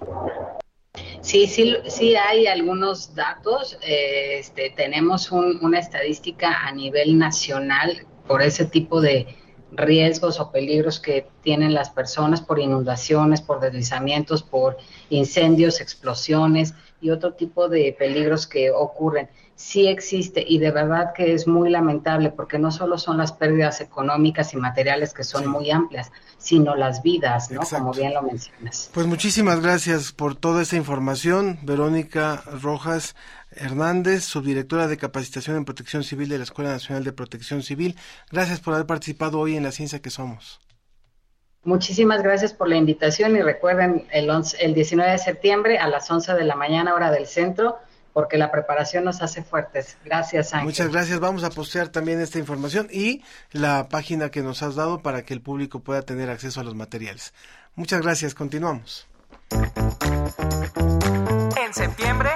Sí, 1.25 1.47
sí, 1.47 1.75
sí 1.89 2.15
hay 2.17 2.47
algunos 2.47 3.15
datos. 3.15 3.79
Eh, 3.81 4.41
este, 4.41 4.69
tenemos 4.77 5.33
una 5.33 5.79
estadística 5.79 6.67
a 6.67 6.71
nivel 6.71 7.19
nacional 7.19 8.07
por 8.27 8.43
ese 8.43 8.67
tipo 8.67 9.01
de 9.01 9.35
riesgos 9.73 10.39
o 10.39 10.53
peligros 10.53 11.01
que 11.01 11.27
tienen 11.43 11.73
las 11.73 11.89
personas 11.89 12.43
por 12.43 12.59
inundaciones, 12.59 13.41
por 13.41 13.59
deslizamientos, 13.61 14.43
por 14.43 14.77
incendios, 15.09 15.81
explosiones 15.81 16.75
y 17.01 17.09
otro 17.09 17.33
tipo 17.33 17.71
de 17.71 17.97
peligros 17.99 18.47
que 18.47 18.71
ocurren 18.71 19.31
sí 19.57 19.87
existe 19.87 20.45
y 20.47 20.59
de 20.59 20.71
verdad 20.71 21.13
que 21.15 21.33
es 21.33 21.47
muy 21.47 21.71
lamentable 21.71 22.31
porque 22.31 22.59
no 22.59 22.71
solo 22.73 22.99
son 22.99 23.19
las 23.19 23.33
pérdidas 23.33 23.81
económicas 23.81 24.53
y 24.53 24.57
materiales 24.57 25.15
que 25.15 25.23
son 25.23 25.47
muy 25.47 25.71
amplias, 25.71 26.11
sino 26.45 26.75
las 26.77 27.03
vidas, 27.03 27.51
¿no? 27.51 27.63
Como 27.63 27.93
bien 27.93 28.13
lo 28.13 28.23
mencionas. 28.23 28.91
Pues 28.93 29.07
muchísimas 29.07 29.61
gracias 29.61 30.13
por 30.13 30.37
toda 30.37 30.61
esa 30.61 30.77
información, 30.77 31.59
Verónica 31.63 32.43
Rojas 32.61 33.17
Hernández, 33.51 34.25
subdirectora 34.25 34.87
de 34.87 34.99
capacitación 34.99 35.57
en 35.57 35.65
protección 35.65 36.05
civil 36.05 36.29
de 36.29 36.37
la 36.37 36.45
Escuela 36.45 36.71
Nacional 36.71 37.03
de 37.03 37.13
Protección 37.13 37.63
Civil. 37.63 37.97
Gracias 38.31 38.61
por 38.61 38.75
haber 38.75 38.87
participado 38.87 39.41
hoy 39.41 39.57
en 39.57 39.63
la 39.63 39.73
ciencia 39.73 40.03
que 40.03 40.11
somos. 40.11 40.61
Muchísimas 41.63 42.23
gracias 42.23 42.53
por 42.53 42.69
la 42.69 42.77
invitación 42.77 43.35
y 43.37 43.41
recuerden 43.41 44.07
el, 44.13 44.31
el 44.61 44.75
19 44.75 45.13
de 45.13 45.19
septiembre 45.19 45.79
a 45.79 45.89
las 45.89 46.11
11 46.11 46.35
de 46.35 46.45
la 46.45 46.57
mañana 46.57 46.95
hora 46.95 47.11
del 47.11 47.27
centro 47.27 47.79
porque 48.15 48.39
la 48.39 48.51
preparación 48.51 49.05
nos 49.05 49.21
hace 49.21 49.43
fuertes. 49.43 49.99
Gracias, 50.05 50.55
Ángel. 50.55 50.67
Muchas 50.67 50.91
gracias. 50.91 51.21
Vamos 51.21 51.45
a 51.45 51.51
postear 51.51 51.89
también 51.89 52.21
esta 52.21 52.39
información 52.39 52.89
y 52.91 53.23
la 53.51 53.89
página 53.89 54.31
que 54.31 54.41
nos 54.41 54.63
has 54.63 54.77
dado 54.77 55.03
para 55.03 55.25
que 55.25 55.35
el 55.35 55.43
público 55.43 55.81
pueda 55.81 56.03
tener 56.03 56.31
acceso 56.31 56.61
a 56.61 56.65
los 56.65 56.75
materiales. 56.75 57.35
Muchas 57.75 58.01
gracias. 58.01 58.35
Continuamos. 58.35 59.09
En 59.51 59.75
septiembre 61.75 62.31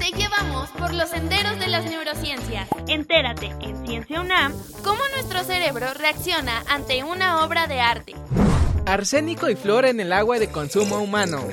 te 0.00 0.10
llevamos 0.16 0.68
por 0.70 0.92
los 0.94 1.08
senderos 1.08 1.60
de 1.60 1.68
las 1.68 1.84
neurociencias. 1.84 2.68
Entérate 2.88 3.54
en 3.60 3.86
Ciencia 3.86 4.20
UNAM 4.20 4.52
cómo 4.82 5.00
nuestro 5.14 5.44
cerebro 5.44 5.94
reacciona 5.94 6.64
ante 6.68 7.04
una 7.04 7.44
obra 7.44 7.68
de 7.68 7.80
arte. 7.80 8.16
Arsénico 8.84 9.48
y 9.48 9.54
flora 9.54 9.90
en 9.90 10.00
el 10.00 10.12
agua 10.12 10.40
de 10.40 10.48
consumo 10.48 10.98
humano. 10.98 11.46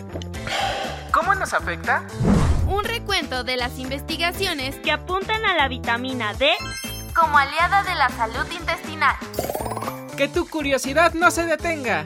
¿Cómo 1.27 1.41
nos 1.41 1.53
afecta? 1.53 2.07
un 2.67 2.85
recuento 2.85 3.43
de 3.43 3.57
las 3.57 3.79
investigaciones 3.79 4.77
que 4.77 4.93
apuntan 4.93 5.43
a 5.43 5.55
la 5.55 5.67
vitamina 5.67 6.33
D 6.33 6.51
como 7.13 7.37
aliada 7.37 7.83
de 7.83 7.95
la 7.95 8.07
salud 8.07 8.49
intestinal. 8.57 9.13
Que 10.15 10.29
tu 10.29 10.47
curiosidad 10.47 11.13
no 11.15 11.29
se 11.29 11.43
detenga. 11.43 12.05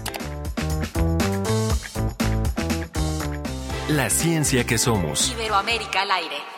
La 3.89 4.09
ciencia 4.09 4.65
que 4.65 4.77
somos. 4.77 5.29
Iberoamérica 5.29 6.03
al 6.03 6.11
aire. 6.11 6.52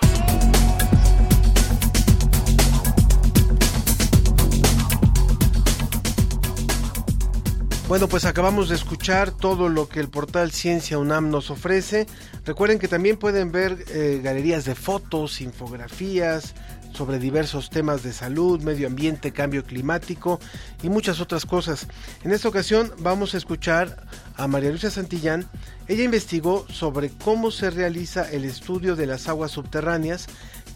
Bueno, 7.87 8.07
pues 8.07 8.25
acabamos 8.25 8.69
de 8.69 8.75
escuchar 8.75 9.29
todo 9.29 9.69
lo 9.69 9.87
que 9.87 9.99
el 9.99 10.09
portal 10.09 10.51
Ciencia 10.51 10.97
UNAM 10.97 11.29
nos 11.29 11.51
ofrece. 11.51 12.07
Recuerden 12.43 12.79
que 12.79 12.87
también 12.87 13.15
pueden 13.15 13.51
ver 13.51 13.85
eh, 13.89 14.21
galerías 14.23 14.65
de 14.65 14.73
fotos, 14.73 15.39
infografías 15.39 16.55
sobre 16.93 17.19
diversos 17.19 17.69
temas 17.69 18.01
de 18.01 18.11
salud, 18.11 18.59
medio 18.61 18.87
ambiente, 18.87 19.31
cambio 19.31 19.63
climático 19.63 20.39
y 20.81 20.89
muchas 20.89 21.19
otras 21.19 21.45
cosas. 21.45 21.85
En 22.23 22.31
esta 22.31 22.49
ocasión 22.49 22.91
vamos 22.99 23.35
a 23.35 23.37
escuchar 23.37 24.07
a 24.35 24.47
María 24.47 24.71
Luisa 24.71 24.89
Santillán. 24.89 25.47
Ella 25.87 26.05
investigó 26.05 26.65
sobre 26.69 27.09
cómo 27.09 27.51
se 27.51 27.69
realiza 27.69 28.27
el 28.31 28.45
estudio 28.45 28.95
de 28.95 29.05
las 29.05 29.27
aguas 29.27 29.51
subterráneas, 29.51 30.25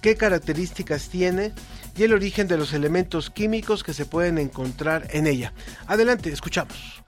qué 0.02 0.16
características 0.16 1.10
tiene 1.10 1.54
y 2.00 2.04
el 2.04 2.14
origen 2.14 2.48
de 2.48 2.58
los 2.58 2.72
elementos 2.72 3.30
químicos 3.30 3.84
que 3.84 3.94
se 3.94 4.06
pueden 4.06 4.38
encontrar 4.38 5.08
en 5.12 5.28
ella. 5.28 5.52
Adelante, 5.86 6.32
escuchamos. 6.32 7.04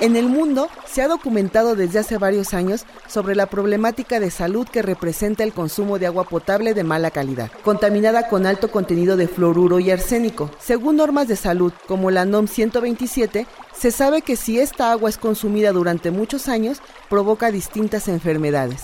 En 0.00 0.14
el 0.14 0.28
mundo 0.28 0.68
se 0.86 1.00
ha 1.00 1.08
documentado 1.08 1.74
desde 1.74 1.98
hace 2.00 2.18
varios 2.18 2.52
años 2.52 2.84
sobre 3.08 3.34
la 3.34 3.46
problemática 3.46 4.20
de 4.20 4.30
salud 4.30 4.68
que 4.68 4.82
representa 4.82 5.42
el 5.42 5.54
consumo 5.54 5.98
de 5.98 6.06
agua 6.06 6.24
potable 6.24 6.74
de 6.74 6.84
mala 6.84 7.10
calidad, 7.10 7.50
contaminada 7.64 8.28
con 8.28 8.44
alto 8.44 8.70
contenido 8.70 9.16
de 9.16 9.26
fluoruro 9.26 9.80
y 9.80 9.90
arsénico. 9.90 10.50
Según 10.58 10.96
normas 10.96 11.28
de 11.28 11.36
salud 11.36 11.72
como 11.86 12.10
la 12.10 12.26
NOM 12.26 12.46
127, 12.46 13.46
se 13.74 13.90
sabe 13.90 14.20
que 14.20 14.36
si 14.36 14.60
esta 14.60 14.92
agua 14.92 15.08
es 15.08 15.16
consumida 15.16 15.72
durante 15.72 16.10
muchos 16.10 16.48
años, 16.48 16.82
provoca 17.08 17.50
distintas 17.50 18.08
enfermedades. 18.08 18.82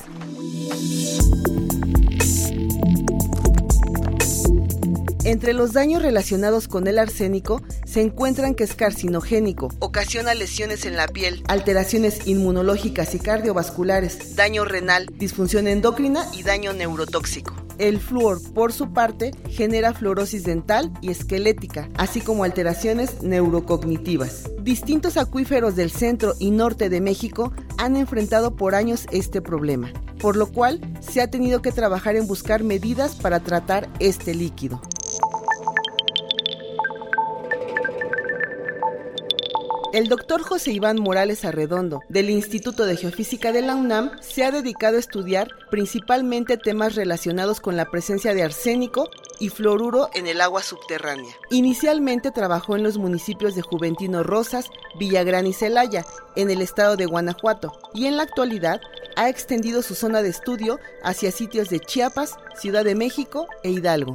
Entre 5.24 5.52
los 5.52 5.72
daños 5.72 6.02
relacionados 6.02 6.66
con 6.66 6.88
el 6.88 6.98
arsénico 6.98 7.62
se 7.84 8.00
encuentran 8.00 8.56
que 8.56 8.64
es 8.64 8.74
carcinogénico, 8.74 9.68
ocasiona 9.78 10.34
lesiones 10.34 10.84
en 10.84 10.96
la 10.96 11.06
piel, 11.06 11.44
alteraciones 11.46 12.26
inmunológicas 12.26 13.14
y 13.14 13.20
cardiovasculares, 13.20 14.34
daño 14.34 14.64
renal, 14.64 15.06
disfunción 15.14 15.68
endocrina 15.68 16.26
y 16.36 16.42
daño 16.42 16.72
neurotóxico. 16.72 17.54
El 17.78 18.00
flúor, 18.00 18.40
por 18.52 18.72
su 18.72 18.92
parte, 18.92 19.30
genera 19.48 19.94
fluorosis 19.94 20.42
dental 20.42 20.92
y 21.00 21.12
esquelética, 21.12 21.88
así 21.96 22.20
como 22.20 22.42
alteraciones 22.42 23.22
neurocognitivas. 23.22 24.50
Distintos 24.60 25.16
acuíferos 25.16 25.76
del 25.76 25.92
centro 25.92 26.34
y 26.40 26.50
norte 26.50 26.88
de 26.88 27.00
México 27.00 27.52
han 27.78 27.94
enfrentado 27.94 28.56
por 28.56 28.74
años 28.74 29.06
este 29.12 29.40
problema, 29.40 29.92
por 30.18 30.36
lo 30.36 30.50
cual 30.50 30.80
se 31.00 31.20
ha 31.20 31.30
tenido 31.30 31.62
que 31.62 31.70
trabajar 31.70 32.16
en 32.16 32.26
buscar 32.26 32.64
medidas 32.64 33.14
para 33.14 33.40
tratar 33.40 33.88
este 34.00 34.34
líquido. 34.34 34.82
El 39.92 40.08
doctor 40.08 40.40
José 40.40 40.72
Iván 40.72 40.98
Morales 40.98 41.44
Arredondo, 41.44 42.02
del 42.08 42.30
Instituto 42.30 42.86
de 42.86 42.96
Geofísica 42.96 43.52
de 43.52 43.60
la 43.60 43.74
UNAM, 43.74 44.10
se 44.22 44.42
ha 44.42 44.50
dedicado 44.50 44.96
a 44.96 45.00
estudiar 45.00 45.48
principalmente 45.70 46.56
temas 46.56 46.94
relacionados 46.94 47.60
con 47.60 47.76
la 47.76 47.90
presencia 47.90 48.32
de 48.32 48.42
arsénico 48.42 49.10
y 49.38 49.50
fluoruro 49.50 50.08
en 50.14 50.26
el 50.26 50.40
agua 50.40 50.62
subterránea. 50.62 51.30
Inicialmente 51.50 52.30
trabajó 52.30 52.74
en 52.74 52.84
los 52.84 52.96
municipios 52.96 53.54
de 53.54 53.60
Juventino 53.60 54.22
Rosas, 54.22 54.70
Villagrán 54.98 55.46
y 55.46 55.52
Celaya, 55.52 56.06
en 56.36 56.50
el 56.50 56.62
estado 56.62 56.96
de 56.96 57.04
Guanajuato, 57.04 57.78
y 57.92 58.06
en 58.06 58.16
la 58.16 58.22
actualidad 58.22 58.80
ha 59.16 59.28
extendido 59.28 59.82
su 59.82 59.94
zona 59.94 60.22
de 60.22 60.30
estudio 60.30 60.80
hacia 61.04 61.30
sitios 61.30 61.68
de 61.68 61.80
Chiapas, 61.80 62.36
Ciudad 62.56 62.84
de 62.84 62.94
México 62.94 63.46
e 63.62 63.70
Hidalgo. 63.70 64.14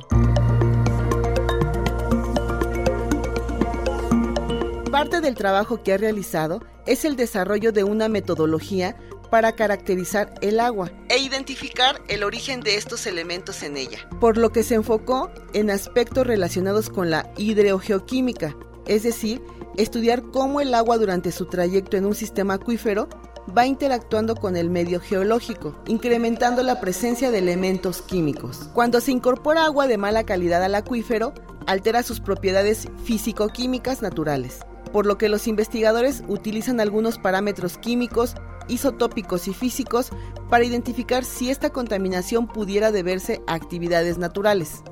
Parte 4.92 5.20
del 5.20 5.36
trabajo 5.36 5.84
que 5.84 5.94
ha 5.94 5.98
realizado 5.98 6.64
es 6.86 7.04
el 7.04 7.18
desarrollo 7.18 7.74
de 7.74 7.84
una 7.84 8.08
metodología 8.08 8.96
para 9.30 9.52
caracterizar 9.52 10.34
el 10.42 10.62
agua 10.62 10.92
e 11.10 11.18
identificar 11.20 12.02
el 12.08 12.24
origen 12.24 12.62
de 12.62 12.78
estos 12.78 13.06
elementos 13.06 13.64
en 13.64 13.76
ella, 13.76 14.08
por 14.22 14.38
lo 14.38 14.52
que 14.52 14.64
se 14.64 14.76
enfocó 14.76 15.30
en 15.54 15.70
aspectos 15.70 16.26
relacionados 16.26 16.90
con 16.90 17.10
la 17.10 17.30
hidrogeoquímica, 17.36 18.56
es 18.86 19.04
decir, 19.04 19.42
estudiar 19.76 20.24
cómo 20.32 20.62
el 20.62 20.74
agua 20.74 20.98
durante 20.98 21.34
su 21.34 21.46
trayecto 21.48 21.98
en 21.98 22.06
un 22.06 22.16
sistema 22.16 22.54
acuífero 22.54 23.10
va 23.56 23.66
interactuando 23.66 24.36
con 24.36 24.56
el 24.56 24.70
medio 24.70 25.02
geológico, 25.02 25.76
incrementando 25.88 26.64
la 26.64 26.80
presencia 26.80 27.30
de 27.30 27.40
elementos 27.40 28.02
químicos. 28.02 28.70
Cuando 28.74 29.02
se 29.02 29.12
incorpora 29.12 29.66
agua 29.66 29.88
de 29.88 29.98
mala 29.98 30.24
calidad 30.24 30.64
al 30.64 30.76
acuífero, 30.76 31.34
altera 31.66 32.04
sus 32.04 32.22
propiedades 32.22 32.88
físico-químicas 33.04 34.02
naturales 34.02 34.62
por 34.92 35.06
lo 35.06 35.18
que 35.18 35.30
los 35.30 35.48
investigadores 35.48 36.24
utilizan 36.28 36.80
algunos 36.80 37.18
parámetros 37.18 37.78
químicos, 37.78 38.36
isotópicos 38.68 39.48
y 39.48 39.54
físicos 39.54 40.10
para 40.50 40.64
identificar 40.64 41.24
si 41.24 41.50
esta 41.50 41.70
contaminación 41.70 42.48
pudiera 42.48 42.92
deberse 42.92 43.42
a 43.48 43.54
actividades 43.54 44.18
naturales. 44.18 44.84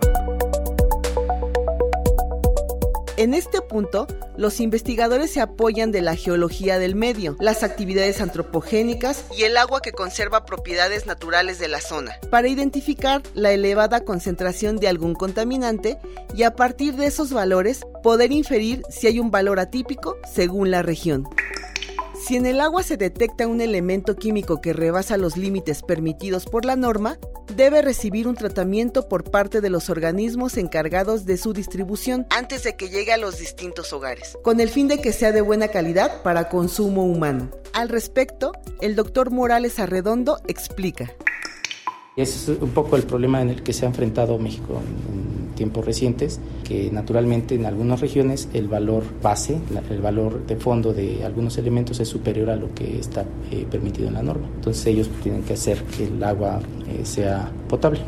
En 3.17 3.33
este 3.33 3.61
punto, 3.61 4.07
los 4.35 4.59
investigadores 4.59 5.31
se 5.31 5.39
apoyan 5.39 5.93
de 5.93 6.01
la 6.01 6.17
geología 6.17 6.79
del 6.79 6.95
medio, 6.95 7.37
las 7.39 7.63
actividades 7.63 8.19
antropogénicas 8.19 9.23
y 9.37 9.43
el 9.43 9.55
agua 9.55 9.79
que 9.81 9.93
conserva 9.93 10.45
propiedades 10.45 11.05
naturales 11.05 11.57
de 11.57 11.69
la 11.69 11.79
zona, 11.79 12.19
para 12.29 12.49
identificar 12.49 13.23
la 13.33 13.53
elevada 13.53 14.03
concentración 14.03 14.75
de 14.75 14.89
algún 14.89 15.15
contaminante 15.15 15.97
y 16.35 16.43
a 16.43 16.55
partir 16.57 16.95
de 16.95 17.05
esos 17.05 17.31
valores 17.31 17.85
poder 18.03 18.33
inferir 18.33 18.81
si 18.89 19.07
hay 19.07 19.19
un 19.19 19.31
valor 19.31 19.61
atípico 19.61 20.17
según 20.33 20.69
la 20.69 20.81
región. 20.81 21.25
Si 22.25 22.35
en 22.35 22.47
el 22.47 22.59
agua 22.59 22.81
se 22.81 22.97
detecta 22.97 23.47
un 23.47 23.61
elemento 23.61 24.15
químico 24.15 24.59
que 24.59 24.73
rebasa 24.73 25.15
los 25.15 25.37
límites 25.37 25.83
permitidos 25.83 26.47
por 26.47 26.65
la 26.65 26.75
norma, 26.75 27.19
debe 27.55 27.83
recibir 27.83 28.27
un 28.27 28.33
tratamiento 28.33 29.07
por 29.07 29.29
parte 29.29 29.61
de 29.61 29.69
los 29.69 29.91
organismos 29.91 30.57
encargados 30.57 31.27
de 31.27 31.37
su 31.37 31.53
distribución 31.53 32.25
antes 32.31 32.63
de 32.63 32.75
que 32.75 32.89
llegue 32.89 33.13
a 33.13 33.17
los 33.17 33.37
distintos 33.37 33.93
hogares, 33.93 34.39
con 34.41 34.59
el 34.59 34.69
fin 34.69 34.87
de 34.87 34.99
que 35.01 35.13
sea 35.13 35.31
de 35.33 35.41
buena 35.41 35.67
calidad 35.67 36.23
para 36.23 36.49
consumo 36.49 37.05
humano. 37.05 37.51
Al 37.73 37.89
respecto, 37.89 38.53
el 38.81 38.95
doctor 38.95 39.29
Morales 39.29 39.77
Arredondo 39.77 40.39
explica. 40.47 41.13
Ese 42.15 42.53
es 42.53 42.61
un 42.61 42.69
poco 42.69 42.95
el 42.95 43.03
problema 43.03 43.41
en 43.41 43.49
el 43.49 43.61
que 43.61 43.73
se 43.73 43.85
ha 43.85 43.89
enfrentado 43.89 44.37
México 44.37 44.79
en 44.79 45.53
tiempos 45.53 45.85
recientes, 45.85 46.39
que 46.63 46.89
naturalmente 46.89 47.55
en 47.55 47.65
algunas 47.65 47.99
regiones 47.99 48.47
el 48.53 48.69
valor 48.69 49.03
base, 49.21 49.57
el 49.89 50.01
valor 50.01 50.45
de 50.45 50.55
fondo 50.55 50.93
de 50.93 51.25
algunos 51.25 51.57
elementos 51.57 51.99
es 51.99 52.07
superior 52.07 52.49
a 52.49 52.55
lo 52.55 52.73
que 52.73 52.99
está 52.99 53.25
eh, 53.51 53.67
permitido 53.69 54.07
en 54.07 54.13
la 54.13 54.23
norma. 54.23 54.47
Entonces 54.55 54.85
ellos 54.85 55.09
tienen 55.23 55.43
que 55.43 55.53
hacer 55.53 55.83
que 55.83 56.05
el 56.05 56.23
agua 56.23 56.61
eh, 56.87 57.01
sea 57.03 57.51
potable. 57.67 57.99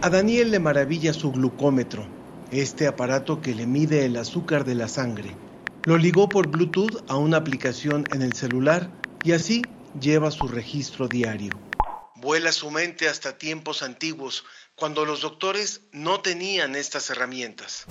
A 0.03 0.09
Daniel 0.09 0.51
le 0.51 0.59
maravilla 0.59 1.13
su 1.13 1.31
glucómetro, 1.31 2.07
este 2.51 2.87
aparato 2.87 3.43
que 3.43 3.55
le 3.55 3.67
mide 3.67 4.07
el 4.07 4.17
azúcar 4.17 4.65
de 4.65 4.75
la 4.75 4.89
sangre. 4.89 5.37
Lo 5.85 5.99
ligó 5.99 6.31
por 6.31 6.49
Bluetooth 6.49 7.05
a 7.07 7.19
una 7.19 7.37
aplicación 7.37 8.09
en 8.11 8.23
el 8.23 8.35
celular 8.35 8.91
y 9.23 9.33
así 9.33 9.69
lleva 10.01 10.31
su 10.31 10.49
registro 10.49 11.07
diario. 11.07 11.53
Vuela 12.17 12.51
su 12.51 12.71
mente 12.71 13.11
hasta 13.11 13.37
tiempos 13.37 13.83
antiguos, 13.83 14.47
cuando 14.75 15.05
los 15.05 15.21
doctores 15.21 15.83
no 15.93 16.21
tenían 16.21 16.77
estas 16.77 17.11
herramientas. 17.11 17.85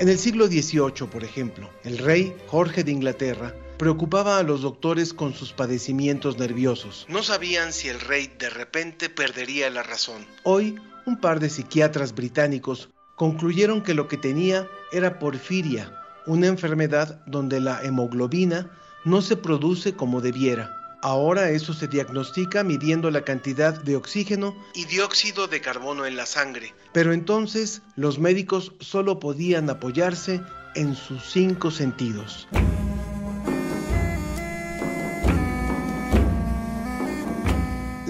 En 0.00 0.08
el 0.08 0.18
siglo 0.18 0.48
XVIII, 0.48 1.06
por 1.08 1.22
ejemplo, 1.22 1.70
el 1.84 1.98
rey 1.98 2.34
Jorge 2.48 2.82
de 2.82 2.90
Inglaterra 2.90 3.54
preocupaba 3.80 4.36
a 4.36 4.42
los 4.42 4.60
doctores 4.60 5.14
con 5.14 5.32
sus 5.32 5.54
padecimientos 5.54 6.38
nerviosos. 6.38 7.06
No 7.08 7.22
sabían 7.22 7.72
si 7.72 7.88
el 7.88 7.98
rey 7.98 8.30
de 8.38 8.50
repente 8.50 9.08
perdería 9.08 9.70
la 9.70 9.82
razón. 9.82 10.26
Hoy, 10.42 10.78
un 11.06 11.18
par 11.18 11.40
de 11.40 11.48
psiquiatras 11.48 12.14
británicos 12.14 12.90
concluyeron 13.14 13.82
que 13.82 13.94
lo 13.94 14.06
que 14.06 14.18
tenía 14.18 14.68
era 14.92 15.18
porfiria, 15.18 15.98
una 16.26 16.46
enfermedad 16.46 17.24
donde 17.24 17.58
la 17.58 17.82
hemoglobina 17.82 18.70
no 19.06 19.22
se 19.22 19.38
produce 19.38 19.94
como 19.94 20.20
debiera. 20.20 20.76
Ahora 21.00 21.48
eso 21.48 21.72
se 21.72 21.88
diagnostica 21.88 22.62
midiendo 22.62 23.10
la 23.10 23.22
cantidad 23.22 23.82
de 23.82 23.96
oxígeno 23.96 24.54
y 24.74 24.84
dióxido 24.84 25.46
de 25.46 25.62
carbono 25.62 26.04
en 26.04 26.16
la 26.16 26.26
sangre. 26.26 26.74
Pero 26.92 27.14
entonces 27.14 27.80
los 27.96 28.18
médicos 28.18 28.74
solo 28.80 29.18
podían 29.20 29.70
apoyarse 29.70 30.42
en 30.74 30.94
sus 30.94 31.24
cinco 31.32 31.70
sentidos. 31.70 32.46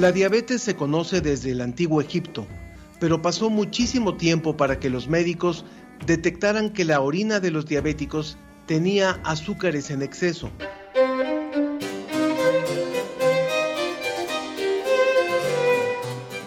La 0.00 0.12
diabetes 0.12 0.62
se 0.62 0.76
conoce 0.76 1.20
desde 1.20 1.50
el 1.50 1.60
antiguo 1.60 2.00
Egipto, 2.00 2.46
pero 3.00 3.20
pasó 3.20 3.50
muchísimo 3.50 4.16
tiempo 4.16 4.56
para 4.56 4.78
que 4.78 4.88
los 4.88 5.08
médicos 5.08 5.66
detectaran 6.06 6.70
que 6.70 6.86
la 6.86 7.02
orina 7.02 7.38
de 7.38 7.50
los 7.50 7.66
diabéticos 7.66 8.38
tenía 8.64 9.20
azúcares 9.24 9.90
en 9.90 10.00
exceso. 10.00 10.50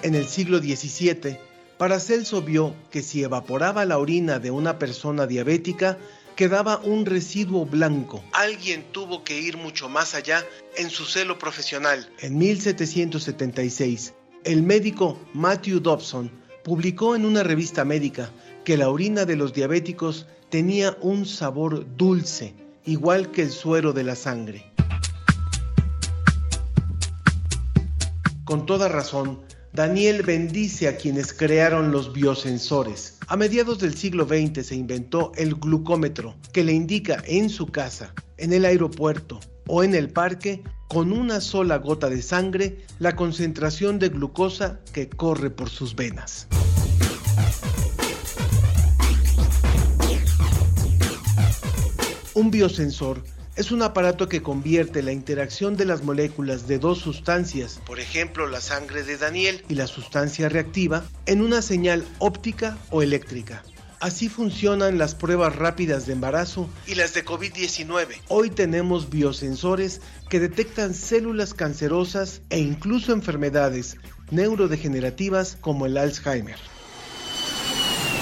En 0.02 0.16
el 0.16 0.26
siglo 0.26 0.58
XVII, 0.58 1.38
Paracelso 1.78 2.42
vio 2.42 2.74
que 2.90 3.04
si 3.04 3.22
evaporaba 3.22 3.86
la 3.86 4.00
orina 4.00 4.40
de 4.40 4.50
una 4.50 4.80
persona 4.80 5.28
diabética, 5.28 6.00
quedaba 6.36 6.80
un 6.84 7.06
residuo 7.06 7.66
blanco. 7.66 8.24
Alguien 8.34 8.84
tuvo 8.92 9.24
que 9.24 9.40
ir 9.40 9.58
mucho 9.58 9.90
más 9.90 10.16
allá 10.16 10.46
en 10.78 10.90
su 10.90 11.06
celo 11.06 11.38
profesional. 11.38 12.10
En 12.20 12.38
1776, 12.38 14.14
el 14.44 14.64
médico 14.64 15.20
Matthew 15.34 15.80
Dobson 15.80 16.32
publicó 16.64 17.16
en 17.16 17.26
una 17.26 17.44
revista 17.44 17.86
médica 17.86 18.32
que 18.64 18.78
la 18.78 18.90
orina 18.90 19.26
de 19.26 19.36
los 19.36 19.54
diabéticos 19.54 20.28
tenía 20.50 20.98
un 21.02 21.26
sabor 21.26 21.86
dulce, 21.98 22.54
igual 22.86 23.32
que 23.32 23.44
el 23.44 23.52
suero 23.52 23.94
de 23.94 24.04
la 24.04 24.16
sangre. 24.16 24.72
Con 28.46 28.66
toda 28.66 28.88
razón, 28.88 29.42
Daniel 29.74 30.22
bendice 30.22 30.88
a 30.88 30.98
quienes 30.98 31.34
crearon 31.34 31.92
los 31.92 32.14
biosensores. 32.14 33.18
A 33.28 33.36
mediados 33.36 33.80
del 33.80 33.96
siglo 33.96 34.28
XX 34.28 34.64
se 34.68 34.76
inventó 34.76 35.32
el 35.36 35.56
glucómetro, 35.56 36.36
que 36.52 36.64
le 36.64 36.74
indica 36.74 37.24
en 37.26 37.50
su 37.50 37.66
casa, 37.66 38.14
en 38.38 38.54
el 38.54 38.66
aeropuerto 38.66 39.40
o 39.66 39.84
en 39.84 39.96
el 39.96 40.12
parque, 40.12 40.62
con 40.88 41.12
una 41.12 41.42
sola 41.42 41.78
gota 41.78 42.08
de 42.08 42.22
sangre, 42.22 42.86
la 43.00 43.16
concentración 43.16 43.98
de 43.98 44.10
glucosa 44.10 44.80
que 44.94 45.10
corre 45.10 45.50
por 45.50 45.72
sus 45.72 45.96
venas. 45.96 46.48
Un 52.36 52.52
biosensor 52.52 53.24
es 53.56 53.72
un 53.72 53.84
aparato 53.84 54.28
que 54.28 54.42
convierte 54.42 55.04
la 55.04 55.12
interacción 55.12 55.78
de 55.78 55.86
las 55.86 56.04
moléculas 56.04 56.68
de 56.68 56.80
dos 56.80 57.00
sustancias, 57.00 57.80
por 57.86 58.00
ejemplo 58.00 58.48
la 58.48 58.62
sangre 58.62 59.04
de 59.04 59.18
Daniel 59.18 59.64
y 59.70 59.76
la 59.76 59.88
sustancia 59.88 60.50
reactiva, 60.50 61.04
en 61.26 61.42
una 61.42 61.62
señal 61.62 62.04
óptica 62.20 62.78
o 62.90 63.02
eléctrica. 63.02 63.64
Así 64.00 64.28
funcionan 64.28 64.98
las 64.98 65.16
pruebas 65.16 65.56
rápidas 65.56 66.06
de 66.06 66.14
embarazo 66.14 66.68
y 66.88 66.96
las 66.96 67.14
de 67.14 67.24
COVID-19. 67.24 68.20
Hoy 68.28 68.50
tenemos 68.50 69.10
biosensores 69.10 70.02
que 70.30 70.42
detectan 70.42 70.94
células 70.94 71.54
cancerosas 71.54 72.42
e 72.50 72.60
incluso 72.60 73.14
enfermedades 73.14 73.98
neurodegenerativas 74.30 75.58
como 75.62 75.86
el 75.86 75.98
Alzheimer. 75.98 76.58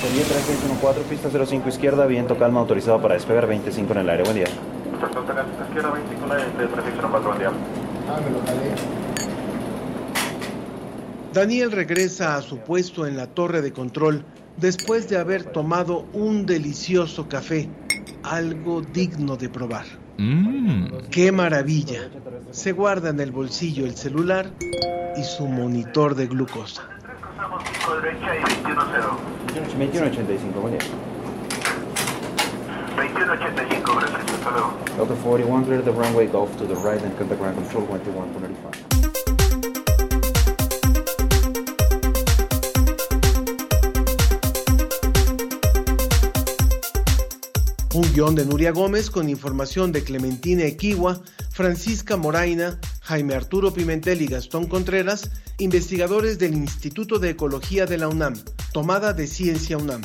Sería 0.01 0.23
3614, 0.23 1.09
pista 1.09 1.45
05 1.45 1.69
izquierda, 1.69 2.05
viento 2.05 2.37
calma, 2.37 2.59
autorizado 2.59 3.01
para 3.01 3.15
despegar 3.15 3.47
25 3.47 3.93
en 3.93 3.99
el 3.99 4.09
aire. 4.09 4.23
Buen 4.23 4.35
día. 4.35 4.80
Izquierda 5.07 5.91
25 5.91 6.35
de 6.57 6.67
prefixo 6.67 7.07
4, 7.09 7.21
buen 7.21 7.39
día. 7.39 7.51
Ah, 8.09 8.19
me 8.23 8.31
lo 8.31 8.39
jalé. 8.45 8.71
Daniel 11.33 11.71
regresa 11.71 12.35
a 12.35 12.41
su 12.41 12.57
puesto 12.57 13.07
en 13.07 13.15
la 13.15 13.27
torre 13.27 13.61
de 13.61 13.71
control 13.71 14.25
después 14.57 15.07
de 15.09 15.17
haber 15.17 15.45
tomado 15.45 16.05
un 16.13 16.45
delicioso 16.45 17.29
café, 17.29 17.69
algo 18.23 18.81
digno 18.81 19.37
de 19.37 19.49
probar. 19.49 19.85
¡Qué 21.09 21.31
maravilla! 21.31 22.09
Se 22.51 22.73
guarda 22.73 23.09
en 23.09 23.19
el 23.21 23.31
bolsillo 23.31 23.85
el 23.85 23.95
celular 23.95 24.51
y 25.15 25.23
su 25.23 25.47
monitor 25.47 26.15
de 26.15 26.27
glucosa. 26.27 26.83
Cruzamos 27.21 27.63
5 27.79 27.95
derecha 28.01 28.35
y 28.35 28.39
21-0. 28.41 28.75
2185, 29.55 30.59
buen 30.59 30.77
día. 30.77 30.87
21-85, 32.97 33.95
prefixo, 33.95 34.10
hasta 34.41 34.51
luego. 34.51 34.73
Delta 34.97 35.15
41, 35.23 35.65
clear 35.65 35.81
the 35.83 35.91
runway 35.91 36.27
Golf 36.27 36.55
to 36.57 36.65
the 36.65 36.75
right 36.75 37.01
and 37.03 37.15
contact 37.17 37.39
ground 37.39 37.57
control 37.57 37.87
121.95. 37.87 39.01
Un 47.93 48.13
guion 48.13 48.35
de 48.35 48.45
Nuria 48.45 48.71
Gómez 48.71 49.09
con 49.09 49.27
información 49.29 49.91
de 49.91 50.01
Clementina 50.03 50.63
Equigua, 50.63 51.19
Francisca 51.51 52.15
Moraina, 52.15 52.79
Jaime 53.01 53.35
Arturo 53.35 53.73
Pimentel 53.73 54.21
y 54.21 54.27
Gastón 54.27 54.67
Contreras, 54.67 55.29
investigadores 55.57 56.39
del 56.39 56.53
Instituto 56.53 57.19
de 57.19 57.31
Ecología 57.31 57.85
de 57.85 57.97
la 57.97 58.07
UNAM, 58.07 58.35
tomada 58.71 59.11
de 59.11 59.27
Ciencia 59.27 59.77
UNAM. 59.77 60.01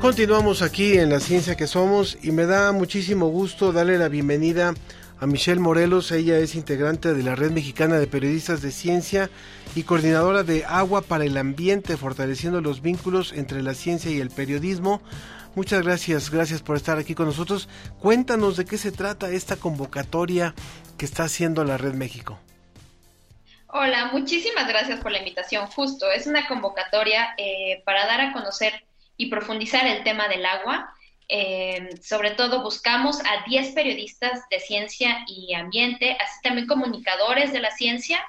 Continuamos 0.00 0.62
aquí 0.62 0.96
en 0.98 1.10
La 1.10 1.20
Ciencia 1.20 1.54
que 1.54 1.66
Somos 1.66 2.16
y 2.22 2.30
me 2.30 2.46
da 2.46 2.72
muchísimo 2.72 3.28
gusto 3.28 3.72
darle 3.72 3.98
la 3.98 4.08
bienvenida 4.08 4.72
a 5.20 5.26
Michelle 5.26 5.60
Morelos. 5.60 6.12
Ella 6.12 6.38
es 6.38 6.54
integrante 6.54 7.14
de 7.14 7.22
la 7.22 7.34
Red 7.34 7.50
Mexicana 7.52 7.98
de 7.98 8.06
Periodistas 8.06 8.62
de 8.62 8.70
Ciencia 8.70 9.30
y 9.74 9.82
coordinadora 9.84 10.42
de 10.42 10.64
Agua 10.64 11.02
para 11.02 11.24
el 11.24 11.36
Ambiente, 11.36 11.96
fortaleciendo 11.96 12.60
los 12.60 12.82
vínculos 12.82 13.32
entre 13.32 13.62
la 13.62 13.74
ciencia 13.74 14.10
y 14.10 14.20
el 14.20 14.30
periodismo. 14.30 15.02
Muchas 15.54 15.82
gracias, 15.82 16.30
gracias 16.30 16.62
por 16.62 16.76
estar 16.76 16.98
aquí 16.98 17.14
con 17.14 17.26
nosotros. 17.26 17.68
Cuéntanos 18.00 18.56
de 18.56 18.64
qué 18.64 18.76
se 18.76 18.90
trata 18.90 19.30
esta 19.30 19.56
convocatoria 19.56 20.54
que 20.98 21.04
está 21.04 21.24
haciendo 21.24 21.64
la 21.64 21.78
Red 21.78 21.94
México. 21.94 22.38
Hola, 23.68 24.10
muchísimas 24.12 24.68
gracias 24.68 25.00
por 25.00 25.10
la 25.10 25.18
invitación. 25.18 25.66
Justo, 25.66 26.10
es 26.10 26.26
una 26.26 26.46
convocatoria 26.46 27.34
eh, 27.38 27.82
para 27.84 28.06
dar 28.06 28.20
a 28.20 28.32
conocer 28.32 28.72
y 29.16 29.30
profundizar 29.30 29.86
el 29.86 30.04
tema 30.04 30.28
del 30.28 30.46
agua. 30.46 30.94
Eh, 31.28 31.88
sobre 32.02 32.32
todo 32.32 32.62
buscamos 32.62 33.18
a 33.20 33.44
10 33.48 33.72
periodistas 33.72 34.42
de 34.50 34.60
ciencia 34.60 35.24
y 35.26 35.54
ambiente, 35.54 36.16
así 36.20 36.40
también 36.42 36.66
comunicadores 36.66 37.52
de 37.52 37.60
la 37.60 37.70
ciencia, 37.70 38.20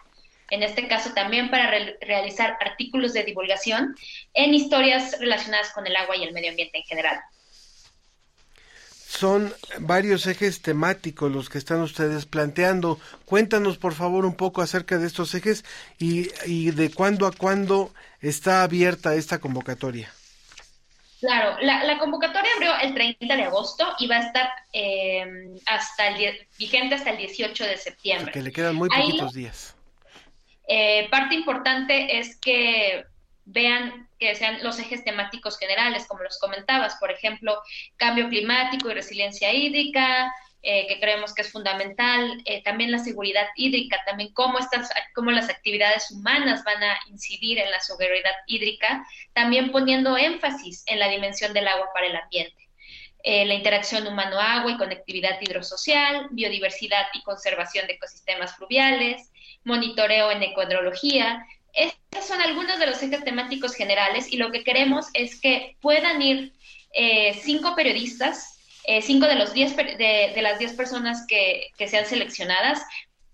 en 0.50 0.64
este 0.64 0.88
caso 0.88 1.12
también 1.14 1.50
para 1.50 1.72
realizar 2.02 2.58
artículos 2.62 3.14
de 3.14 3.24
divulgación 3.24 3.96
en 4.34 4.54
historias 4.54 5.20
relacionadas 5.20 5.72
con 5.74 5.86
el 5.88 5.96
agua 5.96 6.16
y 6.16 6.24
el 6.24 6.34
medio 6.34 6.52
ambiente 6.52 6.78
en 6.78 6.84
general. 6.84 7.20
Son 9.08 9.54
varios 9.80 10.28
ejes 10.28 10.62
temáticos 10.62 11.32
los 11.32 11.50
que 11.50 11.58
están 11.58 11.80
ustedes 11.82 12.26
planteando. 12.26 13.00
Cuéntanos 13.24 13.78
por 13.78 13.94
favor 13.94 14.26
un 14.26 14.36
poco 14.36 14.62
acerca 14.62 14.98
de 14.98 15.08
estos 15.08 15.34
ejes 15.36 15.64
y, 15.98 16.28
y 16.46 16.72
de 16.72 16.92
cuándo 16.92 17.26
a 17.26 17.32
cuándo 17.32 17.94
está 18.20 18.64
abierta 18.64 19.16
esta 19.16 19.40
convocatoria. 19.40 20.12
Claro, 21.20 21.58
la, 21.62 21.98
convocatoria 21.98 22.52
abrió 22.56 22.78
el 22.82 22.94
30 22.94 23.36
de 23.36 23.44
agosto 23.44 23.96
y 24.00 24.08
va 24.08 24.18
a 24.18 24.20
estar 24.20 24.50
eh, 24.74 25.26
hasta 25.66 26.08
el 26.08 26.48
vigente 26.60 26.96
hasta 26.96 27.12
el 27.12 27.18
18 27.18 27.64
de 27.64 27.78
septiembre. 27.78 28.32
Que 28.32 28.42
le 28.42 28.52
quedan 28.52 28.76
muy 28.76 28.90
poquitos 28.90 29.34
días. 29.34 29.76
Eh, 30.68 31.08
parte 31.10 31.36
importante 31.36 32.20
es 32.20 32.38
que 32.38 33.06
vean 33.46 34.10
que 34.20 34.36
sean 34.36 34.64
los 34.64 34.80
ejes 34.80 35.04
temáticos 35.04 35.58
generales, 35.58 36.06
como 36.08 36.24
los 36.24 36.40
comentabas, 36.40 36.96
por 36.96 37.12
ejemplo, 37.12 37.62
cambio 37.98 38.30
climático 38.30 38.90
y 38.90 38.94
resiliencia 38.94 39.54
hídrica, 39.54 40.34
eh, 40.68 40.88
que 40.88 41.00
creemos 41.00 41.36
que 41.36 41.44
es 41.44 41.52
fundamental, 41.52 42.42
eh, 42.46 42.64
también 42.64 42.92
la 42.92 42.98
seguridad 42.98 43.46
hídrica, 43.56 44.00
también 44.04 44.34
cómo, 44.34 44.58
estas, 44.58 44.90
cómo 45.14 45.30
las 45.30 45.48
actividades 45.48 46.10
humanas 46.10 46.64
van 46.64 46.82
a 46.82 46.98
incidir 47.12 47.60
en 47.60 47.70
la 47.70 47.80
seguridad 47.80 48.32
hídrica, 48.48 49.06
también 49.34 49.72
poniendo 49.72 50.18
énfasis 50.18 50.84
en 50.88 50.98
la 50.98 51.08
dimensión 51.08 51.54
del 51.54 51.68
agua 51.68 51.90
para 51.94 52.08
el 52.08 52.16
ambiente. 52.16 52.68
Eh, 53.22 53.46
la 53.46 53.54
interacción 53.54 54.08
humano-agua 54.08 54.72
y 54.72 54.78
conectividad 54.78 55.40
hidrosocial, 55.40 56.30
biodiversidad 56.32 57.06
y 57.14 57.22
conservación 57.22 57.86
de 57.86 57.94
ecosistemas 57.94 58.56
fluviales, 58.56 59.32
monitoreo 59.66 60.32
en 60.32 60.42
ecohidrología. 60.42 61.46
Estos 61.74 62.26
son 62.26 62.42
algunos 62.42 62.80
de 62.80 62.88
los 62.88 63.04
ejes 63.04 63.24
temáticos 63.24 63.76
generales 63.76 64.34
y 64.34 64.38
lo 64.38 64.52
que 64.52 64.64
queremos 64.64 65.10
es 65.14 65.40
que 65.40 65.78
puedan 65.80 66.24
ir 66.24 66.54
cinco 67.44 67.76
periodistas 67.76 68.55
eh, 68.88 69.02
cinco 69.02 69.28
de, 69.28 69.36
los 69.36 69.54
diez, 69.54 69.76
de, 69.76 70.40
las 70.42 70.60
diez 70.60 70.74
personas 70.74 71.26
que, 71.28 71.72
sean 71.88 72.06
seleccionadas 72.06 72.84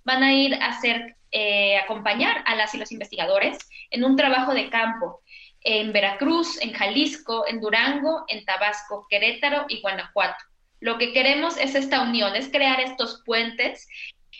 van 0.04 0.24
a 0.24 0.34
ir 0.34 0.56
a 0.56 0.68
hacer, 0.68 1.16
eh, 1.32 1.78
acompañar 1.78 2.43
a 2.45 2.56
las 2.56 2.74
y 2.74 2.78
los 2.78 2.91
investigadores 2.91 3.58
en 3.89 4.04
un 4.04 4.16
trabajo 4.16 4.54
de 4.54 4.70
campo 4.70 5.22
en 5.64 5.93
Veracruz, 5.93 6.60
en 6.62 6.74
Jalisco, 6.74 7.45
en 7.47 7.62
Durango, 7.62 8.26
en 8.28 8.43
Tabasco, 8.45 9.06
Querétaro 9.10 9.66
y 9.70 9.80
Guanajuato. 9.82 10.43
Lo 10.80 10.97
que 10.97 11.14
queremos 11.14 11.58
es 11.58 11.76
esta 11.76 12.02
unión, 12.02 12.36
es 12.36 12.49
crear 12.49 12.80
estos 12.80 13.22
puentes 13.26 13.88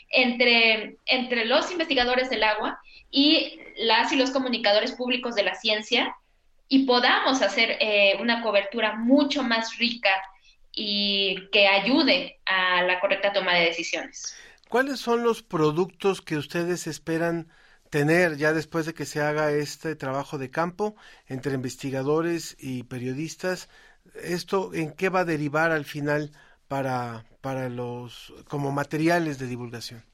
entre, 0.10 0.98
entre 1.06 1.46
los 1.46 1.72
investigadores 1.72 2.30
del 2.30 2.44
agua 2.44 2.80
y 3.12 3.60
las 3.78 4.12
y 4.12 4.16
los 4.16 4.32
comunicadores 4.32 4.94
públicos 4.94 5.36
de 5.36 5.44
la 5.44 5.56
ciencia 5.56 6.16
y 6.68 6.86
podamos 6.86 7.42
hacer 7.42 7.78
eh, 7.80 8.18
una 8.20 8.42
cobertura 8.42 8.96
mucho 8.96 9.44
más 9.44 9.78
rica 9.78 10.10
y 10.74 11.50
que 11.52 11.68
ayude 11.68 12.40
a 12.46 12.84
la 12.84 13.00
correcta 13.00 13.34
toma 13.34 13.56
de 13.56 13.66
decisiones. 13.66 14.36
¿Cuáles 14.70 15.00
son 15.00 15.24
los 15.24 15.44
productos 15.44 16.22
que 16.22 16.38
ustedes 16.38 16.88
esperan 16.88 17.50
tener 17.90 18.38
ya 18.38 18.54
después 18.54 18.86
de 18.86 18.94
que 18.94 19.06
se 19.06 19.22
haga 19.22 19.52
este 19.52 19.96
trabajo 19.96 20.38
de 20.38 20.50
campo 20.50 20.96
entre 21.28 21.54
investigadores 21.54 22.56
y 22.60 22.84
periodistas? 22.84 23.70
¿Esto 24.24 24.74
en 24.74 24.94
qué 24.94 25.10
va 25.10 25.22
a 25.22 25.26
derivar 25.26 25.72
al 25.72 25.86
final 25.86 26.32
para, 26.68 27.26
para 27.42 27.68
los 27.68 28.34
como 28.48 28.72
materiales 28.72 29.40
de 29.40 29.48
divulgación? 29.48 30.06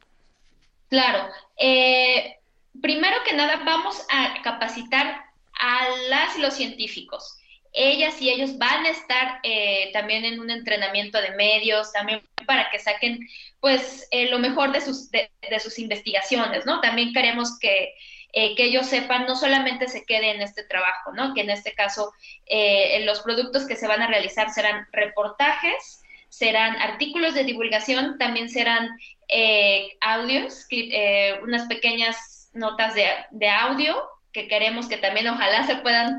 Claro. 0.89 1.29
Eh, 1.59 2.39
primero 2.81 3.17
que 3.25 3.35
nada, 3.35 3.61
vamos 3.63 4.03
a 4.09 4.41
capacitar 4.41 5.23
a 5.59 5.87
las 6.09 6.37
y 6.37 6.41
los 6.41 6.55
científicos 6.55 7.37
ellas 7.77 8.19
y 8.21 8.29
ellos 8.29 8.57
van 8.57 8.85
a 8.85 8.89
estar 8.89 9.39
eh, 9.43 9.91
también 9.93 10.25
en 10.25 10.39
un 10.39 10.49
entrenamiento 10.49 11.21
de 11.21 11.31
medios, 11.31 11.93
también 11.93 12.21
para 12.47 12.69
que 12.71 12.79
saquen 12.79 13.19
pues 13.59 14.07
eh, 14.11 14.29
lo 14.29 14.39
mejor 14.39 14.71
de 14.71 14.81
sus, 14.81 15.11
de, 15.11 15.29
sus 15.59 15.77
investigaciones, 15.77 16.65
¿no? 16.65 16.81
También 16.81 17.13
queremos 17.13 17.59
que, 17.59 17.93
eh, 18.33 18.55
que 18.55 18.63
ellos 18.65 18.87
sepan, 18.87 19.27
no 19.27 19.35
solamente 19.35 19.87
se 19.87 20.05
quede 20.05 20.31
en 20.31 20.41
este 20.41 20.63
trabajo, 20.63 21.13
¿no? 21.13 21.35
Que 21.35 21.41
en 21.41 21.51
este 21.51 21.73
caso 21.73 22.11
los 23.05 23.21
productos 23.21 23.67
que 23.67 23.75
se 23.75 23.87
van 23.87 24.01
a 24.01 24.07
realizar 24.07 24.49
serán 24.49 24.87
reportajes, 24.91 26.01
serán 26.29 26.75
artículos 26.77 27.35
de 27.35 27.43
divulgación, 27.43 28.17
también 28.17 28.49
serán 28.49 28.89
audios, 30.01 30.67
unas 31.43 31.67
pequeñas 31.67 32.49
notas 32.53 32.95
de, 32.95 33.07
de, 33.31 33.49
audio 33.49 33.95
que 34.31 34.47
queremos 34.47 34.87
que 34.87 34.97
también 34.97 35.27
ojalá 35.27 35.65
se 35.65 35.75
puedan 35.77 36.17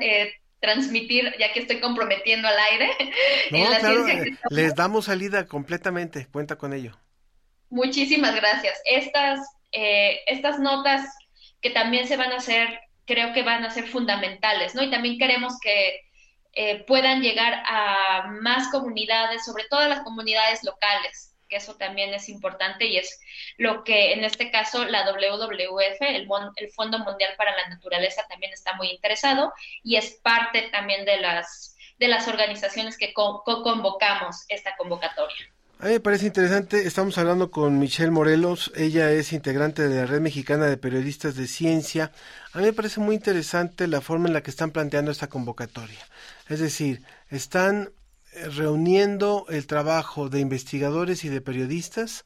transmitir, 0.60 1.32
ya 1.38 1.52
que 1.52 1.60
estoy 1.60 1.80
comprometiendo 1.80 2.48
al 2.48 2.58
aire. 2.72 2.90
No, 3.50 3.66
claro, 3.78 4.06
eh, 4.08 4.36
les 4.50 4.74
damos 4.74 5.06
salida 5.06 5.46
completamente, 5.46 6.26
cuenta 6.26 6.56
con 6.56 6.74
ello. 6.74 6.98
Muchísimas 7.70 8.34
gracias. 8.34 8.78
Estas, 8.84 9.40
eh, 9.72 10.20
estas 10.26 10.58
notas 10.58 11.08
que 11.62 11.70
también 11.70 12.06
se 12.06 12.16
van 12.16 12.32
a 12.32 12.36
hacer, 12.36 12.78
creo 13.06 13.32
que 13.32 13.42
van 13.42 13.64
a 13.64 13.70
ser 13.70 13.86
fundamentales, 13.86 14.74
¿no? 14.74 14.82
Y 14.82 14.90
también 14.90 15.18
queremos 15.18 15.54
que 15.60 16.00
eh, 16.52 16.84
puedan 16.86 17.22
llegar 17.22 17.62
a 17.66 18.28
más 18.42 18.68
comunidades, 18.70 19.44
sobre 19.44 19.64
todo 19.70 19.80
a 19.80 19.88
las 19.88 20.00
comunidades 20.00 20.62
locales 20.64 21.27
que 21.48 21.56
eso 21.56 21.76
también 21.76 22.14
es 22.14 22.28
importante 22.28 22.86
y 22.86 22.98
es 22.98 23.20
lo 23.56 23.84
que 23.84 24.12
en 24.12 24.24
este 24.24 24.50
caso 24.50 24.84
la 24.84 25.10
WWF, 25.10 26.00
el, 26.00 26.28
el 26.56 26.70
Fondo 26.70 26.98
Mundial 27.00 27.34
para 27.36 27.56
la 27.56 27.68
Naturaleza, 27.68 28.26
también 28.28 28.52
está 28.52 28.74
muy 28.74 28.90
interesado 28.90 29.52
y 29.82 29.96
es 29.96 30.20
parte 30.22 30.68
también 30.70 31.04
de 31.04 31.18
las, 31.18 31.76
de 31.98 32.08
las 32.08 32.28
organizaciones 32.28 32.96
que 32.96 33.12
convocamos 33.12 34.44
esta 34.48 34.76
convocatoria. 34.76 35.48
A 35.80 35.86
mí 35.86 35.92
me 35.92 36.00
parece 36.00 36.26
interesante, 36.26 36.88
estamos 36.88 37.16
hablando 37.18 37.52
con 37.52 37.78
Michelle 37.78 38.10
Morelos, 38.10 38.72
ella 38.74 39.12
es 39.12 39.32
integrante 39.32 39.88
de 39.88 40.00
la 40.00 40.06
Red 40.06 40.20
Mexicana 40.20 40.66
de 40.66 40.76
Periodistas 40.76 41.36
de 41.36 41.46
Ciencia. 41.46 42.10
A 42.52 42.58
mí 42.58 42.64
me 42.64 42.72
parece 42.72 42.98
muy 42.98 43.14
interesante 43.14 43.86
la 43.86 44.00
forma 44.00 44.26
en 44.26 44.34
la 44.34 44.42
que 44.42 44.50
están 44.50 44.72
planteando 44.72 45.12
esta 45.12 45.28
convocatoria. 45.28 46.00
Es 46.48 46.58
decir, 46.58 47.02
están 47.30 47.92
reuniendo 48.54 49.46
el 49.48 49.66
trabajo 49.66 50.28
de 50.28 50.40
investigadores 50.40 51.24
y 51.24 51.28
de 51.28 51.40
periodistas. 51.40 52.24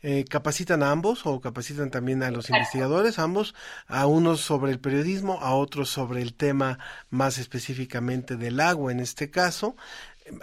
Eh, 0.00 0.24
capacitan 0.28 0.84
a 0.84 0.92
ambos 0.92 1.26
o 1.26 1.40
capacitan 1.40 1.90
también 1.90 2.22
a 2.22 2.30
los 2.30 2.50
investigadores, 2.50 3.18
ambos, 3.18 3.56
a 3.88 4.06
unos 4.06 4.40
sobre 4.40 4.70
el 4.70 4.78
periodismo, 4.78 5.40
a 5.40 5.54
otros 5.54 5.88
sobre 5.88 6.22
el 6.22 6.34
tema 6.34 6.78
más 7.10 7.38
específicamente 7.38 8.36
del 8.36 8.60
agua 8.60 8.92
en 8.92 9.00
este 9.00 9.30
caso. 9.30 9.74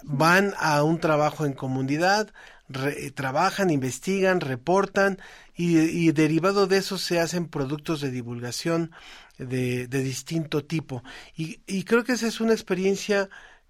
Van 0.04 0.54
a 0.58 0.84
un 0.84 1.00
trabajo 1.00 1.46
en 1.46 1.54
comunidad, 1.54 2.34
trabajan, 3.14 3.70
investigan, 3.70 4.42
reportan 4.42 5.20
y, 5.56 6.12
derivado 6.12 6.68
de 6.68 6.78
eso 6.78 6.98
se 6.98 7.20
hacen 7.20 7.48
productos 7.48 8.02
de 8.02 8.12
divulgación 8.12 8.92
de, 9.38 9.88
de 9.88 10.04
distinto 10.04 10.66
tipo. 10.66 11.02
Y, 11.38 11.62
y 11.66 11.84
creo 11.84 12.04
que 12.04 12.14
esa 12.14 12.28
es 12.28 12.42
una 12.42 12.54
experiencia 12.54 13.30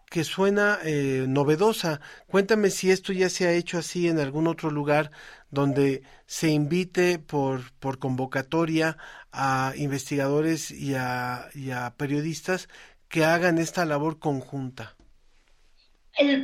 que 0.10 0.24
suena 0.24 0.80
eh, 0.84 1.26
novedosa. 1.28 2.00
Cuéntame 2.28 2.70
si 2.70 2.92
esto 2.92 3.14
ya 3.14 3.30
se 3.30 3.48
ha 3.48 3.52
hecho 3.52 3.78
así 3.78 4.08
en 4.08 4.20
algún 4.20 4.48
otro 4.48 4.72
lugar 4.72 5.12
donde 5.50 6.04
se 6.26 6.50
invite 6.50 7.20
por, 7.20 7.72
por 7.80 8.00
convocatoria 8.00 8.98
a 9.32 9.74
investigadores 9.76 10.72
y 10.72 10.96
a, 10.96 11.50
periodistas 11.98 12.70
que 13.10 13.26
hagan 13.26 13.58
esta 13.58 13.86
labor 13.86 14.20
conjunta. 14.20 14.96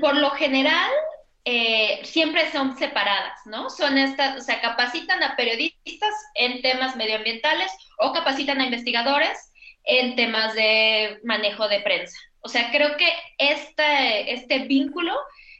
Por 0.01 0.18
lo 0.18 0.32
general, 0.32 0.91
eh, 1.45 2.01
siempre 2.03 2.51
son 2.51 2.78
separadas, 2.78 3.39
¿no? 3.45 3.70
Son 3.70 3.97
estas, 3.97 4.38
o 4.38 4.41
sea, 4.41 4.62
capacitan 4.62 5.24
a 5.24 5.36
periodistas 5.36 6.14
en 6.36 6.62
temas 6.62 6.95
medioambientales 6.95 7.72
o 7.99 8.12
capacitan 8.12 8.59
a 8.59 8.66
investigadores 8.66 9.51
en 9.84 10.16
temas 10.16 10.53
de 10.53 11.20
manejo 11.24 11.68
de 11.68 11.80
prensa. 11.82 12.18
O 12.42 12.50
sea, 12.50 12.72
creo 12.72 12.98
que 12.98 13.08
este, 13.38 14.34
este 14.34 14.60
vínculo, 14.66 15.16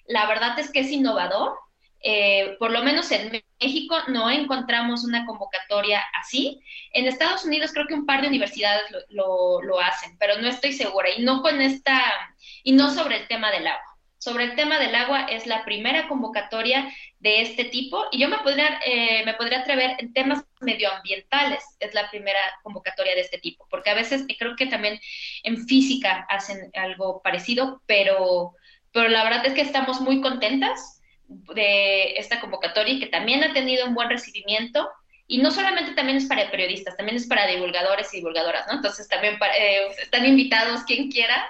la 0.08 0.26
verdad 0.28 0.58
es 0.60 0.72
que 0.72 0.82
es 0.82 0.92
innovador. 0.92 1.58
Eh, 2.04 2.56
por 2.58 2.72
lo 2.72 2.84
menos 2.84 3.12
en 3.12 3.44
México 3.60 3.96
no 4.08 4.32
encontramos 4.32 5.04
una 5.04 5.26
convocatoria 5.26 6.02
así. 6.20 6.60
En 6.94 7.08
Estados 7.08 7.46
Unidos 7.46 7.72
creo 7.74 7.86
que 7.86 7.94
un 7.94 8.08
par 8.08 8.22
de 8.22 8.28
universidades 8.28 8.90
lo, 8.92 9.00
lo, 9.10 9.62
lo 9.62 9.80
hacen, 9.80 10.18
pero 10.18 10.40
no 10.40 10.48
estoy 10.48 10.74
segura. 10.74 11.10
Y 11.16 11.22
no 11.22 11.42
con 11.42 11.62
esta, 11.62 12.02
y 12.64 12.72
no 12.72 12.90
sobre 12.92 13.18
el 13.18 13.28
tema 13.28 13.52
del 13.52 13.68
agua 13.68 13.91
sobre 14.22 14.44
el 14.44 14.56
tema 14.56 14.78
del 14.78 14.94
agua 14.94 15.24
es 15.24 15.48
la 15.48 15.66
primera 15.66 16.08
convocatoria 16.08 16.94
de 17.20 17.42
este 17.42 17.66
tipo 17.66 18.06
y 18.12 18.20
yo 18.20 18.30
me 18.30 18.38
podría, 18.38 18.80
eh, 18.86 19.26
me 19.26 19.34
podría 19.34 19.62
atrever 19.62 19.96
en 19.98 20.14
temas 20.14 20.46
medioambientales, 20.60 21.64
es 21.80 21.96
la 21.96 22.08
primera 22.12 22.40
convocatoria 22.62 23.16
de 23.16 23.22
este 23.22 23.40
tipo, 23.40 23.68
porque 23.72 23.90
a 23.90 23.96
veces 23.96 24.26
creo 24.38 24.56
que 24.56 24.68
también 24.68 25.00
en 25.42 25.66
física 25.66 26.28
hacen 26.30 26.70
algo 26.76 27.24
parecido, 27.24 27.82
pero, 27.88 28.54
pero 28.92 29.10
la 29.10 29.24
verdad 29.24 29.44
es 29.44 29.54
que 29.54 29.62
estamos 29.62 30.02
muy 30.02 30.22
contentas 30.22 31.02
de 31.28 32.14
esta 32.14 32.40
convocatoria 32.40 32.94
y 32.94 33.00
que 33.00 33.08
también 33.08 33.44
ha 33.44 33.54
tenido 33.54 33.88
un 33.88 33.96
buen 33.96 34.10
recibimiento 34.10 34.88
y 35.26 35.40
no 35.40 35.50
solamente 35.50 35.94
también 35.94 36.20
es 36.20 36.26
para 36.26 36.52
periodistas, 36.52 36.96
también 36.96 37.16
es 37.16 37.26
para 37.26 37.48
divulgadores 37.48 38.14
y 38.14 38.18
divulgadoras, 38.18 38.68
¿no? 38.68 38.74
Entonces 38.74 39.08
también 39.08 39.40
eh, 39.58 39.88
están 40.00 40.28
invitados 40.28 40.84
quien 40.84 41.10
quiera 41.10 41.44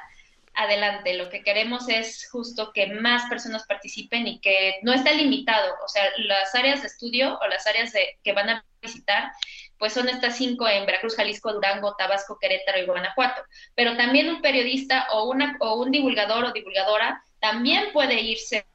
adelante. 0.54 1.14
Lo 1.14 1.30
que 1.30 1.44
queremos 1.44 1.88
es 1.90 2.28
justo 2.30 2.72
que 2.74 2.88
más 2.88 3.30
personas 3.30 3.66
participen 3.66 4.28
y 4.28 4.40
que 4.40 4.76
no 4.84 4.94
está 4.94 5.12
limitado. 5.14 5.74
O 5.84 5.88
sea, 5.88 6.04
las 6.18 6.54
áreas 6.56 6.82
de 6.82 6.88
estudio 6.88 7.38
o 7.42 7.48
las 7.48 7.66
áreas 7.68 7.94
de, 7.94 8.18
que 8.24 8.34
van 8.34 8.50
a 8.50 8.66
visitar, 8.82 9.32
pues 9.78 9.94
son 9.94 10.10
estas 10.10 10.38
cinco 10.38 10.68
en 10.68 10.86
Veracruz, 10.86 11.16
Jalisco, 11.16 11.54
Durango, 11.54 11.96
Tabasco, 11.96 12.38
Querétaro 12.40 12.80
y 12.80 12.86
Guanajuato. 12.86 13.42
Pero 13.76 13.98
también 13.98 14.30
un 14.30 14.42
periodista 14.42 15.08
o, 15.12 15.30
una, 15.30 15.58
o 15.60 15.76
un 15.76 15.92
divulgador 15.92 16.46
o 16.46 16.52
divulgadora 16.52 17.24
también 17.40 17.92
puede 17.92 18.22
irse 18.22 18.66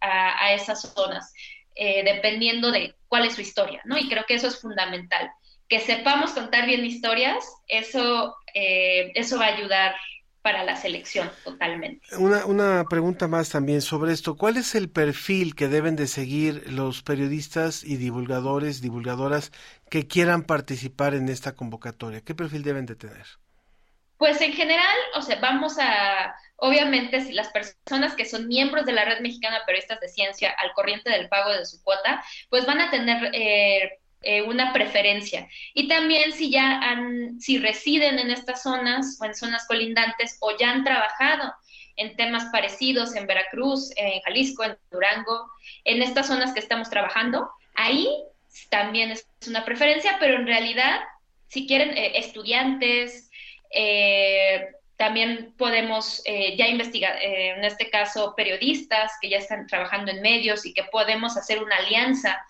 a, 0.00 0.54
esas 0.54 0.80
zonas, 0.94 1.34
eh, 1.74 2.04
dependiendo 2.04 2.70
de 2.70 2.94
cuál 3.08 3.26
es 3.26 3.34
su 3.34 3.40
historia, 3.40 3.82
¿no? 3.84 3.98
Y 3.98 4.08
creo 4.08 4.24
que 4.26 4.34
eso 4.34 4.46
es 4.46 4.60
fundamental. 4.60 5.30
Que 5.68 5.80
sepamos 5.80 6.30
contar 6.30 6.66
bien 6.66 6.84
historias, 6.84 7.44
eso, 7.66 8.36
eh, 8.54 9.10
eso 9.16 9.38
va 9.38 9.46
a 9.46 9.56
ayudar 9.56 9.96
para 10.46 10.62
la 10.62 10.76
selección 10.76 11.28
totalmente. 11.42 12.06
Una, 12.18 12.46
una 12.46 12.84
pregunta 12.88 13.26
más 13.26 13.50
también 13.50 13.82
sobre 13.82 14.12
esto. 14.12 14.36
¿Cuál 14.36 14.56
es 14.56 14.76
el 14.76 14.88
perfil 14.88 15.56
que 15.56 15.66
deben 15.66 15.96
de 15.96 16.06
seguir 16.06 16.70
los 16.70 17.02
periodistas 17.02 17.82
y 17.82 17.96
divulgadores, 17.96 18.80
divulgadoras 18.80 19.50
que 19.90 20.06
quieran 20.06 20.44
participar 20.44 21.14
en 21.14 21.28
esta 21.30 21.56
convocatoria? 21.56 22.20
¿Qué 22.20 22.36
perfil 22.36 22.62
deben 22.62 22.86
de 22.86 22.94
tener? 22.94 23.26
Pues 24.18 24.40
en 24.40 24.52
general, 24.52 24.96
o 25.16 25.22
sea, 25.22 25.40
vamos 25.40 25.78
a, 25.80 26.36
obviamente, 26.58 27.22
si 27.22 27.32
las 27.32 27.48
personas 27.48 28.14
que 28.14 28.24
son 28.24 28.46
miembros 28.46 28.86
de 28.86 28.92
la 28.92 29.04
Red 29.04 29.22
Mexicana 29.22 29.58
de 29.58 29.64
Periodistas 29.64 29.98
de 29.98 30.08
Ciencia 30.08 30.54
al 30.58 30.72
corriente 30.74 31.10
del 31.10 31.28
pago 31.28 31.50
de 31.50 31.66
su 31.66 31.82
cuota, 31.82 32.22
pues 32.50 32.64
van 32.66 32.80
a 32.80 32.92
tener 32.92 33.30
eh, 33.32 33.98
eh, 34.22 34.42
una 34.42 34.72
preferencia. 34.72 35.48
Y 35.74 35.88
también 35.88 36.32
si 36.32 36.50
ya 36.50 36.80
han, 36.80 37.38
si 37.38 37.58
residen 37.58 38.18
en 38.18 38.30
estas 38.30 38.62
zonas 38.62 39.18
o 39.20 39.24
en 39.24 39.34
zonas 39.34 39.66
colindantes 39.68 40.38
o 40.40 40.56
ya 40.58 40.70
han 40.70 40.84
trabajado 40.84 41.52
en 41.96 42.16
temas 42.16 42.46
parecidos 42.46 43.14
en 43.14 43.26
Veracruz, 43.26 43.92
en 43.96 44.20
Jalisco, 44.22 44.64
en 44.64 44.76
Durango, 44.90 45.48
en 45.84 46.02
estas 46.02 46.26
zonas 46.26 46.52
que 46.52 46.60
estamos 46.60 46.90
trabajando, 46.90 47.48
ahí 47.74 48.08
también 48.70 49.10
es 49.12 49.28
una 49.46 49.64
preferencia, 49.64 50.16
pero 50.18 50.36
en 50.36 50.46
realidad, 50.46 51.00
si 51.46 51.66
quieren 51.66 51.96
eh, 51.96 52.18
estudiantes, 52.18 53.30
eh, 53.70 54.66
también 54.96 55.54
podemos 55.58 56.22
ya 56.24 56.68
investigar, 56.68 57.18
en 57.20 57.62
este 57.62 57.90
caso 57.90 58.32
periodistas 58.34 59.12
que 59.20 59.28
ya 59.28 59.36
están 59.36 59.66
trabajando 59.66 60.10
en 60.10 60.22
medios 60.22 60.64
y 60.64 60.72
que 60.72 60.84
podemos 60.84 61.36
hacer 61.36 61.62
una 61.62 61.76
alianza 61.76 62.42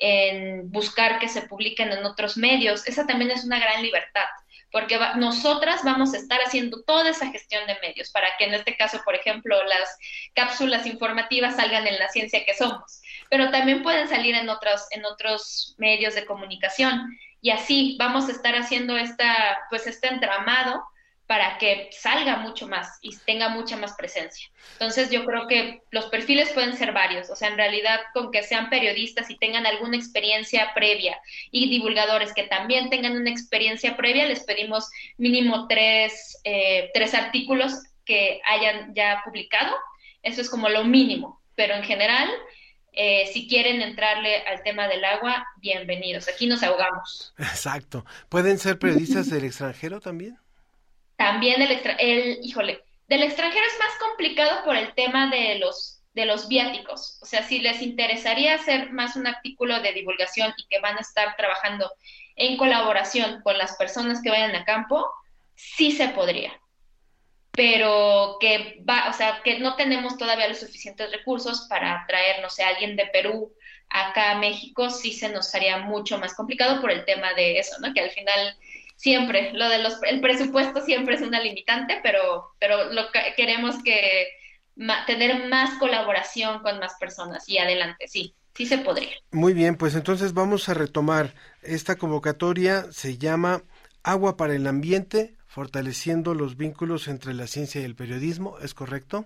en 0.00 0.70
buscar 0.72 1.18
que 1.18 1.28
se 1.28 1.42
publiquen 1.42 1.92
en 1.92 2.04
otros 2.04 2.36
medios, 2.36 2.86
esa 2.86 3.06
también 3.06 3.30
es 3.30 3.44
una 3.44 3.60
gran 3.60 3.82
libertad, 3.82 4.24
porque 4.72 4.98
nosotras 5.16 5.82
vamos 5.84 6.14
a 6.14 6.16
estar 6.16 6.40
haciendo 6.40 6.82
toda 6.82 7.10
esa 7.10 7.30
gestión 7.30 7.66
de 7.66 7.78
medios 7.82 8.10
para 8.10 8.28
que 8.38 8.46
en 8.46 8.54
este 8.54 8.76
caso, 8.76 9.00
por 9.04 9.14
ejemplo, 9.14 9.62
las 9.64 9.96
cápsulas 10.34 10.86
informativas 10.86 11.56
salgan 11.56 11.86
en 11.86 11.98
la 11.98 12.08
ciencia 12.08 12.44
que 12.44 12.54
somos, 12.54 13.02
pero 13.28 13.50
también 13.50 13.82
pueden 13.82 14.08
salir 14.08 14.34
en 14.34 14.48
otros, 14.48 14.86
en 14.90 15.04
otros 15.04 15.74
medios 15.78 16.14
de 16.14 16.24
comunicación. 16.24 17.16
Y 17.42 17.50
así 17.50 17.96
vamos 17.98 18.28
a 18.28 18.32
estar 18.32 18.54
haciendo 18.54 18.96
esta, 18.96 19.58
pues 19.70 19.86
este 19.86 20.08
entramado 20.08 20.82
para 21.30 21.58
que 21.58 21.88
salga 21.92 22.38
mucho 22.38 22.66
más 22.66 22.98
y 23.02 23.16
tenga 23.18 23.50
mucha 23.50 23.76
más 23.76 23.94
presencia. 23.94 24.50
Entonces 24.72 25.12
yo 25.12 25.24
creo 25.24 25.46
que 25.46 25.80
los 25.92 26.06
perfiles 26.06 26.50
pueden 26.50 26.76
ser 26.76 26.90
varios, 26.90 27.30
o 27.30 27.36
sea, 27.36 27.50
en 27.50 27.56
realidad 27.56 28.00
con 28.12 28.32
que 28.32 28.42
sean 28.42 28.68
periodistas 28.68 29.30
y 29.30 29.38
tengan 29.38 29.64
alguna 29.64 29.96
experiencia 29.96 30.72
previa 30.74 31.20
y 31.52 31.70
divulgadores 31.70 32.34
que 32.34 32.48
también 32.48 32.90
tengan 32.90 33.16
una 33.16 33.30
experiencia 33.30 33.96
previa, 33.96 34.26
les 34.26 34.42
pedimos 34.42 34.90
mínimo 35.18 35.68
tres, 35.68 36.36
eh, 36.42 36.90
tres 36.94 37.14
artículos 37.14 37.74
que 38.04 38.40
hayan 38.44 38.92
ya 38.92 39.22
publicado, 39.24 39.72
eso 40.24 40.40
es 40.40 40.50
como 40.50 40.68
lo 40.68 40.82
mínimo, 40.82 41.40
pero 41.54 41.74
en 41.74 41.84
general... 41.84 42.28
Eh, 42.92 43.30
si 43.32 43.46
quieren 43.46 43.80
entrarle 43.82 44.38
al 44.48 44.64
tema 44.64 44.88
del 44.88 45.04
agua, 45.04 45.46
bienvenidos. 45.58 46.28
Aquí 46.28 46.48
nos 46.48 46.64
ahogamos. 46.64 47.32
Exacto. 47.38 48.04
¿Pueden 48.28 48.58
ser 48.58 48.80
periodistas 48.80 49.30
del 49.30 49.44
extranjero 49.44 50.00
también? 50.00 50.36
También 51.20 51.60
el, 51.60 51.78
el, 51.98 52.38
híjole, 52.42 52.82
del 53.06 53.22
extranjero 53.24 53.66
es 53.66 53.78
más 53.78 53.98
complicado 53.98 54.64
por 54.64 54.74
el 54.74 54.94
tema 54.94 55.28
de 55.28 55.58
los, 55.58 56.02
de 56.14 56.24
los 56.24 56.48
viáticos. 56.48 57.18
O 57.20 57.26
sea, 57.26 57.42
si 57.42 57.58
les 57.58 57.82
interesaría 57.82 58.54
hacer 58.54 58.90
más 58.90 59.16
un 59.16 59.26
artículo 59.26 59.82
de 59.82 59.92
divulgación 59.92 60.54
y 60.56 60.66
que 60.66 60.80
van 60.80 60.96
a 60.96 61.02
estar 61.02 61.36
trabajando 61.36 61.92
en 62.36 62.56
colaboración 62.56 63.42
con 63.42 63.58
las 63.58 63.76
personas 63.76 64.22
que 64.22 64.30
vayan 64.30 64.56
a 64.56 64.64
campo, 64.64 65.12
sí 65.54 65.92
se 65.92 66.08
podría. 66.08 66.58
Pero 67.50 68.38
que 68.40 68.82
va, 68.88 69.10
o 69.10 69.12
sea, 69.12 69.42
que 69.44 69.58
no 69.58 69.76
tenemos 69.76 70.16
todavía 70.16 70.48
los 70.48 70.60
suficientes 70.60 71.12
recursos 71.12 71.66
para 71.68 72.02
traer, 72.08 72.40
no 72.40 72.48
sé, 72.48 72.64
a 72.64 72.68
alguien 72.68 72.96
de 72.96 73.04
Perú 73.08 73.52
acá 73.90 74.30
a 74.30 74.38
México, 74.38 74.88
sí 74.88 75.12
se 75.12 75.28
nos 75.28 75.54
haría 75.54 75.76
mucho 75.80 76.16
más 76.16 76.32
complicado 76.32 76.80
por 76.80 76.90
el 76.90 77.04
tema 77.04 77.34
de 77.34 77.58
eso, 77.58 77.76
¿no? 77.80 77.92
Que 77.92 78.00
al 78.00 78.10
final 78.10 78.56
siempre, 79.00 79.52
lo 79.54 79.68
de 79.70 79.78
los, 79.78 79.94
el 80.02 80.20
presupuesto 80.20 80.82
siempre 80.82 81.14
es 81.14 81.22
una 81.22 81.40
limitante, 81.40 82.00
pero, 82.02 82.50
pero 82.58 82.92
lo 82.92 83.10
que 83.10 83.20
queremos 83.34 83.82
que 83.82 84.28
tener 85.06 85.48
más 85.48 85.78
colaboración 85.78 86.60
con 86.60 86.78
más 86.78 86.92
personas 87.00 87.48
y 87.48 87.56
adelante, 87.56 88.06
sí, 88.08 88.34
sí 88.54 88.66
se 88.66 88.76
podría. 88.78 89.16
Muy 89.30 89.54
bien, 89.54 89.76
pues 89.76 89.94
entonces 89.94 90.34
vamos 90.34 90.68
a 90.68 90.74
retomar 90.74 91.34
esta 91.62 91.96
convocatoria, 91.96 92.92
se 92.92 93.16
llama 93.16 93.62
Agua 94.02 94.36
para 94.36 94.54
el 94.54 94.66
Ambiente, 94.66 95.34
fortaleciendo 95.46 96.34
los 96.34 96.58
vínculos 96.58 97.08
entre 97.08 97.32
la 97.32 97.46
ciencia 97.46 97.80
y 97.80 97.84
el 97.84 97.96
periodismo, 97.96 98.58
¿es 98.58 98.74
correcto? 98.74 99.24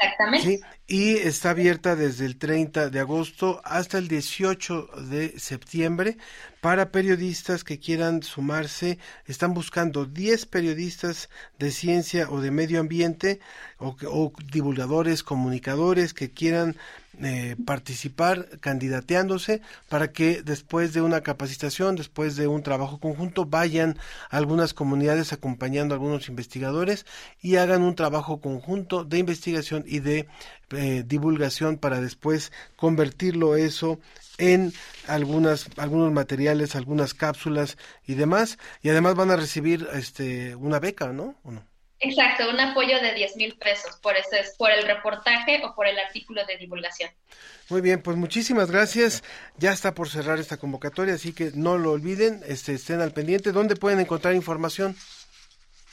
Exactamente. 0.00 0.60
y 0.86 1.16
está 1.16 1.50
abierta 1.50 1.94
desde 1.94 2.24
el 2.24 2.38
30 2.38 2.88
de 2.88 3.00
agosto 3.00 3.60
hasta 3.64 3.98
el 3.98 4.08
18 4.08 4.88
de 5.08 5.38
septiembre 5.38 6.16
para 6.60 6.90
periodistas 6.90 7.64
que 7.64 7.78
quieran 7.78 8.22
sumarse. 8.22 8.98
Están 9.26 9.52
buscando 9.52 10.06
10 10.06 10.46
periodistas 10.46 11.28
de 11.58 11.70
ciencia 11.70 12.30
o 12.30 12.40
de 12.40 12.50
medio 12.50 12.80
ambiente 12.80 13.40
o, 13.78 13.96
o 14.08 14.32
divulgadores, 14.50 15.22
comunicadores 15.22 16.14
que 16.14 16.32
quieran 16.32 16.76
eh, 17.22 17.56
participar 17.66 18.48
candidateándose 18.60 19.60
para 19.88 20.12
que 20.12 20.42
después 20.42 20.92
de 20.94 21.02
una 21.02 21.20
capacitación, 21.22 21.96
después 21.96 22.36
de 22.36 22.46
un 22.46 22.62
trabajo 22.62 22.98
conjunto, 22.98 23.44
vayan 23.44 23.98
a 24.30 24.38
algunas 24.38 24.74
comunidades 24.74 25.32
acompañando 25.32 25.94
a 25.94 25.96
algunos 25.96 26.28
investigadores 26.28 27.06
y 27.42 27.56
hagan 27.56 27.82
un 27.82 27.94
trabajo 27.94 28.40
conjunto 28.40 29.04
de 29.04 29.18
investigación 29.18 29.84
y 29.86 30.00
de 30.00 30.28
eh, 30.70 31.04
divulgación 31.06 31.76
para 31.76 32.00
después 32.00 32.52
convertirlo 32.76 33.56
eso 33.56 33.98
en 34.38 34.72
algunas 35.06 35.68
algunos 35.76 36.12
materiales, 36.12 36.74
algunas 36.74 37.12
cápsulas 37.12 37.76
y 38.06 38.14
demás 38.14 38.58
y 38.82 38.88
además 38.88 39.14
van 39.14 39.30
a 39.30 39.36
recibir 39.36 39.86
este 39.92 40.54
una 40.56 40.78
beca, 40.80 41.12
¿no? 41.12 41.36
¿O 41.42 41.50
no? 41.50 41.69
Exacto, 42.02 42.48
un 42.48 42.58
apoyo 42.58 42.98
de 43.00 43.12
10 43.12 43.36
mil 43.36 43.56
pesos 43.58 43.96
por, 44.02 44.16
ese, 44.16 44.42
por 44.56 44.70
el 44.70 44.86
reportaje 44.86 45.60
o 45.62 45.74
por 45.74 45.86
el 45.86 45.98
artículo 45.98 46.46
de 46.46 46.56
divulgación. 46.56 47.10
Muy 47.68 47.82
bien, 47.82 48.02
pues 48.02 48.16
muchísimas 48.16 48.70
gracias. 48.70 49.22
Ya 49.58 49.70
está 49.70 49.94
por 49.94 50.08
cerrar 50.08 50.38
esta 50.38 50.56
convocatoria, 50.56 51.14
así 51.14 51.34
que 51.34 51.50
no 51.54 51.76
lo 51.76 51.92
olviden, 51.92 52.42
este, 52.46 52.72
estén 52.72 53.02
al 53.02 53.12
pendiente. 53.12 53.52
¿Dónde 53.52 53.76
pueden 53.76 54.00
encontrar 54.00 54.34
información? 54.34 54.96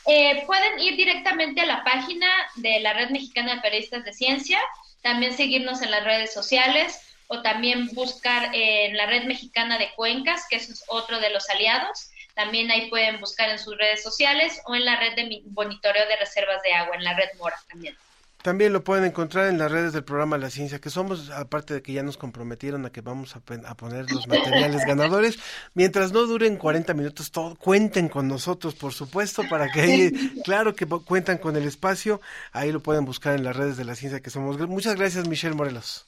Eh, 0.06 0.44
pueden 0.48 0.80
ir 0.80 0.96
directamente 0.96 1.60
a 1.60 1.66
la 1.66 1.84
página 1.84 2.28
de 2.56 2.80
la 2.80 2.94
Red 2.94 3.10
Mexicana 3.10 3.56
de 3.56 3.62
Periodistas 3.62 4.06
de 4.06 4.14
Ciencia, 4.14 4.60
también 5.02 5.36
seguirnos 5.36 5.82
en 5.82 5.92
las 5.92 6.06
redes 6.06 6.34
sociales 6.34 7.02
o 7.28 7.42
también 7.42 7.88
buscar 7.88 8.50
en 8.54 8.96
la 8.96 9.08
Red 9.08 9.26
Mexicana 9.26 9.78
de 9.78 9.92
Cuencas, 9.94 10.46
que 10.50 10.56
es 10.56 10.86
otro 10.88 11.20
de 11.20 11.32
los 11.32 11.50
aliados 11.50 12.12
También 12.38 12.70
ahí 12.70 12.88
pueden 12.92 13.20
buscar 13.20 13.50
en 13.50 13.58
sus 13.58 13.76
redes 13.80 14.04
sociales 14.04 14.62
o 14.68 14.76
en 14.76 14.86
la 14.86 14.96
red 15.00 15.16
de 15.16 15.42
monitoreo 15.50 16.08
de 16.08 16.18
reservas 16.18 16.62
de 16.62 16.72
agua, 16.72 16.96
en 16.96 17.04
la 17.04 17.16
red 17.16 17.30
Mora 17.40 17.60
también. 17.68 17.98
También 18.44 18.74
lo 18.74 18.84
pueden 18.84 19.06
encontrar 19.06 19.48
en 19.48 19.58
las 19.58 19.72
redes 19.72 19.92
del 19.92 20.04
programa 20.04 20.38
La 20.38 20.52
Ciencia 20.52 20.78
que 20.78 20.92
Somos, 20.92 21.32
aparte 21.32 21.74
de 21.74 21.82
que 21.82 21.94
ya 21.94 22.04
nos 22.04 22.16
comprometieron 22.16 22.86
a 22.86 22.92
que 22.92 23.02
vamos 23.02 23.36
a, 23.36 23.40
poner 23.40 24.12
los 24.12 24.28
materiales 24.28 24.86
ganadores. 24.86 25.40
Mientras 25.74 26.12
no 26.12 26.28
duren 26.28 26.58
40 26.58 26.94
minutos, 26.94 27.32
todo, 27.32 27.56
cuenten 27.56 28.08
con 28.08 28.28
nosotros, 28.28 28.76
por 28.76 28.94
supuesto, 28.94 29.42
para 29.50 29.72
que 29.72 29.82
ahí, 29.82 30.12
claro 30.46 30.76
que 30.76 30.86
cuentan 30.86 31.40
con 31.40 31.56
el 31.56 31.64
espacio, 31.68 32.22
ahí 32.52 32.72
lo 32.72 32.82
pueden 32.82 33.04
buscar 33.04 33.34
en 33.34 33.46
las 33.46 33.56
redes 33.56 33.78
de 33.78 33.84
La 33.84 33.96
Ciencia 33.96 34.20
que 34.20 34.30
Somos. 34.30 34.60
Muchas 34.60 34.96
gracias, 34.96 35.28
Michelle 35.28 35.56
Morelos. 35.56 36.06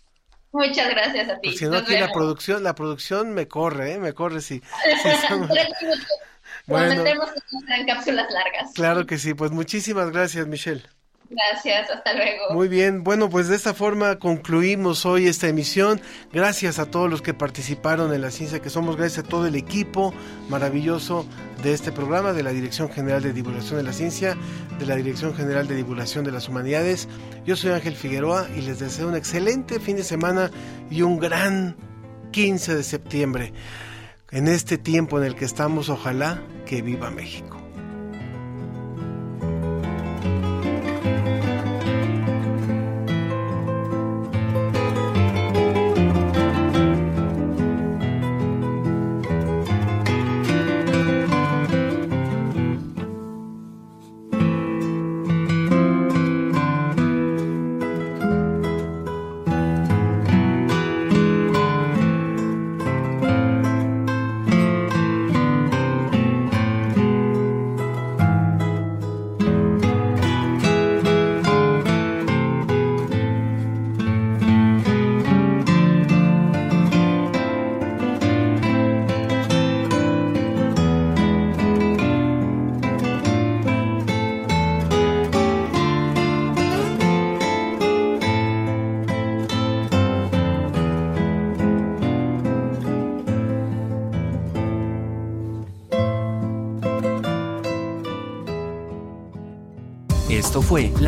Muchas 0.51 0.89
gracias 0.89 1.29
a 1.29 1.39
ti. 1.39 1.49
Porque 1.49 1.57
si 1.57 1.65
no, 1.65 1.77
aquí 1.77 1.97
la 1.97 2.11
producción, 2.11 2.63
la 2.63 2.75
producción 2.75 3.33
me 3.33 3.47
corre, 3.47 3.93
¿eh? 3.93 3.99
me 3.99 4.13
corre 4.13 4.41
si. 4.41 4.61
bueno, 6.67 7.03
metemos 7.03 7.29
en 7.67 7.85
cápsulas 7.85 8.31
largas. 8.31 8.73
Claro 8.73 9.05
que 9.05 9.17
sí, 9.17 9.33
pues 9.33 9.51
muchísimas 9.51 10.11
gracias, 10.11 10.47
Michelle. 10.47 10.83
Gracias, 11.29 11.91
hasta 11.91 12.13
luego. 12.13 12.53
Muy 12.53 12.67
bien, 12.67 13.03
bueno, 13.03 13.29
pues 13.29 13.47
de 13.47 13.55
esta 13.55 13.75
forma 13.75 14.17
concluimos 14.17 15.05
hoy 15.05 15.27
esta 15.27 15.47
emisión. 15.47 16.01
Gracias 16.33 16.79
a 16.79 16.89
todos 16.89 17.07
los 17.07 17.21
que 17.21 17.35
participaron 17.35 18.13
en 18.13 18.21
la 18.21 18.31
ciencia 18.31 18.59
que 18.59 18.71
somos, 18.71 18.97
gracias 18.97 19.25
a 19.25 19.29
todo 19.29 19.45
el 19.45 19.55
equipo 19.55 20.11
maravilloso 20.49 21.27
de 21.61 21.73
este 21.73 21.91
programa, 21.91 22.33
de 22.33 22.41
la 22.41 22.51
Dirección 22.51 22.89
General 22.89 23.21
de 23.21 23.31
Divulgación 23.31 23.77
de 23.77 23.83
la 23.83 23.93
Ciencia, 23.93 24.35
de 24.79 24.85
la 24.87 24.95
Dirección 24.95 25.35
General 25.35 25.67
de 25.67 25.75
Divulgación 25.75 26.25
de 26.25 26.31
las 26.31 26.49
Humanidades. 26.49 27.07
Yo 27.45 27.55
soy 27.55 27.71
Ángel 27.71 27.95
Figueroa 27.95 28.47
y 28.55 28.61
les 28.61 28.79
deseo 28.79 29.07
un 29.07 29.15
excelente 29.15 29.79
fin 29.79 29.97
de 29.97 30.03
semana 30.03 30.49
y 30.89 31.03
un 31.03 31.19
gran 31.19 31.75
15 32.31 32.75
de 32.75 32.83
septiembre. 32.83 33.53
En 34.31 34.47
este 34.47 34.79
tiempo 34.79 35.19
en 35.19 35.25
el 35.25 35.35
que 35.35 35.45
estamos, 35.45 35.89
ojalá 35.89 36.41
que 36.65 36.81
viva 36.81 37.11
México. 37.11 37.58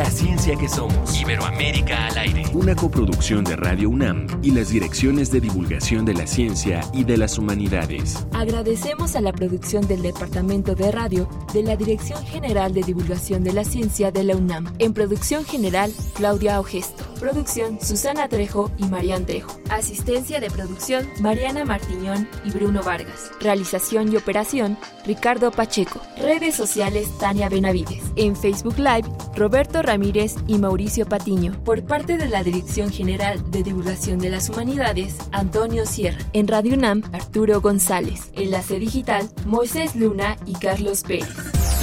La 0.02 0.10
Ciencia 0.10 0.56
que 0.56 0.68
Somos. 0.68 1.22
Iberoamérica 1.22 2.08
al 2.08 2.18
aire. 2.18 2.44
Una 2.54 2.74
coproducción 2.74 3.44
de 3.44 3.56
Radio 3.56 3.88
UNAM 3.88 4.26
y 4.42 4.50
las 4.50 4.70
direcciones 4.70 5.32
de 5.32 5.40
divulgación 5.40 6.06
de 6.06 6.16
la 6.16 6.26
ciencia 6.26 6.82
y 6.92 7.04
de 7.04 7.18
las 7.18 7.38
humanidades. 7.38 8.26
Agradecemos 8.34 9.16
a 9.16 9.22
la 9.22 9.32
producción 9.32 9.88
del 9.88 10.02
Departamento 10.02 10.74
de 10.74 10.92
Radio 10.92 11.30
de 11.54 11.62
la 11.62 11.76
Dirección 11.76 12.26
General 12.26 12.74
de 12.74 12.82
Divulgación 12.82 13.44
de 13.44 13.54
la 13.54 13.64
Ciencia 13.64 14.10
de 14.10 14.24
la 14.24 14.36
UNAM. 14.36 14.74
En 14.80 14.96
producción 14.96 15.46
general, 15.46 15.94
Claudia 16.16 16.60
Ogesto. 16.60 17.01
Producción, 17.22 17.80
Susana 17.80 18.28
Trejo 18.28 18.72
y 18.80 18.86
Marian 18.86 19.28
Trejo. 19.28 19.56
Asistencia 19.70 20.40
de 20.40 20.50
producción, 20.50 21.08
Mariana 21.20 21.64
Martiñón 21.66 22.28
y 22.44 22.50
Bruno 22.50 22.82
Vargas. 22.82 23.30
Realización 23.40 24.12
y 24.12 24.16
operación, 24.16 24.76
Ricardo 25.06 25.52
Pacheco. 25.52 26.02
Redes 26.18 26.56
sociales, 26.56 27.08
Tania 27.20 27.48
Benavides. 27.48 28.02
En 28.16 28.36
Facebook 28.36 28.80
Live, 28.80 29.08
Roberto 29.36 29.84
Ramírez 29.84 30.34
y 30.48 30.58
Mauricio 30.58 31.06
Patiño. 31.06 31.64
Por 31.64 31.84
parte 31.84 32.18
de 32.18 32.28
la 32.28 32.44
Dirección 32.44 32.92
General 32.92 33.52
de 33.52 33.62
Divulgación 33.62 34.18
de 34.18 34.32
las 34.32 34.50
Humanidades, 34.50 35.18
Antonio 35.32 35.86
Sierra. 35.86 36.18
En 36.34 36.48
Radio 36.48 36.74
UNAM, 36.74 37.04
Arturo 37.14 37.62
González. 37.62 38.32
Enlace 38.34 38.80
Digital, 38.80 39.30
Moisés 39.46 39.96
Luna 39.96 40.38
y 40.48 40.54
Carlos 40.54 41.04
Pérez. 41.04 41.30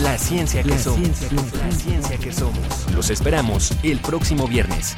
La 0.02 0.18
ciencia 0.18 0.64
que 0.64 0.78
somos. 0.78 1.32
la 1.32 1.70
ciencia 1.70 2.18
que 2.18 2.32
somos. 2.32 2.92
Los 2.94 3.10
esperamos 3.10 3.72
el 3.84 4.00
próximo 4.00 4.48
viernes. 4.48 4.96